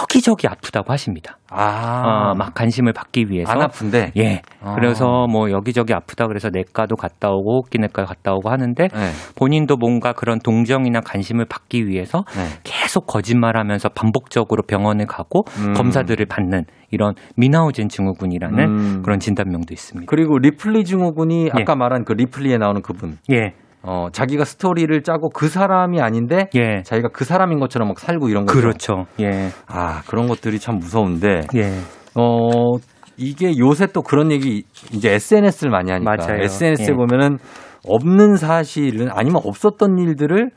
여기저기 0.01 0.47
아프다고 0.47 0.91
하십니다. 0.91 1.37
아. 1.49 2.31
어, 2.31 2.35
막 2.35 2.53
관심을 2.53 2.93
받기 2.93 3.29
위해서 3.29 3.51
안 3.51 3.61
아픈데? 3.61 4.13
예. 4.17 4.41
아. 4.61 4.75
그래서 4.75 5.27
뭐 5.27 5.51
여기저기 5.51 5.93
아프다 5.93 6.27
그래서 6.27 6.49
내과도 6.49 6.95
갔다 6.95 7.29
오고 7.29 7.57
호흡기내과 7.57 8.05
갔다 8.05 8.33
오고 8.33 8.49
하는데 8.49 8.83
예. 8.83 9.11
본인도 9.35 9.77
뭔가 9.77 10.13
그런 10.13 10.39
동정이나 10.39 11.01
관심을 11.01 11.45
받기 11.45 11.87
위해서 11.87 12.23
네. 12.35 12.59
계속 12.63 13.05
거짓말하면서 13.05 13.89
반복적으로 13.89 14.63
병원에 14.63 15.05
가고 15.05 15.45
음. 15.59 15.73
검사들을 15.73 16.25
받는 16.25 16.65
이런 16.91 17.13
미나우젠 17.37 17.89
증후군이라는 17.89 18.59
음. 18.59 19.01
그런 19.03 19.19
진단명도 19.19 19.73
있습니다. 19.73 20.09
그리고 20.09 20.37
리플리 20.37 20.85
증후군이 20.85 21.45
예. 21.45 21.61
아까 21.61 21.75
말한 21.75 22.05
그 22.05 22.13
리플리에 22.13 22.57
나오는 22.57 22.81
그분. 22.81 23.17
예. 23.31 23.53
어, 23.85 24.07
자기가 24.11 24.45
스토리를 24.45 25.03
짜고 25.03 25.29
그 25.29 25.49
사람이 25.49 26.01
아닌데 26.01 26.47
예. 26.55 26.81
자기가 26.83 27.09
그 27.11 27.25
사람인 27.25 27.59
것처럼 27.59 27.89
막 27.89 27.99
살고 27.99 28.29
이런 28.29 28.45
거죠. 28.45 28.59
그렇죠. 28.59 29.05
예. 29.19 29.49
아, 29.67 30.01
그런 30.07 30.27
것들이 30.27 30.59
참 30.59 30.77
무서운데. 30.77 31.41
예. 31.55 31.69
어, 32.15 32.77
이게 33.17 33.57
요새 33.57 33.87
또 33.87 34.01
그런 34.01 34.31
얘기 34.31 34.63
이제 34.93 35.11
SNS를 35.11 35.69
많이 35.69 35.91
하니까 35.91 36.15
맞아요. 36.17 36.41
SNS에 36.43 36.87
예. 36.91 36.95
보면은 36.95 37.37
없는 37.87 38.37
사실은 38.37 39.09
아니면 39.11 39.41
없었던 39.43 39.97
일들을 39.97 40.49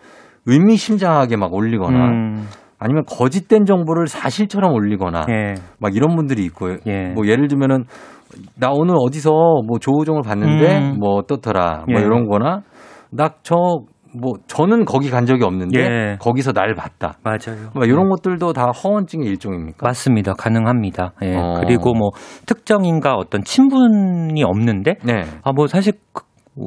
의미심장하게 0.46 1.36
막 1.36 1.52
올리거나 1.52 1.98
음. 1.98 2.48
아니면 2.78 3.04
거짓된 3.06 3.64
정보를 3.64 4.06
사실처럼 4.06 4.72
올리거나 4.72 5.26
예. 5.30 5.54
막 5.80 5.96
이런 5.96 6.14
분들이 6.14 6.44
있고 6.44 6.76
예. 6.86 7.08
뭐 7.14 7.26
예를 7.26 7.48
들면은 7.48 7.84
나 8.58 8.70
오늘 8.70 8.94
어디서 8.98 9.30
뭐 9.30 9.78
조우종을 9.80 10.22
봤는데 10.22 10.78
음. 10.78 10.96
뭐 11.00 11.14
어떻더라 11.14 11.84
뭐 11.88 12.00
예. 12.00 12.04
이런 12.04 12.28
거나 12.28 12.62
나저 13.16 13.80
뭐 14.18 14.34
저는 14.46 14.84
거기 14.84 15.10
간 15.10 15.26
적이 15.26 15.44
없는데 15.44 15.80
예. 15.80 16.16
거기서 16.20 16.52
날 16.52 16.74
봤다. 16.74 17.18
맞아요. 17.22 17.70
뭐 17.74 17.84
이런 17.84 18.08
것들도 18.08 18.52
다 18.52 18.70
허언증의 18.70 19.26
일종입니까? 19.28 19.78
맞습니다. 19.82 20.32
가능합니다. 20.34 21.12
예. 21.22 21.34
어. 21.36 21.54
그리고 21.60 21.92
뭐 21.94 22.10
특정인과 22.46 23.14
어떤 23.14 23.42
친분이 23.44 24.42
없는데 24.42 24.94
네. 25.04 25.24
아뭐 25.42 25.66
사실 25.66 25.94
그 26.12 26.24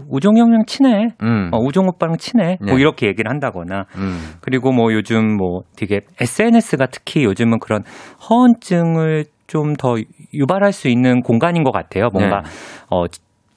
우종 0.09 0.37
형이랑 0.37 0.65
친해. 0.67 1.07
음. 1.23 1.49
어, 1.51 1.57
우종 1.57 1.87
오빠랑 1.87 2.17
친해. 2.17 2.57
네. 2.61 2.71
뭐 2.71 2.77
이렇게 2.79 3.07
얘기를 3.07 3.29
한다거나 3.31 3.85
음. 3.97 4.19
그리고 4.41 4.71
뭐 4.71 4.93
요즘 4.93 5.35
뭐 5.35 5.61
되게 5.75 6.01
SNS가 6.21 6.85
특히 6.91 7.23
요즘은 7.23 7.57
그런 7.59 7.81
허언증을 8.29 9.25
좀 9.47 9.73
더 9.79 9.95
유발할 10.31 10.71
수 10.71 10.89
있는 10.89 11.21
공간인 11.21 11.63
것 11.63 11.71
같아요. 11.71 12.09
뭔가 12.13 12.41
네. 12.41 12.49
어, 12.91 13.05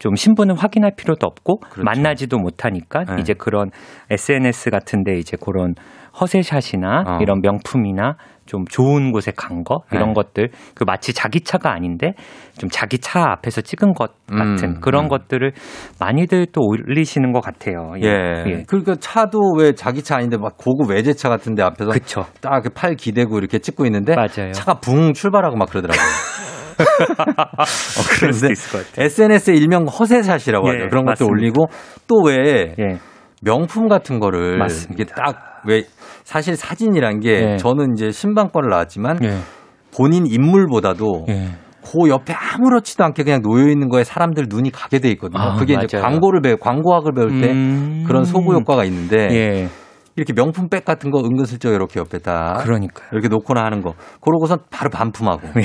좀 0.03 0.17
신분을 0.17 0.57
확인할 0.57 0.91
필요도 0.97 1.25
없고 1.29 1.59
그렇죠. 1.61 1.85
만나지도 1.85 2.37
못하니까 2.37 3.05
네. 3.05 3.21
이제 3.21 3.35
그런 3.35 3.71
SNS 4.11 4.71
같은데 4.71 5.17
이제 5.17 5.37
그런 5.41 5.75
허세샷이나 6.21 7.05
어. 7.07 7.19
이런 7.23 7.41
명품이나 7.41 8.17
좀 8.45 8.65
좋은 8.69 9.13
곳에 9.13 9.31
간 9.37 9.63
거 9.63 9.83
이런 9.93 10.09
네. 10.09 10.15
것들 10.15 10.49
그 10.75 10.83
마치 10.85 11.13
자기 11.15 11.41
차가 11.43 11.73
아닌데 11.73 12.15
좀 12.59 12.69
자기 12.69 12.99
차 12.99 13.31
앞에서 13.31 13.61
찍은 13.61 13.95
것 13.95 14.11
같은 14.29 14.69
음, 14.71 14.81
그런 14.81 15.05
음. 15.05 15.09
것들을 15.09 15.53
많이들 16.01 16.47
또 16.53 16.63
올리시는 16.67 17.31
것 17.33 17.41
같아요. 17.41 17.93
예. 18.03 18.65
그러니까 18.67 18.97
차도 18.99 19.53
왜 19.57 19.73
자기 19.73 20.03
차 20.03 20.17
아닌데 20.17 20.37
막 20.37 20.57
고급 20.57 20.91
외제차 20.91 21.29
같은데 21.29 21.63
앞에서. 21.63 21.93
딱 22.41 22.65
팔 22.75 22.97
기대고 22.97 23.39
이렇게 23.39 23.61
찍고 23.61 23.87
있는데 23.87 24.17
맞아요. 24.17 24.51
차가 24.51 24.75
붕 24.81 25.13
출발하고 25.13 25.55
막 25.57 25.69
그러더라고요. 25.71 26.03
어, 27.59 27.65
그런데. 28.19 28.49
SNS에 28.99 29.55
일명 29.55 29.87
허세샷이라고 29.87 30.69
예, 30.69 30.73
하죠. 30.73 30.89
그런 30.89 31.05
것도 31.05 31.27
맞습니다. 31.27 31.31
올리고 31.33 31.67
또왜 32.07 32.75
예. 32.79 32.99
명품 33.43 33.89
같은 33.89 34.21
거를 34.21 34.59
맞습니다. 34.59 34.95
이게 35.03 35.05
딱 35.15 35.53
왜 35.65 35.85
사실 36.25 36.57
사진이란 36.57 37.21
게 37.21 37.53
예. 37.53 37.57
저는 37.57 37.95
이제 37.97 38.11
신방과를 38.11 38.69
나왔지만 38.71 39.19
예. 39.25 39.39
본인 39.95 40.27
인물보다도 40.27 41.27
예. 41.29 41.51
그 41.85 42.09
옆에 42.09 42.33
아무렇지도 42.33 43.05
않게 43.05 43.25
그냥 43.25 43.43
놓여 43.43 43.69
있는 43.69 43.89
거에 43.89 44.05
사람들 44.05 44.47
눈이 44.49 44.71
가게 44.71 45.01
돼 45.01 45.11
있거든요. 45.13 45.41
아, 45.43 45.57
그게 45.57 45.75
이제 45.75 45.97
맞아요. 45.99 46.09
광고를 46.09 46.41
배우 46.41 46.57
광고학을 46.57 47.13
배울 47.13 47.41
때 47.41 47.51
음. 47.51 48.05
그런 48.07 48.25
소구 48.25 48.55
효과가 48.55 48.85
있는데 48.85 49.17
예. 49.31 49.69
이렇게 50.15 50.33
명품 50.33 50.69
백 50.69 50.85
같은 50.85 51.11
거 51.11 51.19
은근슬쩍 51.21 51.73
이렇게 51.73 51.99
옆에다 51.99 52.59
그러니까요. 52.63 53.09
이렇게 53.13 53.29
놓거나 53.29 53.65
하는 53.65 53.83
거 53.83 53.95
그러고선 54.21 54.59
바로 54.71 54.91
반품하고 54.91 55.49
예. 55.61 55.63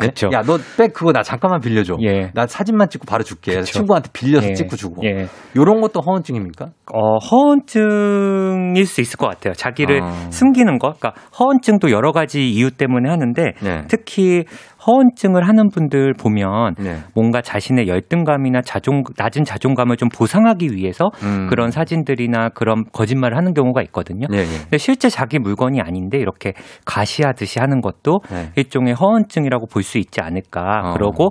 그쵸. 0.00 0.28
야너 0.32 0.58
백 0.76 0.92
그거 0.92 1.12
나 1.12 1.22
잠깐만 1.22 1.60
빌려줘 1.60 1.96
예. 2.02 2.30
나 2.34 2.46
사진만 2.46 2.88
찍고 2.88 3.04
바로 3.06 3.22
줄게. 3.24 3.62
친구한테 3.62 4.10
빌려서 4.12 4.48
예. 4.48 4.52
찍고 4.54 4.76
주고 4.76 5.02
예. 5.04 5.26
이런 5.54 5.80
것도 5.80 6.00
허언증입니까? 6.00 6.66
어, 6.92 7.16
허언증일 7.18 8.86
수 8.86 9.00
있을 9.00 9.16
것 9.16 9.26
같아요. 9.28 9.54
자기를 9.54 10.02
아. 10.02 10.30
숨기는 10.30 10.78
거. 10.78 10.92
그러니까 10.98 11.14
허언증도 11.38 11.90
여러 11.90 12.12
가지 12.12 12.48
이유 12.48 12.70
때문에 12.70 13.08
하는데 13.10 13.42
네. 13.62 13.82
특히 13.88 14.44
허언증을 14.86 15.48
하는 15.48 15.70
분들 15.70 16.12
보면 16.14 16.74
네. 16.78 16.96
뭔가 17.14 17.40
자신의 17.40 17.88
열등감이나 17.88 18.60
자존 18.60 19.02
낮은 19.16 19.44
자존감을 19.44 19.96
좀 19.96 20.08
보상하기 20.08 20.72
위해서 20.72 21.10
음. 21.22 21.46
그런 21.48 21.70
사진들이나 21.70 22.50
그런 22.50 22.84
거짓말을 22.92 23.36
하는 23.36 23.54
경우가 23.54 23.82
있거든요. 23.84 24.26
예, 24.32 24.38
예. 24.40 24.44
근데 24.44 24.78
실제 24.78 25.08
자기 25.08 25.38
물건이 25.38 25.80
아닌데 25.80 26.18
이렇게 26.18 26.52
가시하듯이 26.84 27.58
하는 27.58 27.80
것도 27.80 28.20
네. 28.30 28.50
일종의 28.56 28.94
허언증이라고 28.94 29.66
볼 29.66 29.86
수 29.86 29.98
있지 29.98 30.20
않을까. 30.20 30.82
어. 30.84 30.92
그러고 30.94 31.30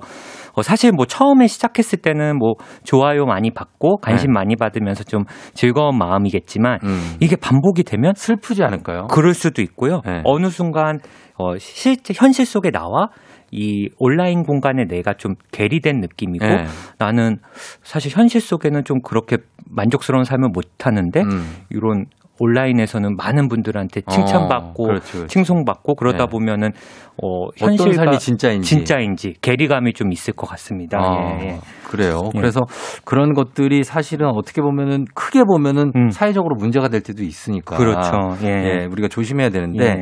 어, 0.53 0.61
사실 0.61 0.93
뭐 0.93 1.05
처음에 1.05 1.47
시작했을 1.47 1.99
때는 1.99 2.37
뭐 2.37 2.53
좋아요 2.85 3.25
많이 3.25 3.51
받고 3.51 3.97
관심 3.97 4.31
많이 4.31 4.55
받으면서 4.55 5.03
좀 5.03 5.25
즐거운 5.53 5.97
마음이겠지만 5.97 6.79
네. 6.81 6.87
음. 6.87 7.17
이게 7.19 7.35
반복이 7.35 7.83
되면 7.83 8.13
슬프지 8.15 8.63
않을까요? 8.63 9.07
그럴 9.11 9.33
수도 9.33 9.61
있고요. 9.61 10.01
네. 10.05 10.21
어느 10.23 10.47
순간 10.49 10.99
어, 11.37 11.57
실제 11.57 12.13
현실 12.15 12.45
속에 12.45 12.71
나와 12.71 13.09
이 13.51 13.89
온라인 13.97 14.43
공간에 14.43 14.85
내가 14.85 15.13
좀 15.13 15.35
괴리된 15.51 15.99
느낌이고 15.99 16.45
네. 16.45 16.65
나는 16.97 17.37
사실 17.83 18.11
현실 18.15 18.41
속에는 18.41 18.83
좀 18.83 19.01
그렇게 19.01 19.37
만족스러운 19.69 20.23
삶을 20.23 20.49
못 20.49 20.65
하는데 20.85 21.21
음. 21.21 21.55
이런 21.69 22.05
온라인에서는 22.37 23.15
많은 23.15 23.47
분들한테 23.47 24.01
칭찬받고 24.09 24.83
어, 24.83 24.87
그렇지, 24.87 25.11
그렇지. 25.13 25.33
칭송받고 25.33 25.95
그러다 25.95 26.25
네. 26.25 26.29
보면은 26.29 26.71
어, 27.23 27.47
현실과 27.55 27.93
삶이 27.93 28.19
진짜인지. 28.19 28.67
진짜인지 28.67 29.33
괴리감이 29.41 29.93
좀 29.93 30.11
있을 30.11 30.33
것 30.33 30.45
같습니다. 30.49 30.97
아, 30.99 31.39
예, 31.39 31.47
예. 31.47 31.59
그래요. 31.85 32.23
예. 32.35 32.37
그래서 32.37 32.59
그런 33.05 33.33
것들이 33.33 33.83
사실은 33.83 34.27
어떻게 34.27 34.61
보면은 34.61 35.05
크게 35.13 35.43
보면은 35.43 35.93
사회적으로 36.11 36.55
문제가 36.55 36.89
될 36.89 37.01
때도 37.01 37.23
있으니까. 37.23 37.77
음. 37.77 37.79
그렇죠. 37.79 38.11
예. 38.43 38.85
우리가 38.91 39.07
조심해야 39.07 39.49
되는데 39.49 39.85
예. 39.85 40.01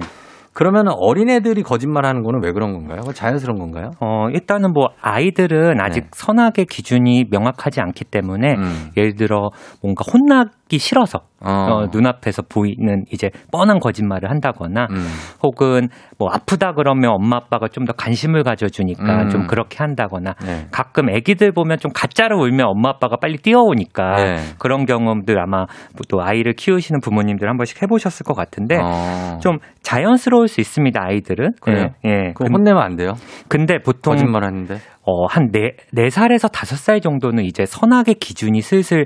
그러면 0.54 0.86
어린애들이 0.90 1.64
거짓말하는 1.64 2.22
거는 2.24 2.42
왜 2.44 2.52
그런 2.52 2.74
건가요? 2.74 3.02
자연스러운 3.14 3.60
건가요? 3.60 3.92
어, 4.00 4.30
일단은 4.30 4.72
뭐 4.72 4.90
아이들은 5.02 5.82
아직 5.82 6.02
네. 6.02 6.10
선악의 6.14 6.66
기준이 6.70 7.26
명확하지 7.32 7.82
않기 7.82 8.06
때문에 8.06 8.54
음. 8.54 8.90
예를 8.96 9.16
들어 9.16 9.50
뭔가 9.82 10.04
혼나 10.12 10.46
기 10.74 10.80
싫어서 10.80 11.20
어. 11.46 11.52
어, 11.52 11.86
눈앞에서 11.92 12.42
보이는 12.50 13.04
이제 13.12 13.30
뻔한 13.52 13.80
거짓말을 13.80 14.32
한다거나 14.32 14.88
음. 14.90 15.06
혹은 15.44 15.90
뭐 16.18 16.30
아프다 16.32 16.74
그러면 16.74 17.12
엄마 17.14 17.38
아빠가 17.38 17.68
좀 17.68 17.84
더 17.84 17.92
관심을 17.94 18.44
가져주니까 18.44 19.24
음. 19.24 19.30
좀 19.30 19.48
그렇게 19.48 19.78
한다거나 19.80 20.34
네. 20.46 20.68
가끔 20.72 21.10
애기들 21.10 21.52
보면 21.52 21.78
좀 21.80 21.92
가짜로 21.94 22.40
울면 22.40 22.66
엄마 22.66 22.90
아빠가 22.90 23.18
빨리 23.18 23.38
뛰어오니까 23.38 24.16
네. 24.16 24.36
그런 24.58 24.86
경험들 24.86 25.40
아마 25.40 25.66
또 26.10 26.22
아이를 26.22 26.54
키우시는 26.54 27.02
부모님들 27.02 27.50
한 27.50 27.58
번씩 27.58 27.82
해보셨을 27.82 28.24
것 28.24 28.34
같은데 28.36 28.78
어. 28.82 29.40
좀 29.42 29.58
자연스러울 29.82 30.48
수 30.48 30.62
있습니다 30.62 31.00
아이들은 31.04 31.52
그래요? 31.62 31.88
예, 32.06 32.10
예. 32.10 32.34
그럼 32.36 32.54
혼내면 32.54 32.82
안 32.82 32.96
돼요? 32.96 33.14
근데 33.50 33.80
보통 33.80 34.14
거짓말 34.14 34.46
하는데. 34.46 34.78
어, 35.06 35.26
한 35.26 35.52
네, 35.52 35.74
네살에서 35.92 36.48
다섯 36.48 36.78
살 36.78 37.02
정도는 37.02 37.44
이제 37.44 37.66
선악의 37.66 38.16
기준이 38.22 38.62
슬슬 38.62 39.06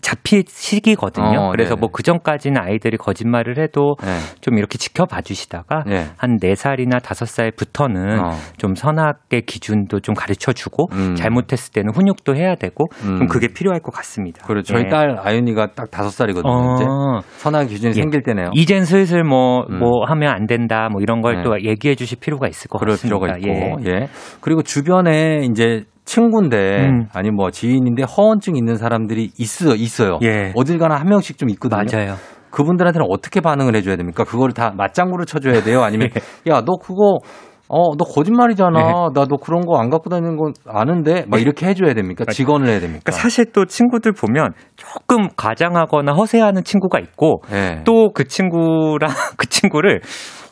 잡힐 0.00 0.44
시기거든요. 0.46 1.40
어, 1.40 1.50
그래서 1.50 1.70
네네. 1.70 1.80
뭐 1.80 1.90
그 1.92 2.02
전까지는 2.02 2.60
아이들이 2.60 2.96
거짓말을 2.96 3.58
해도 3.58 3.96
네. 4.02 4.18
좀 4.40 4.58
이렇게 4.58 4.76
지켜봐 4.78 5.22
주시다가 5.22 5.84
네. 5.86 6.06
한 6.18 6.38
네살이나 6.40 6.98
다섯 6.98 7.26
살부터는 7.26 8.20
어. 8.20 8.30
좀 8.58 8.74
선악의 8.74 9.42
기준도 9.46 10.00
좀 10.00 10.14
가르쳐 10.14 10.52
주고 10.52 10.88
음. 10.92 11.14
잘못했을 11.14 11.72
때는 11.72 11.92
훈육도 11.94 12.36
해야 12.36 12.54
되고 12.54 12.84
음. 13.04 13.16
좀 13.16 13.26
그게 13.26 13.48
필요할 13.48 13.80
것 13.80 13.92
같습니다. 13.94 14.42
그리고 14.46 14.62
저희 14.62 14.84
예. 14.84 14.88
딸 14.88 15.16
아윤이가 15.18 15.68
딱 15.74 15.90
다섯 15.90 16.10
살이거든요. 16.10 16.52
어. 16.52 16.74
이제 16.76 16.84
선악 17.38 17.64
기준이 17.68 17.90
예. 17.96 18.00
생길 18.00 18.22
때네요. 18.22 18.50
이젠 18.54 18.84
슬슬 18.84 19.24
뭐, 19.24 19.64
음. 19.70 19.78
뭐 19.78 20.04
하면 20.06 20.32
안 20.34 20.46
된다, 20.46 20.88
뭐 20.92 21.00
이런 21.00 21.22
걸 21.22 21.36
네. 21.36 21.42
또 21.42 21.56
얘기해 21.64 21.94
주실 21.94 22.18
필요가 22.20 22.46
있을 22.46 22.68
것 22.68 22.78
그럴 22.78 22.92
같습니다. 22.92 23.18
필요가 23.18 23.38
있고, 23.38 23.80
예. 23.88 23.90
예. 23.90 24.08
그리고 24.40 24.62
주변에 24.62 25.46
이제 25.50 25.84
친구인데 26.06 26.86
음. 26.86 27.08
아니 27.12 27.30
뭐 27.30 27.50
지인인데 27.50 28.04
허언증 28.04 28.56
있는 28.56 28.76
사람들이 28.76 29.32
있어 29.38 29.74
있어요. 29.74 30.18
예. 30.22 30.52
어딜 30.54 30.78
가나 30.78 30.94
한 30.96 31.08
명씩 31.08 31.36
좀 31.36 31.50
있거든요. 31.50 31.82
맞아요. 31.92 32.14
그분들한테는 32.50 33.06
어떻게 33.10 33.40
반응을 33.42 33.76
해줘야 33.76 33.96
됩니까? 33.96 34.24
그걸 34.24 34.52
다 34.52 34.72
맞장구를 34.74 35.26
쳐줘야 35.26 35.62
돼요? 35.62 35.82
아니면 35.82 36.08
예. 36.46 36.50
야너 36.50 36.76
그거 36.82 37.18
어 37.68 37.96
너 37.98 38.04
거짓말이잖아. 38.04 38.78
나너 39.12 39.36
그런 39.42 39.66
거 39.66 39.76
안 39.76 39.90
갖고 39.90 40.08
다니는 40.08 40.36
건 40.36 40.52
아는데 40.68 41.24
막 41.28 41.40
이렇게 41.40 41.66
해줘야 41.66 41.94
됩니까? 41.94 42.24
직언을 42.24 42.68
해야 42.68 42.78
됩니까? 42.78 43.02
그러니까 43.04 43.20
사실 43.20 43.50
또 43.52 43.64
친구들 43.64 44.12
보면 44.12 44.52
조금 44.76 45.26
과장하거나 45.36 46.12
허세하는 46.12 46.62
친구가 46.62 47.00
있고 47.00 47.42
예. 47.52 47.82
또그 47.84 48.28
친구랑 48.28 49.10
그 49.36 49.48
친구를 49.48 50.00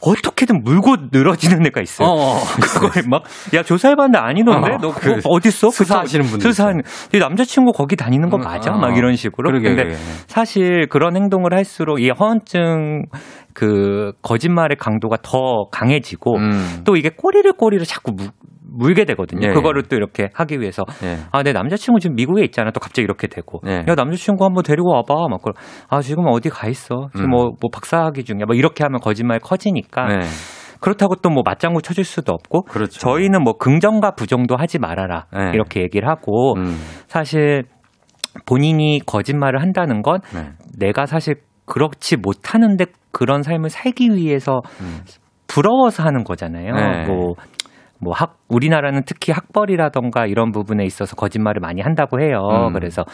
어떻게든 0.04 0.62
물고 0.62 0.96
늘어지는 1.12 1.66
애가 1.66 1.80
있어요. 1.80 2.08
어, 2.08 2.36
어. 2.36 2.38
그걸 2.60 2.90
막, 3.08 3.24
야, 3.54 3.62
조사해봤는데 3.62 4.18
아니던데? 4.18 4.72
어, 4.72 4.78
너그 4.80 5.00
그거 5.00 5.30
어딨어? 5.30 5.70
수사하시는 5.70 6.26
분들 6.26 6.52
수사하는, 6.52 6.82
네 7.12 7.18
남자친구 7.18 7.72
거기 7.72 7.96
다니는 7.96 8.28
거 8.28 8.38
맞아? 8.38 8.72
어, 8.72 8.78
막 8.78 8.96
이런 8.96 9.16
식으로. 9.16 9.50
그러게, 9.50 9.68
근데 9.68 9.84
그러게. 9.84 9.98
사실 10.26 10.86
그런 10.88 11.16
행동을 11.16 11.54
할수록 11.54 12.00
이 12.00 12.10
허언증 12.10 13.04
그 13.54 14.12
거짓말의 14.22 14.76
강도가 14.78 15.16
더 15.22 15.66
강해지고 15.70 16.36
음. 16.36 16.82
또 16.84 16.96
이게 16.96 17.08
꼬리를 17.08 17.50
꼬리를 17.52 17.84
자꾸 17.86 18.12
무, 18.12 18.24
물게 18.76 19.04
되거든요. 19.04 19.48
예, 19.48 19.52
그거를 19.52 19.82
또 19.84 19.96
이렇게 19.96 20.30
하기 20.34 20.60
위해서 20.60 20.82
예. 21.02 21.18
아, 21.32 21.42
내 21.42 21.52
남자친구 21.52 22.00
지금 22.00 22.16
미국에 22.16 22.42
있잖아. 22.44 22.70
또 22.70 22.80
갑자기 22.80 23.02
이렇게 23.04 23.26
되고. 23.26 23.60
예. 23.66 23.84
야, 23.88 23.94
남자친구 23.94 24.44
한번 24.44 24.62
데리고 24.62 24.92
와봐. 24.92 25.14
막, 25.28 25.42
그러 25.42 25.54
아, 25.88 26.00
지금 26.00 26.24
어디 26.28 26.48
가 26.50 26.68
있어? 26.68 27.08
지금 27.14 27.26
음. 27.26 27.30
뭐, 27.30 27.44
뭐 27.60 27.70
박사학위 27.72 28.24
중이야. 28.24 28.44
뭐 28.46 28.54
이렇게 28.56 28.84
하면 28.84 29.00
거짓말 29.00 29.38
커지니까. 29.40 30.06
네. 30.08 30.20
그렇다고 30.80 31.16
또 31.16 31.30
뭐 31.30 31.42
맞장구 31.44 31.80
쳐줄 31.82 32.04
수도 32.04 32.32
없고. 32.32 32.62
그렇죠. 32.64 32.98
저희는 33.00 33.42
뭐 33.42 33.54
긍정과 33.56 34.12
부정도 34.12 34.56
하지 34.56 34.78
말아라. 34.78 35.26
네. 35.32 35.50
이렇게 35.54 35.80
얘기를 35.80 36.08
하고. 36.08 36.54
음. 36.56 36.76
사실 37.08 37.64
본인이 38.46 39.00
거짓말을 39.06 39.62
한다는 39.62 40.02
건 40.02 40.20
네. 40.34 40.50
내가 40.78 41.06
사실 41.06 41.36
그렇지 41.66 42.16
못하는데 42.16 42.84
그런 43.12 43.42
삶을 43.42 43.70
살기 43.70 44.10
위해서 44.10 44.60
음. 44.80 45.00
부러워서 45.46 46.02
하는 46.02 46.24
거잖아요. 46.24 46.74
네. 46.74 47.06
뭐 47.06 47.34
뭐 48.00 48.12
학, 48.12 48.36
우리나라는 48.48 49.02
특히 49.06 49.32
학벌이라던가 49.32 50.26
이런 50.26 50.52
부분에 50.52 50.84
있어서 50.84 51.16
거짓말을 51.16 51.60
많이 51.60 51.80
한다고 51.80 52.20
해요. 52.20 52.40
음. 52.68 52.72
그래서 52.72 53.04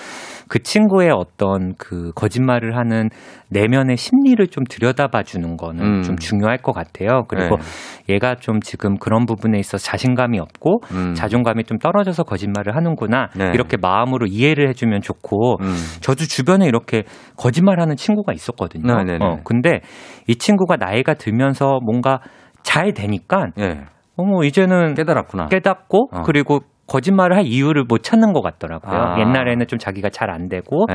그 0.49 0.59
친구의 0.63 1.11
어떤 1.11 1.75
그 1.79 2.13
거짓말을 2.15 2.77
하는 2.77 3.09
내면의 3.51 3.97
심리를 3.97 4.45
좀 4.49 4.65
들여다봐 4.65 5.23
주는 5.23 5.57
거는 5.57 5.85
음. 5.85 6.03
좀 6.03 6.17
중요할 6.17 6.59
것 6.59 6.73
같아요. 6.73 7.25
그리고 7.29 7.57
네. 7.57 8.15
얘가 8.15 8.35
좀 8.35 8.61
지금 8.61 8.97
그런 8.99 9.27
부분에 9.27 9.59
있어서 9.59 9.83
자신감이 9.85 10.39
없고 10.41 10.81
음. 10.93 11.15
자존감이 11.15 11.65
좀 11.65 11.79
떨어져서 11.79 12.25
거짓말을 12.25 12.75
하는구나. 12.75 13.29
네. 13.37 13.51
이렇게 13.55 13.77
마음으로 13.77 14.27
이해를 14.27 14.69
해주면 14.71 15.03
좋고 15.03 15.59
음. 15.61 15.75
저도 16.01 16.25
주변에 16.25 16.67
이렇게 16.67 17.05
거짓말하는 17.37 17.97
친구가 17.97 18.33
있었거든요. 18.33 18.97
네, 18.97 19.05
네, 19.05 19.19
네. 19.19 19.25
어, 19.25 19.39
근데 19.45 19.81
이 20.27 20.37
친구가 20.37 20.77
나이가 20.77 21.15
들면서 21.15 21.79
뭔가 21.85 22.21
잘 22.63 22.93
되니까 22.93 23.49
예. 23.59 23.85
어머 24.21 24.45
이제는 24.45 24.95
깨달았구나. 24.95 25.47
깨닫고 25.49 26.09
어. 26.13 26.23
그리고 26.23 26.61
거짓말을 26.87 27.37
할 27.37 27.45
이유를 27.47 27.85
못 27.89 28.03
찾는 28.03 28.33
것 28.33 28.41
같더라고요. 28.43 29.01
아. 29.01 29.21
옛날에는 29.21 29.67
좀 29.69 29.79
자기가 29.79 30.11
잘 30.11 30.29
안 30.31 30.49
되고 30.49 30.87
네, 30.89 30.95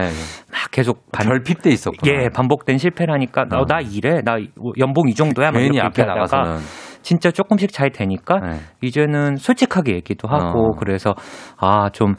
막 0.51 0.69
계속 0.71 1.09
반, 1.11 1.27
결핍돼 1.27 1.69
있었구나. 1.69 2.11
예 2.11 2.29
반복된 2.29 2.77
실패라니까 2.77 3.45
나, 3.45 3.59
어. 3.59 3.65
나 3.65 3.79
이래 3.79 4.21
나 4.21 4.35
연봉 4.77 5.07
이 5.09 5.13
정도야 5.15 5.51
막 5.51 5.59
괜히 5.59 5.79
앞에 5.79 6.03
나가서는 6.03 6.57
진짜 7.01 7.31
조금씩 7.31 7.71
잘 7.71 7.91
되니까 7.91 8.39
네. 8.39 8.57
이제는 8.81 9.37
솔직하게 9.37 9.93
얘기도 9.93 10.27
하고 10.27 10.71
어. 10.73 10.75
그래서 10.77 11.13
아 11.57 11.89
좀 11.93 12.15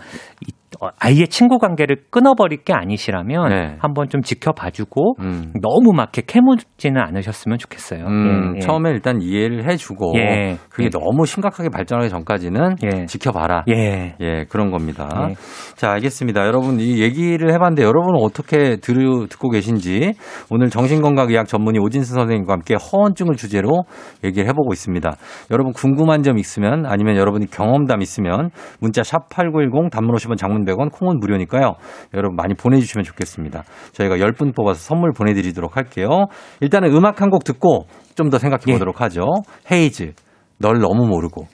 아예 0.98 1.26
친구 1.26 1.58
관계를 1.58 1.96
끊어버릴 2.10 2.64
게 2.64 2.72
아니시라면 2.72 3.48
네. 3.48 3.76
한번 3.78 4.08
좀 4.08 4.22
지켜봐주고 4.22 5.16
음. 5.20 5.52
너무 5.62 5.92
막 5.94 6.10
이렇게 6.12 6.22
캐묻지는 6.26 7.00
않으셨으면 7.00 7.58
좋겠어요. 7.58 8.04
음, 8.06 8.54
예, 8.54 8.56
예. 8.56 8.60
처음에 8.60 8.90
일단 8.90 9.20
이해를 9.20 9.70
해주고 9.70 10.14
예. 10.16 10.56
그게 10.68 10.84
예. 10.84 10.90
너무 10.90 11.26
심각하게 11.26 11.68
발전하기 11.70 12.10
전까지는 12.10 12.76
예. 12.84 13.06
지켜봐라. 13.06 13.64
예. 13.68 14.16
예, 14.20 14.44
그런 14.48 14.70
겁니다. 14.70 15.08
예. 15.30 15.34
자, 15.76 15.92
알겠습니다. 15.92 16.46
여러분, 16.46 16.80
이 16.80 17.00
얘기를 17.00 17.52
해봤는데 17.52 17.82
여러분은 17.82 18.20
어떻게 18.20 18.76
들, 18.76 18.94
듣고 19.28 19.50
계신지 19.50 20.14
오늘 20.50 20.70
정신건강의학 20.70 21.46
전문의 21.46 21.80
오진수 21.80 22.14
선생님과 22.14 22.52
함께 22.52 22.74
허언증을 22.74 23.36
주제로 23.36 23.84
얘기를 24.24 24.48
해보고 24.48 24.72
있습니다. 24.72 25.16
여러분 25.50 25.72
궁금한 25.72 26.22
점 26.22 26.38
있으면 26.38 26.86
아니면 26.86 27.16
여러분이 27.16 27.46
경험담 27.50 28.00
있으면 28.02 28.50
문자 28.80 29.02
샵 29.02 29.28
8910 29.28 29.90
단문 29.90 30.14
50원 30.16 30.36
장문 30.36 30.55
100원 30.64 30.90
콩은 30.92 31.18
무료니까요. 31.20 31.74
여러분 32.14 32.36
많이 32.36 32.54
보내주시면 32.54 33.04
좋겠습니다. 33.04 33.64
저희가 33.92 34.16
10분 34.16 34.54
뽑아서 34.56 34.80
선물 34.80 35.12
보내드리도록 35.12 35.76
할게요. 35.76 36.26
일단은 36.60 36.90
음악 36.94 37.20
한 37.20 37.30
곡 37.30 37.44
듣고 37.44 37.86
좀 38.14 38.30
더 38.30 38.38
생각해 38.38 38.72
보도록 38.72 39.00
하죠. 39.02 39.22
헤이즈, 39.70 40.12
널 40.58 40.78
너무 40.80 41.06
모르고. 41.06 41.46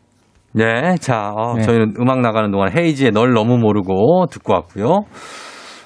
네, 0.54 0.96
자, 1.00 1.32
어, 1.34 1.54
네. 1.56 1.62
저희는 1.62 1.94
음악 1.98 2.20
나가는 2.20 2.50
동안 2.50 2.70
헤이지의 2.76 3.10
널 3.12 3.32
너무 3.32 3.56
모르고 3.58 4.26
듣고 4.30 4.52
왔고요. 4.52 5.00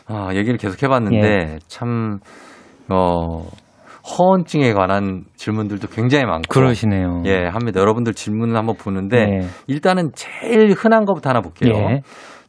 아, 0.09 0.29
얘기를 0.35 0.57
계속 0.59 0.83
해봤는데 0.83 1.27
예. 1.29 1.59
참, 1.69 2.19
어, 2.91 3.43
허언증에 4.19 4.73
관한 4.73 5.25
질문들도 5.37 5.89
굉장히 5.89 6.25
많고. 6.27 6.43
그러시네요. 6.49 7.23
예, 7.27 7.47
합니다. 7.47 7.81
여러분들 7.81 8.15
질문을 8.15 8.57
한번 8.57 8.77
보는데 8.77 9.25
네. 9.27 9.47
일단은 9.67 10.11
제일 10.15 10.73
흔한 10.73 11.05
것부터 11.05 11.31
하나 11.31 11.41
볼게요. 11.41 11.73
예. 11.75 12.01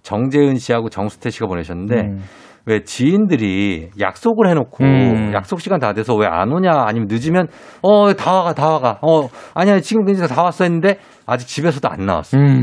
정재은 0.07 0.55
씨하고 0.55 0.87
정수태 0.89 1.29
씨가 1.31 1.47
보내셨는데 1.47 1.95
음. 1.95 2.23
왜 2.65 2.83
지인들이 2.83 3.89
약속을 3.99 4.49
해놓고 4.49 4.83
음. 4.85 5.31
약속 5.33 5.59
시간 5.59 5.79
다 5.79 5.91
돼서 5.93 6.15
왜 6.15 6.27
안 6.27 6.49
오냐 6.51 6.71
아니면 6.85 7.07
늦으면 7.11 7.47
어 7.81 8.13
다 8.13 8.33
와가 8.33 8.53
다 8.53 8.69
와가 8.71 8.99
어 9.01 9.27
아니야 9.53 9.79
지금 9.81 10.05
근처 10.05 10.25
다 10.27 10.43
왔어 10.43 10.63
했는데 10.63 10.97
아직 11.25 11.45
집에서도 11.47 11.87
안 11.89 12.05
나왔어. 12.05 12.37
음. 12.37 12.61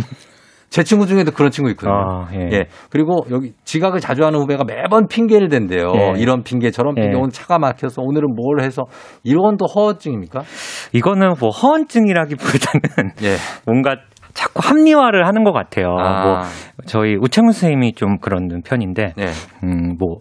제 0.70 0.82
친구 0.82 1.06
중에도 1.06 1.30
그런 1.30 1.52
친구 1.52 1.70
있거든요. 1.70 1.94
아, 1.94 2.28
예. 2.34 2.64
그리고 2.90 3.24
여기 3.30 3.52
지각을 3.62 4.00
자주 4.00 4.24
하는 4.24 4.40
후배가 4.40 4.64
매번 4.64 5.06
핑계를 5.06 5.48
댄대요. 5.48 5.92
예. 5.94 6.14
이런 6.20 6.42
핑계 6.42 6.72
저런 6.72 6.96
핑계 6.96 7.10
예. 7.10 7.14
오늘 7.14 7.30
차가 7.30 7.60
막혀서 7.60 8.02
오늘은 8.02 8.34
뭘 8.34 8.60
해서 8.60 8.82
이런 9.22 9.56
또 9.56 9.66
허언증입니까? 9.66 10.42
이거는 10.92 11.34
뭐 11.38 11.50
허언증이라기보다는 11.50 13.10
예. 13.22 13.36
뭔가 13.66 13.96
자꾸 14.34 14.60
합리화를 14.62 15.26
하는 15.26 15.44
것 15.44 15.52
같아요. 15.52 15.96
아. 15.98 16.24
뭐 16.24 16.42
저희 16.86 17.14
우창훈 17.16 17.52
선생님이 17.52 17.94
좀 17.94 18.18
그런 18.18 18.48
편인데, 18.64 19.14
네. 19.16 19.26
음, 19.62 19.96
뭐 19.98 20.18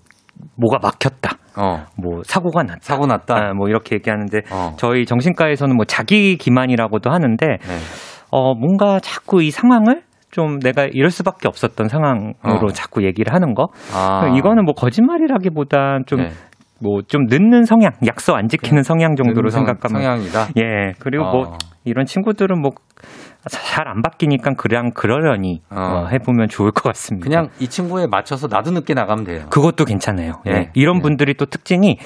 뭐가 0.55 0.79
막혔다. 0.81 1.37
어. 1.57 1.85
뭐 2.01 2.21
사고가 2.23 2.63
났다. 2.63 2.79
사고 2.81 3.05
났다. 3.05 3.35
아, 3.35 3.53
뭐 3.53 3.67
이렇게 3.67 3.95
얘기하는데 3.95 4.41
어. 4.51 4.73
저희 4.77 5.05
정신과에서는 5.05 5.75
뭐 5.75 5.85
자기 5.85 6.37
기만이라고도 6.37 7.11
하는데 7.11 7.45
네. 7.45 7.77
어 8.31 8.55
뭔가 8.55 8.99
자꾸 8.99 9.43
이 9.43 9.51
상황을 9.51 10.01
좀 10.31 10.57
내가 10.59 10.87
이럴 10.91 11.11
수밖에 11.11 11.47
없었던 11.47 11.89
상황으로 11.89 12.33
어. 12.43 12.71
자꾸 12.73 13.03
얘기를 13.03 13.33
하는 13.33 13.53
거. 13.53 13.67
아. 13.93 14.33
이거는 14.35 14.65
뭐 14.65 14.73
거짓말이라기보단 14.73 16.05
좀 16.07 16.21
네. 16.21 16.29
뭐 16.83 17.01
좀 17.07 17.23
늦는 17.29 17.63
성향, 17.65 17.91
약속 18.05 18.35
안 18.35 18.47
지키는 18.49 18.83
성향 18.83 19.15
정도로 19.15 19.49
성- 19.49 19.65
생각하면 19.65 20.01
성향이다. 20.03 20.47
예. 20.57 20.93
그리고 20.99 21.23
뭐 21.23 21.47
어. 21.53 21.57
이런 21.85 22.05
친구들은 22.05 22.61
뭐 22.61 22.71
잘 23.49 23.87
안 23.89 24.01
바뀌니까 24.01 24.53
그냥 24.57 24.91
그러려니 24.95 25.61
어. 25.69 25.75
어, 25.75 26.07
해보면 26.07 26.47
좋을 26.47 26.71
것 26.71 26.83
같습니다. 26.83 27.25
그냥 27.25 27.49
이 27.59 27.67
친구에 27.67 28.07
맞춰서 28.07 28.47
나도 28.47 28.71
늦게 28.71 28.93
나가면 28.93 29.25
돼요. 29.25 29.45
그것도 29.49 29.83
괜찮아요. 29.83 30.41
예. 30.47 30.51
예. 30.51 30.69
이런 30.75 31.01
분들이 31.01 31.33
또 31.33 31.45
특징이 31.45 31.97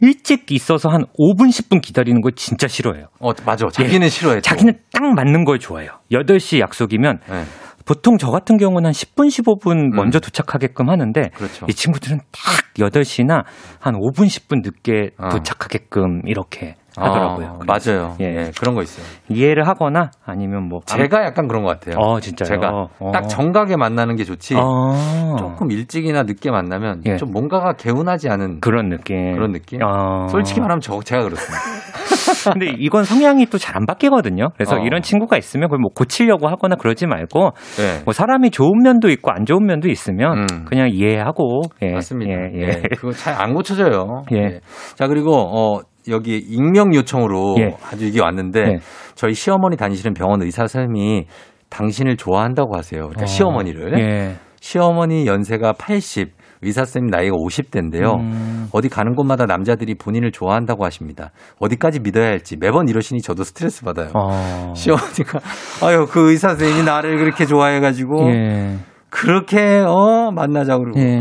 일찍 0.00 0.50
있어서 0.50 0.88
한 0.88 1.02
5분, 1.18 1.48
10분 1.50 1.82
기다리는 1.82 2.22
걸 2.22 2.32
진짜 2.34 2.66
싫어해요. 2.66 3.08
어, 3.20 3.32
맞아. 3.44 3.66
자기는 3.70 4.08
싫어해. 4.08 4.36
또. 4.36 4.36
예. 4.38 4.40
자기는 4.40 4.72
딱 4.90 5.02
맞는 5.14 5.44
걸 5.44 5.58
좋아해요. 5.58 5.90
8시 6.10 6.60
약속이면 6.60 7.18
네. 7.28 7.42
보통 7.84 8.18
저 8.18 8.30
같은 8.30 8.56
경우는 8.56 8.86
한 8.86 8.92
10분, 8.92 9.28
15분 9.28 9.94
먼저 9.94 10.20
도착하게끔 10.20 10.88
하는데 10.88 11.20
음. 11.20 11.28
그렇죠. 11.34 11.66
이 11.68 11.72
친구들은 11.72 12.18
딱 12.18 12.74
8시나 12.78 13.44
한 13.78 13.94
5분, 13.94 14.26
10분 14.26 14.62
늦게 14.62 15.10
어. 15.18 15.28
도착하게끔 15.30 16.22
이렇게 16.26 16.76
하더라고요. 16.96 17.58
어, 17.60 17.64
맞아요. 17.66 18.16
예. 18.20 18.24
예, 18.24 18.50
그런 18.58 18.74
거 18.74 18.82
있어요. 18.82 19.04
이해를 19.28 19.66
하거나 19.66 20.10
아니면 20.24 20.68
뭐 20.68 20.80
제가 20.84 21.24
약간 21.24 21.46
그런 21.46 21.62
것 21.62 21.70
같아요. 21.70 21.96
어, 21.98 22.20
진짜요? 22.20 22.48
제가 22.48 22.70
어. 22.98 23.10
딱 23.12 23.28
정각에 23.28 23.76
만나는 23.76 24.16
게 24.16 24.24
좋지. 24.24 24.56
어. 24.56 25.36
조금 25.38 25.70
일찍이나 25.70 26.24
늦게 26.24 26.50
만나면 26.50 27.02
예. 27.06 27.16
좀 27.16 27.30
뭔가가 27.30 27.74
개운하지 27.74 28.28
않은 28.28 28.60
그런 28.60 28.88
느낌. 28.88 29.34
그런 29.34 29.52
느낌? 29.52 29.80
어. 29.82 30.26
솔직히 30.28 30.60
말하면 30.60 30.80
저 30.80 31.00
제가 31.00 31.22
그렇습니다. 31.22 31.58
근데 32.52 32.72
이건 32.78 33.04
성향이 33.04 33.46
또 33.46 33.58
잘 33.58 33.70
안 33.76 33.86
바뀌거든요. 33.86 34.48
그래서 34.54 34.76
어. 34.76 34.78
이런 34.80 35.00
친구가 35.00 35.36
있으면 35.38 35.68
그걸 35.68 35.78
뭐 35.78 35.90
고치려고 35.94 36.48
하거나 36.48 36.74
그러지 36.76 37.06
말고 37.06 37.50
네. 37.76 38.02
뭐 38.04 38.12
사람이 38.12 38.50
좋은 38.50 38.82
면도 38.82 39.08
있고 39.10 39.30
안 39.30 39.44
좋은 39.46 39.64
면도 39.64 39.88
있으면 39.88 40.38
음. 40.50 40.64
그냥 40.64 40.88
이해하고 40.90 41.62
예, 41.82 41.92
맞습니다. 41.92 42.32
예, 42.32 42.50
예. 42.54 42.60
예, 42.68 42.82
그거 42.96 43.12
잘 43.12 43.40
안 43.40 43.54
고쳐져요. 43.54 44.24
예. 44.32 44.58
자 44.96 45.06
그리고 45.06 45.32
어 45.36 45.80
여기 46.08 46.36
익명 46.38 46.94
요청으로 46.94 47.56
예. 47.60 47.76
아주 47.90 48.06
이게 48.06 48.20
왔는데 48.20 48.60
예. 48.60 48.78
저희 49.14 49.34
시어머니 49.34 49.76
다니시는 49.76 50.14
병원 50.14 50.42
의사 50.42 50.66
선생님이 50.66 51.26
당신을 51.68 52.16
좋아한다고 52.16 52.76
하세요. 52.76 53.02
그러니까 53.02 53.22
어. 53.22 53.26
시어머니를 53.26 53.98
예. 54.00 54.34
시어머니 54.60 55.26
연세가 55.26 55.74
80, 55.74 56.32
의사 56.62 56.84
선생님 56.84 57.10
나이가 57.10 57.36
50대인데요. 57.36 58.18
음. 58.20 58.68
어디 58.72 58.88
가는 58.88 59.14
곳마다 59.14 59.46
남자들이 59.46 59.94
본인을 59.94 60.30
좋아한다고 60.32 60.84
하십니다. 60.84 61.30
어디까지 61.58 62.00
믿어야 62.00 62.26
할지 62.26 62.56
매번 62.58 62.88
이러시니 62.88 63.22
저도 63.22 63.44
스트레스 63.44 63.82
받아요. 63.84 64.10
어. 64.14 64.72
시어머니가 64.76 65.40
아유 65.82 66.06
그 66.10 66.30
의사 66.30 66.48
선생님이 66.50 66.84
나를 66.84 67.16
그렇게 67.18 67.46
좋아해가지고 67.46 68.30
예. 68.32 68.76
그렇게 69.08 69.82
어 69.86 70.30
만나자 70.32 70.76
그러고 70.78 71.00
예. 71.00 71.20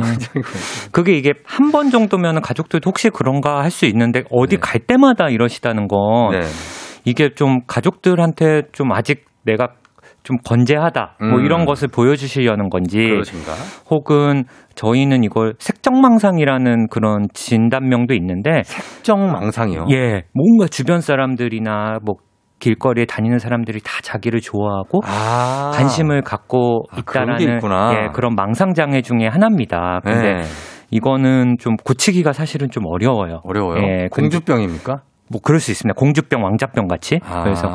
그게 0.91 1.13
이게 1.17 1.33
한 1.45 1.71
번 1.71 1.89
정도면 1.89 2.41
가족들도 2.41 2.87
혹시 2.87 3.09
그런가 3.09 3.61
할 3.63 3.71
수 3.71 3.85
있는데 3.85 4.23
어디 4.31 4.57
네. 4.57 4.59
갈 4.61 4.79
때마다 4.81 5.29
이러시다는 5.29 5.87
건 5.87 6.31
네. 6.31 6.39
이게 7.05 7.29
좀 7.35 7.61
가족들한테 7.65 8.63
좀 8.73 8.91
아직 8.91 9.25
내가 9.45 9.69
좀 10.23 10.37
건재하다 10.43 11.15
뭐 11.21 11.39
음. 11.39 11.45
이런 11.45 11.65
것을 11.65 11.87
보여주시려는 11.87 12.69
건지 12.69 12.97
그러신가? 12.97 13.53
혹은 13.89 14.43
저희는 14.75 15.23
이걸 15.23 15.53
색정망상이라는 15.59 16.87
그런 16.89 17.27
진단명도 17.33 18.13
있는데 18.15 18.61
정망상이요. 19.03 19.85
예 19.91 20.23
뭔가 20.33 20.67
주변 20.69 21.01
사람들이나 21.01 21.99
뭐 22.03 22.15
길거리에 22.59 23.05
다니는 23.05 23.39
사람들이 23.39 23.79
다 23.79 23.99
자기를 24.03 24.41
좋아하고 24.41 25.01
아. 25.05 25.71
관심을 25.73 26.21
갖고 26.21 26.83
아, 26.91 27.01
그런 27.05 27.37
게 27.37 27.45
있다라는. 27.45 27.93
예, 28.03 28.07
그런 28.13 28.35
망상 28.35 28.73
장애 28.73 29.01
중에 29.01 29.27
하나입니다. 29.27 30.01
근데 30.03 30.33
네. 30.33 30.41
이거는 30.91 31.55
좀 31.59 31.77
고치기가 31.77 32.33
사실은 32.33 32.69
좀 32.69 32.83
어려워요. 32.85 33.39
어려워요. 33.43 33.81
예, 33.81 34.07
공주병입니까? 34.11 35.03
뭐 35.31 35.39
그럴 35.43 35.59
수 35.59 35.71
있습니다. 35.71 35.97
공주병, 35.97 36.43
왕자병 36.43 36.87
같이. 36.87 37.19
아. 37.23 37.43
그래서 37.43 37.69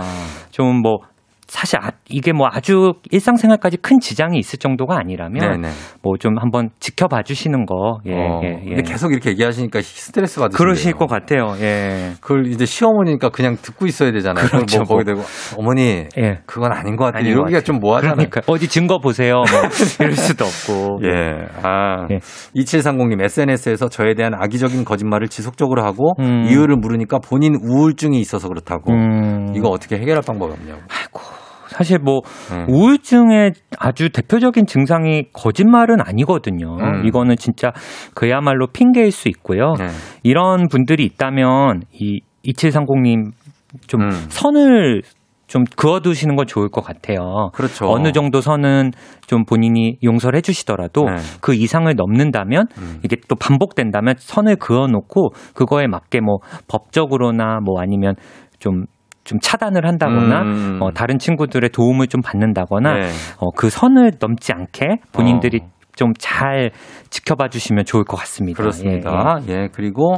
좀 0.51 0.83
뭐 0.83 0.99
사실 1.47 1.79
아, 1.81 1.91
이게 2.09 2.33
뭐 2.33 2.49
아주 2.51 2.95
일상생활까지 3.11 3.79
큰 3.79 4.01
지장이 4.01 4.39
있을 4.39 4.59
정도가 4.59 4.99
아니라면. 4.99 5.65
뭐 6.03 6.15
좀 6.19 6.39
한번 6.39 6.71
지켜봐 6.81 7.23
주시는 7.23 7.67
거. 7.67 7.99
예, 8.07 8.13
어, 8.15 8.41
예, 8.45 8.61
예. 8.65 8.69
근데 8.77 8.83
계속 8.83 9.13
이렇게 9.13 9.31
얘기하시니까 9.31 9.81
스트레스 9.83 10.41
받으시네요. 10.41 10.57
그러실 10.57 10.93
것 10.95 11.07
같아요. 11.07 11.55
예. 11.61 12.13
그걸 12.21 12.47
이제 12.47 12.65
시어머니니까 12.65 13.31
그냥 13.31 13.57
듣고 13.61 13.87
있어야 13.87 14.11
되잖아요. 14.13 14.47
그렇죠, 14.47 14.83
뭐 14.85 14.97
뭐. 14.97 15.05
되고 15.05 15.21
어머니 15.59 16.07
예. 16.17 16.39
그건 16.47 16.73
아닌 16.73 16.97
것 16.97 17.07
같아요. 17.07 17.29
이러기가 17.29 17.61
좀 17.61 17.79
뭐하잖아요. 17.81 18.29
그러니까 18.31 18.41
어디 18.47 18.69
증거 18.69 18.99
보세요. 18.99 19.35
뭐 19.35 19.45
이럴 20.01 20.13
수도 20.13 20.45
없고. 20.45 21.01
예. 21.05 21.47
아. 21.63 22.07
2730님, 22.57 23.21
SNS에서 23.23 23.89
저에 23.89 24.15
대한 24.15 24.33
악의적인 24.35 24.85
거짓말을 24.85 25.29
지속적으로 25.29 25.85
하고 25.85 26.13
음. 26.21 26.45
이유를 26.49 26.77
물으니까 26.77 27.19
본인 27.19 27.57
우울증이 27.63 28.19
있어서 28.21 28.49
그렇다고. 28.49 28.93
음. 28.93 29.53
이거 29.57 29.69
어떻게 29.69 29.97
해결할 29.99 30.23
방법이 30.27 30.53
없냐고. 30.53 30.81
사실 31.75 31.99
뭐 31.99 32.21
네. 32.51 32.67
우울증의 32.69 33.53
아주 33.79 34.09
대표적인 34.11 34.67
증상이 34.67 35.25
거짓말은 35.33 36.01
아니거든요. 36.01 36.77
음. 36.77 37.05
이거는 37.05 37.37
진짜 37.37 37.73
그야말로 38.15 38.69
핑계일 38.69 39.11
수 39.11 39.29
있고요. 39.29 39.75
네. 39.77 39.89
이런 40.23 40.69
분들이 40.69 41.05
있다면 41.05 41.83
이 41.93 42.21
2730님 42.45 43.33
좀 43.89 44.03
음. 44.03 44.11
선을 44.29 45.03
좀 45.47 45.65
그어두시는 45.77 46.37
건 46.37 46.47
좋을 46.47 46.69
것 46.69 46.81
같아요. 46.81 47.51
그렇죠. 47.55 47.87
어느 47.87 48.13
정도 48.13 48.41
선은 48.41 48.93
좀 49.27 49.45
본인이 49.45 49.99
용서를 50.03 50.37
해주시더라도 50.39 51.05
네. 51.05 51.17
그 51.41 51.55
이상을 51.55 51.93
넘는다면 51.95 52.67
음. 52.79 53.01
이게 53.05 53.17
또 53.29 53.35
반복된다면 53.35 54.15
선을 54.19 54.57
그어놓고 54.57 55.31
그거에 55.55 55.87
맞게 55.87 56.21
뭐 56.21 56.39
법적으로나 56.69 57.59
뭐 57.65 57.81
아니면 57.81 58.15
좀 58.59 58.87
좀 59.25 59.41
차단을 59.41 59.87
한다거나 59.87 60.43
음. 60.43 60.79
어, 60.81 60.93
다른 60.93 61.19
친구들의 61.19 61.71
도움을 61.71 62.07
좀 62.07 62.21
받는다거나 62.23 62.95
네. 62.95 63.11
어, 63.39 63.51
그 63.51 63.71
선을 63.71 64.13
넘지 64.21 64.53
않게 64.53 65.01
본인들이 65.13 65.61
좀 65.97 66.15
잘 66.19 66.71
지켜봐 67.11 67.49
주시면 67.49 67.85
좋을 67.85 68.05
것 68.05 68.17
같습니다. 68.17 68.57
그렇습니다. 68.57 69.39
예, 69.49 69.69
그리고 69.73 70.15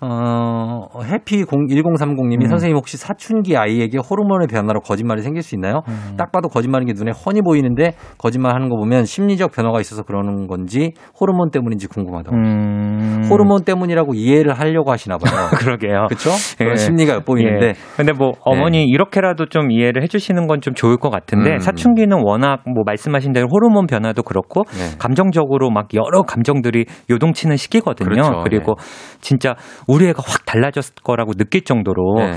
어, 0.00 0.88
해피 1.04 1.44
1030 1.46 2.26
님이 2.26 2.46
음. 2.46 2.48
선생님 2.48 2.76
혹시 2.76 2.96
사춘기 2.96 3.56
아이에게 3.56 3.98
호르몬의 3.98 4.48
변화로 4.48 4.80
거짓말이 4.80 5.22
생길 5.22 5.42
수 5.42 5.54
있나요? 5.54 5.82
음. 5.88 6.14
딱 6.16 6.32
봐도 6.32 6.48
거짓말인 6.48 6.86
게 6.88 6.92
눈에 6.96 7.12
훤히 7.12 7.40
보이는데 7.42 7.94
거짓말 8.18 8.54
하는 8.54 8.68
거 8.68 8.76
보면 8.76 9.04
심리적 9.04 9.52
변화가 9.52 9.80
있어서 9.80 10.02
그러는 10.02 10.46
건지 10.48 10.92
호르몬 11.20 11.50
때문인지 11.50 11.86
궁금하다고. 11.86 12.36
음. 12.36 13.22
호르몬 13.30 13.62
때문이라고 13.64 14.14
이해를 14.14 14.54
하려고 14.54 14.90
하시나 14.90 15.18
봐요. 15.18 15.48
그러게요. 15.58 16.06
그렇죠? 16.08 16.30
예. 16.64 16.74
심리가 16.76 17.14
엿보이는데 17.14 17.66
예. 17.68 17.72
근데 17.96 18.12
뭐 18.12 18.32
어머니 18.40 18.84
이렇게라도 18.86 19.46
좀 19.46 19.70
이해를 19.70 20.02
해 20.02 20.06
주시는 20.08 20.46
건 20.48 20.64
좀 20.64 20.72
좋을 20.72 20.96
것 20.96 21.10
같은데 21.10 21.54
음. 21.54 21.58
사춘기는 21.58 22.16
워낙 22.24 22.62
뭐 22.64 22.84
말씀하신 22.86 23.32
대로 23.32 23.48
호르몬 23.52 23.86
변화도 23.86 24.22
그렇고 24.22 24.64
네. 24.70 24.96
감정적으로 25.14 25.70
막 25.70 25.88
여러 25.94 26.22
감정들이 26.22 26.84
요동치는 27.10 27.56
시기거든요. 27.56 28.08
그렇죠. 28.08 28.44
리고 28.48 28.74
진짜 29.20 29.54
우리 29.86 30.08
애가 30.08 30.22
확 30.26 30.44
달라졌을 30.44 30.94
거라고 31.02 31.32
느낄 31.34 31.62
정도로 31.62 32.16
네. 32.18 32.32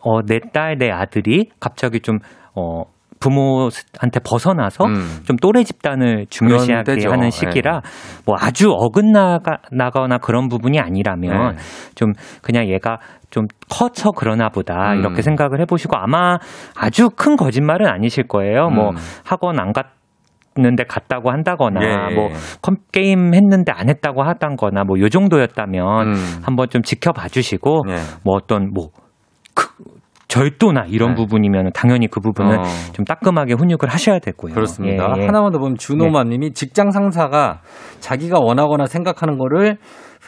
어, 0.00 0.22
내 0.22 0.38
딸, 0.52 0.78
내 0.78 0.90
아들이 0.90 1.50
갑자기 1.58 2.00
좀 2.00 2.18
어, 2.54 2.84
부모한테 3.20 4.20
벗어나서 4.24 4.84
음. 4.86 5.20
좀 5.24 5.36
또래 5.36 5.62
집단을 5.62 6.26
중요시하게 6.30 6.94
때죠. 6.94 7.10
하는 7.10 7.30
시기라 7.30 7.82
뭐 8.24 8.36
아주 8.38 8.70
어긋나가 8.70 9.58
나거나 9.70 10.18
그런 10.18 10.48
부분이 10.48 10.80
아니라면 10.80 11.56
네. 11.56 11.62
좀 11.94 12.12
그냥 12.40 12.68
얘가 12.68 12.98
좀 13.28 13.46
커서 13.68 14.12
그러나 14.16 14.48
보다 14.48 14.92
음. 14.92 15.00
이렇게 15.00 15.20
생각을 15.20 15.60
해보시고 15.60 15.96
아마 15.96 16.38
아주 16.74 17.10
큰 17.10 17.36
거짓말은 17.36 17.86
아니실 17.86 18.26
거예요. 18.26 18.70
뭐 18.70 18.90
음. 18.90 18.96
학원 19.24 19.60
안 19.60 19.72
갔. 19.72 19.99
는데 20.56 20.82
갔다고 20.82 21.30
한다거나 21.30 21.80
예. 22.10 22.14
뭐 22.14 22.28
컴- 22.60 22.76
게임 22.92 23.34
했는데 23.34 23.70
안 23.72 23.88
했다고 23.88 24.24
하던거나 24.24 24.82
뭐 24.82 24.98
요 24.98 25.08
정도였다면 25.08 26.08
음. 26.08 26.14
한번 26.42 26.68
좀 26.68 26.82
지켜봐 26.82 27.28
주시고 27.28 27.84
네. 27.86 27.94
뭐 28.24 28.34
어떤 28.34 28.70
뭐 28.74 28.88
그, 29.54 29.68
절도나 30.26 30.86
이런 30.88 31.10
네. 31.10 31.14
부분이면 31.14 31.70
당연히 31.72 32.08
그 32.08 32.18
부분은 32.20 32.58
어. 32.58 32.62
좀 32.92 33.04
따끔하게 33.04 33.54
훈육을 33.54 33.88
하셔야 33.88 34.18
되고요. 34.18 34.52
그렇습니다. 34.54 35.14
예, 35.16 35.22
예. 35.22 35.26
하나만 35.26 35.52
더 35.52 35.58
보면 35.60 35.76
주노맘 35.76 36.28
님이 36.28 36.52
직장 36.52 36.90
상사가 36.90 37.60
자기가 38.00 38.40
원하거나 38.40 38.86
생각하는 38.86 39.38
거를 39.38 39.78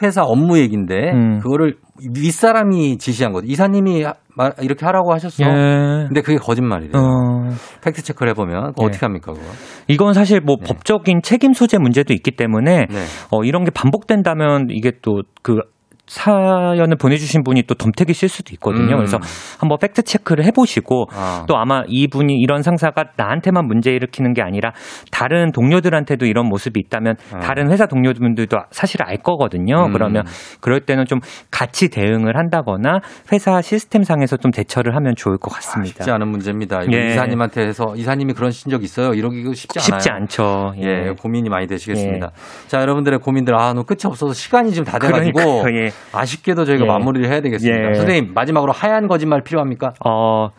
회사 0.01 0.23
업무 0.23 0.57
얘기인데 0.57 1.11
음. 1.11 1.39
그거를 1.39 1.75
윗사람이 2.17 2.97
지시한 2.97 3.33
거죠. 3.33 3.45
이사님이 3.47 4.03
하- 4.03 4.13
말- 4.35 4.53
이렇게 4.61 4.85
하라고 4.85 5.13
하셨어. 5.13 5.43
예. 5.43 6.05
근데 6.07 6.21
그게 6.21 6.37
거짓말이래요. 6.37 6.93
어. 6.95 7.49
팩트 7.83 8.01
체크를 8.03 8.31
해보면 8.31 8.73
예. 8.81 8.85
어떻게 8.85 9.05
합니까 9.05 9.33
그거? 9.33 9.45
이건 9.87 10.13
사실 10.13 10.41
뭐 10.41 10.57
법적인 10.57 11.21
책임 11.23 11.53
소재 11.53 11.77
문제도 11.77 12.13
있기 12.13 12.31
때문에 12.31 12.85
네. 12.89 13.03
어, 13.31 13.43
이런 13.43 13.63
게 13.63 13.71
반복된다면 13.71 14.67
이게 14.69 14.91
또 15.01 15.31
그 15.31 15.61
사연을 16.05 16.97
보내주신 16.97 17.43
분이 17.43 17.63
또 17.63 17.75
덤터기 17.75 18.13
쓸 18.13 18.27
수도 18.27 18.51
있거든요. 18.53 18.95
음. 18.95 18.97
그래서 18.97 19.19
한번 19.59 19.77
팩트 19.79 20.03
체크를 20.03 20.43
해보시고 20.45 21.05
아. 21.13 21.45
또 21.47 21.57
아마 21.57 21.83
이분이 21.87 22.35
이런 22.39 22.61
상사가 22.61 23.05
나한테만 23.15 23.65
문제 23.65 23.91
일으키는 23.91 24.33
게 24.33 24.41
아니라 24.41 24.73
다른 25.11 25.51
동료들한테도 25.51 26.25
이런 26.25 26.47
모습이 26.47 26.79
있다면 26.79 27.15
아. 27.33 27.39
다른 27.39 27.71
회사 27.71 27.85
동료분들도 27.85 28.57
사실 28.71 29.01
알 29.03 29.17
거거든요. 29.17 29.85
음. 29.85 29.93
그러면 29.93 30.23
그럴 30.59 30.81
때는 30.81 31.05
좀 31.05 31.19
같이 31.51 31.89
대응을 31.89 32.37
한다거나 32.37 32.99
회사 33.31 33.61
시스템상에서 33.61 34.37
좀 34.37 34.51
대처를 34.51 34.95
하면 34.97 35.15
좋을 35.15 35.37
것 35.37 35.53
같습니다. 35.53 35.95
쉽지 35.95 36.11
않은 36.11 36.27
문제입니다. 36.27 36.81
예. 36.91 37.13
이사님한테 37.13 37.61
해서 37.61 37.93
이사님이 37.95 38.33
그러신 38.33 38.69
적 38.69 38.83
있어요? 38.83 39.13
이러기가 39.13 39.53
쉽지 39.53 39.79
않아요. 39.79 39.99
쉽지 39.99 40.09
않죠. 40.11 40.73
예, 40.81 41.13
고민이 41.19 41.49
많이 41.49 41.67
되시겠습니다. 41.67 42.31
자, 42.67 42.81
여러분들의 42.81 43.19
고민들, 43.19 43.55
아, 43.55 43.73
너 43.73 43.83
끝이 43.83 43.99
없어서 44.05 44.33
시간이 44.33 44.71
지금 44.71 44.85
다 44.85 44.99
돼가지고, 44.99 45.63
그러니까요, 45.63 45.63
예. 45.85 45.92
아쉽게도 46.11 46.65
저희가 46.65 46.83
예. 46.83 46.87
마무리를 46.87 47.27
해야 47.29 47.41
되겠습니다. 47.41 47.89
예. 47.89 47.93
선생님, 47.95 48.33
마지막으로 48.33 48.71
하얀 48.71 49.07
거짓말 49.07 49.41
필요합니까? 49.43 49.93
어, 50.05 50.49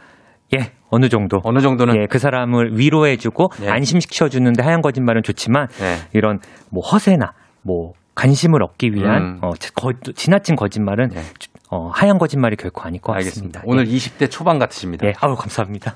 예, 0.55 0.73
어느 0.91 1.09
정도. 1.09 1.41
어느 1.45 1.61
정도는? 1.61 1.97
예, 1.97 2.07
그 2.07 2.19
사람을 2.19 2.79
위로해주고 2.79 3.51
예. 3.63 3.69
안심시켜 3.71 4.29
주는데 4.29 4.63
하얀 4.63 4.83
거짓말은 4.83 5.23
좋지만 5.23 5.69
예. 5.81 5.97
이런 6.13 6.41
뭐 6.71 6.83
허세나 6.87 7.33
뭐 7.63 7.93
관심을 8.15 8.63
얻기 8.63 8.95
위한 8.95 9.23
음. 9.23 9.39
어, 9.43 9.53
거- 9.75 9.93
지나친 10.15 10.55
거짓말은 10.57 11.11
예. 11.15 11.23
어, 11.71 11.91
하얀 11.93 12.19
거짓말이 12.19 12.55
결코 12.57 12.83
아닐 12.83 13.01
것 13.01 13.13
알겠습니다. 13.15 13.61
같습니다. 13.61 13.63
오늘 13.65 13.87
20대 13.93 14.31
초반 14.31 14.59
같으십니다. 14.61 15.07
예, 15.09 15.15
아우 15.21 15.35
감사합니다. 15.35 15.93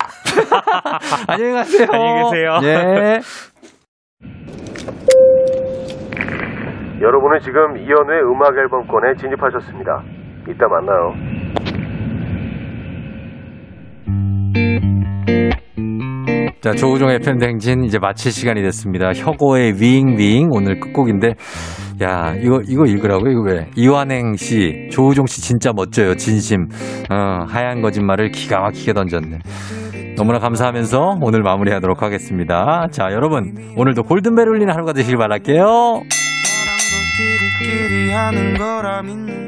안녕히 1.29 1.53
가세요. 1.53 1.87
안녕히 1.93 2.31
계세요. 2.31 2.61
예. 2.65 3.21
여러분은 7.01 7.39
지금 7.41 7.77
이현우의 7.77 8.23
음악 8.25 8.57
앨범권에 8.57 9.15
진입하셨습니다. 9.15 10.03
이따 10.49 10.67
만나요. 10.67 11.15
자, 16.61 16.73
조우종 16.73 17.11
FM 17.11 17.39
댕진 17.39 17.85
이제 17.85 18.01
마칠 18.01 18.33
시간이 18.33 18.63
됐습니다. 18.63 19.13
혁오의 19.15 19.75
윙윙 19.81 20.49
오늘 20.51 20.81
끝곡인데, 20.81 21.35
야, 22.03 22.35
이거, 22.37 22.61
이거 22.67 22.85
읽으라고, 22.85 23.29
이거 23.29 23.43
왜? 23.43 23.71
이완행 23.77 24.35
씨, 24.35 24.89
조우종 24.91 25.27
씨 25.27 25.41
진짜 25.41 25.71
멋져요, 25.73 26.17
진심. 26.17 26.67
어, 27.11 27.45
하얀 27.47 27.81
거짓말을 27.81 28.31
기가 28.31 28.61
막히게 28.61 28.93
던졌네. 28.93 29.39
너무나 30.17 30.41
감사하면서 30.41 31.19
오늘 31.21 31.43
마무리하도록 31.43 32.03
하겠습니다. 32.03 32.89
자, 32.91 33.13
여러분, 33.13 33.55
오늘도 33.77 34.03
골든벨 34.03 34.49
울리는 34.49 34.75
하루가 34.75 34.93
되시길 34.93 35.17
바랄게요. 35.17 36.03
끼리끼리 37.69 38.11
하는 38.13 38.55
거라 38.55 39.03
믿는 39.03 39.48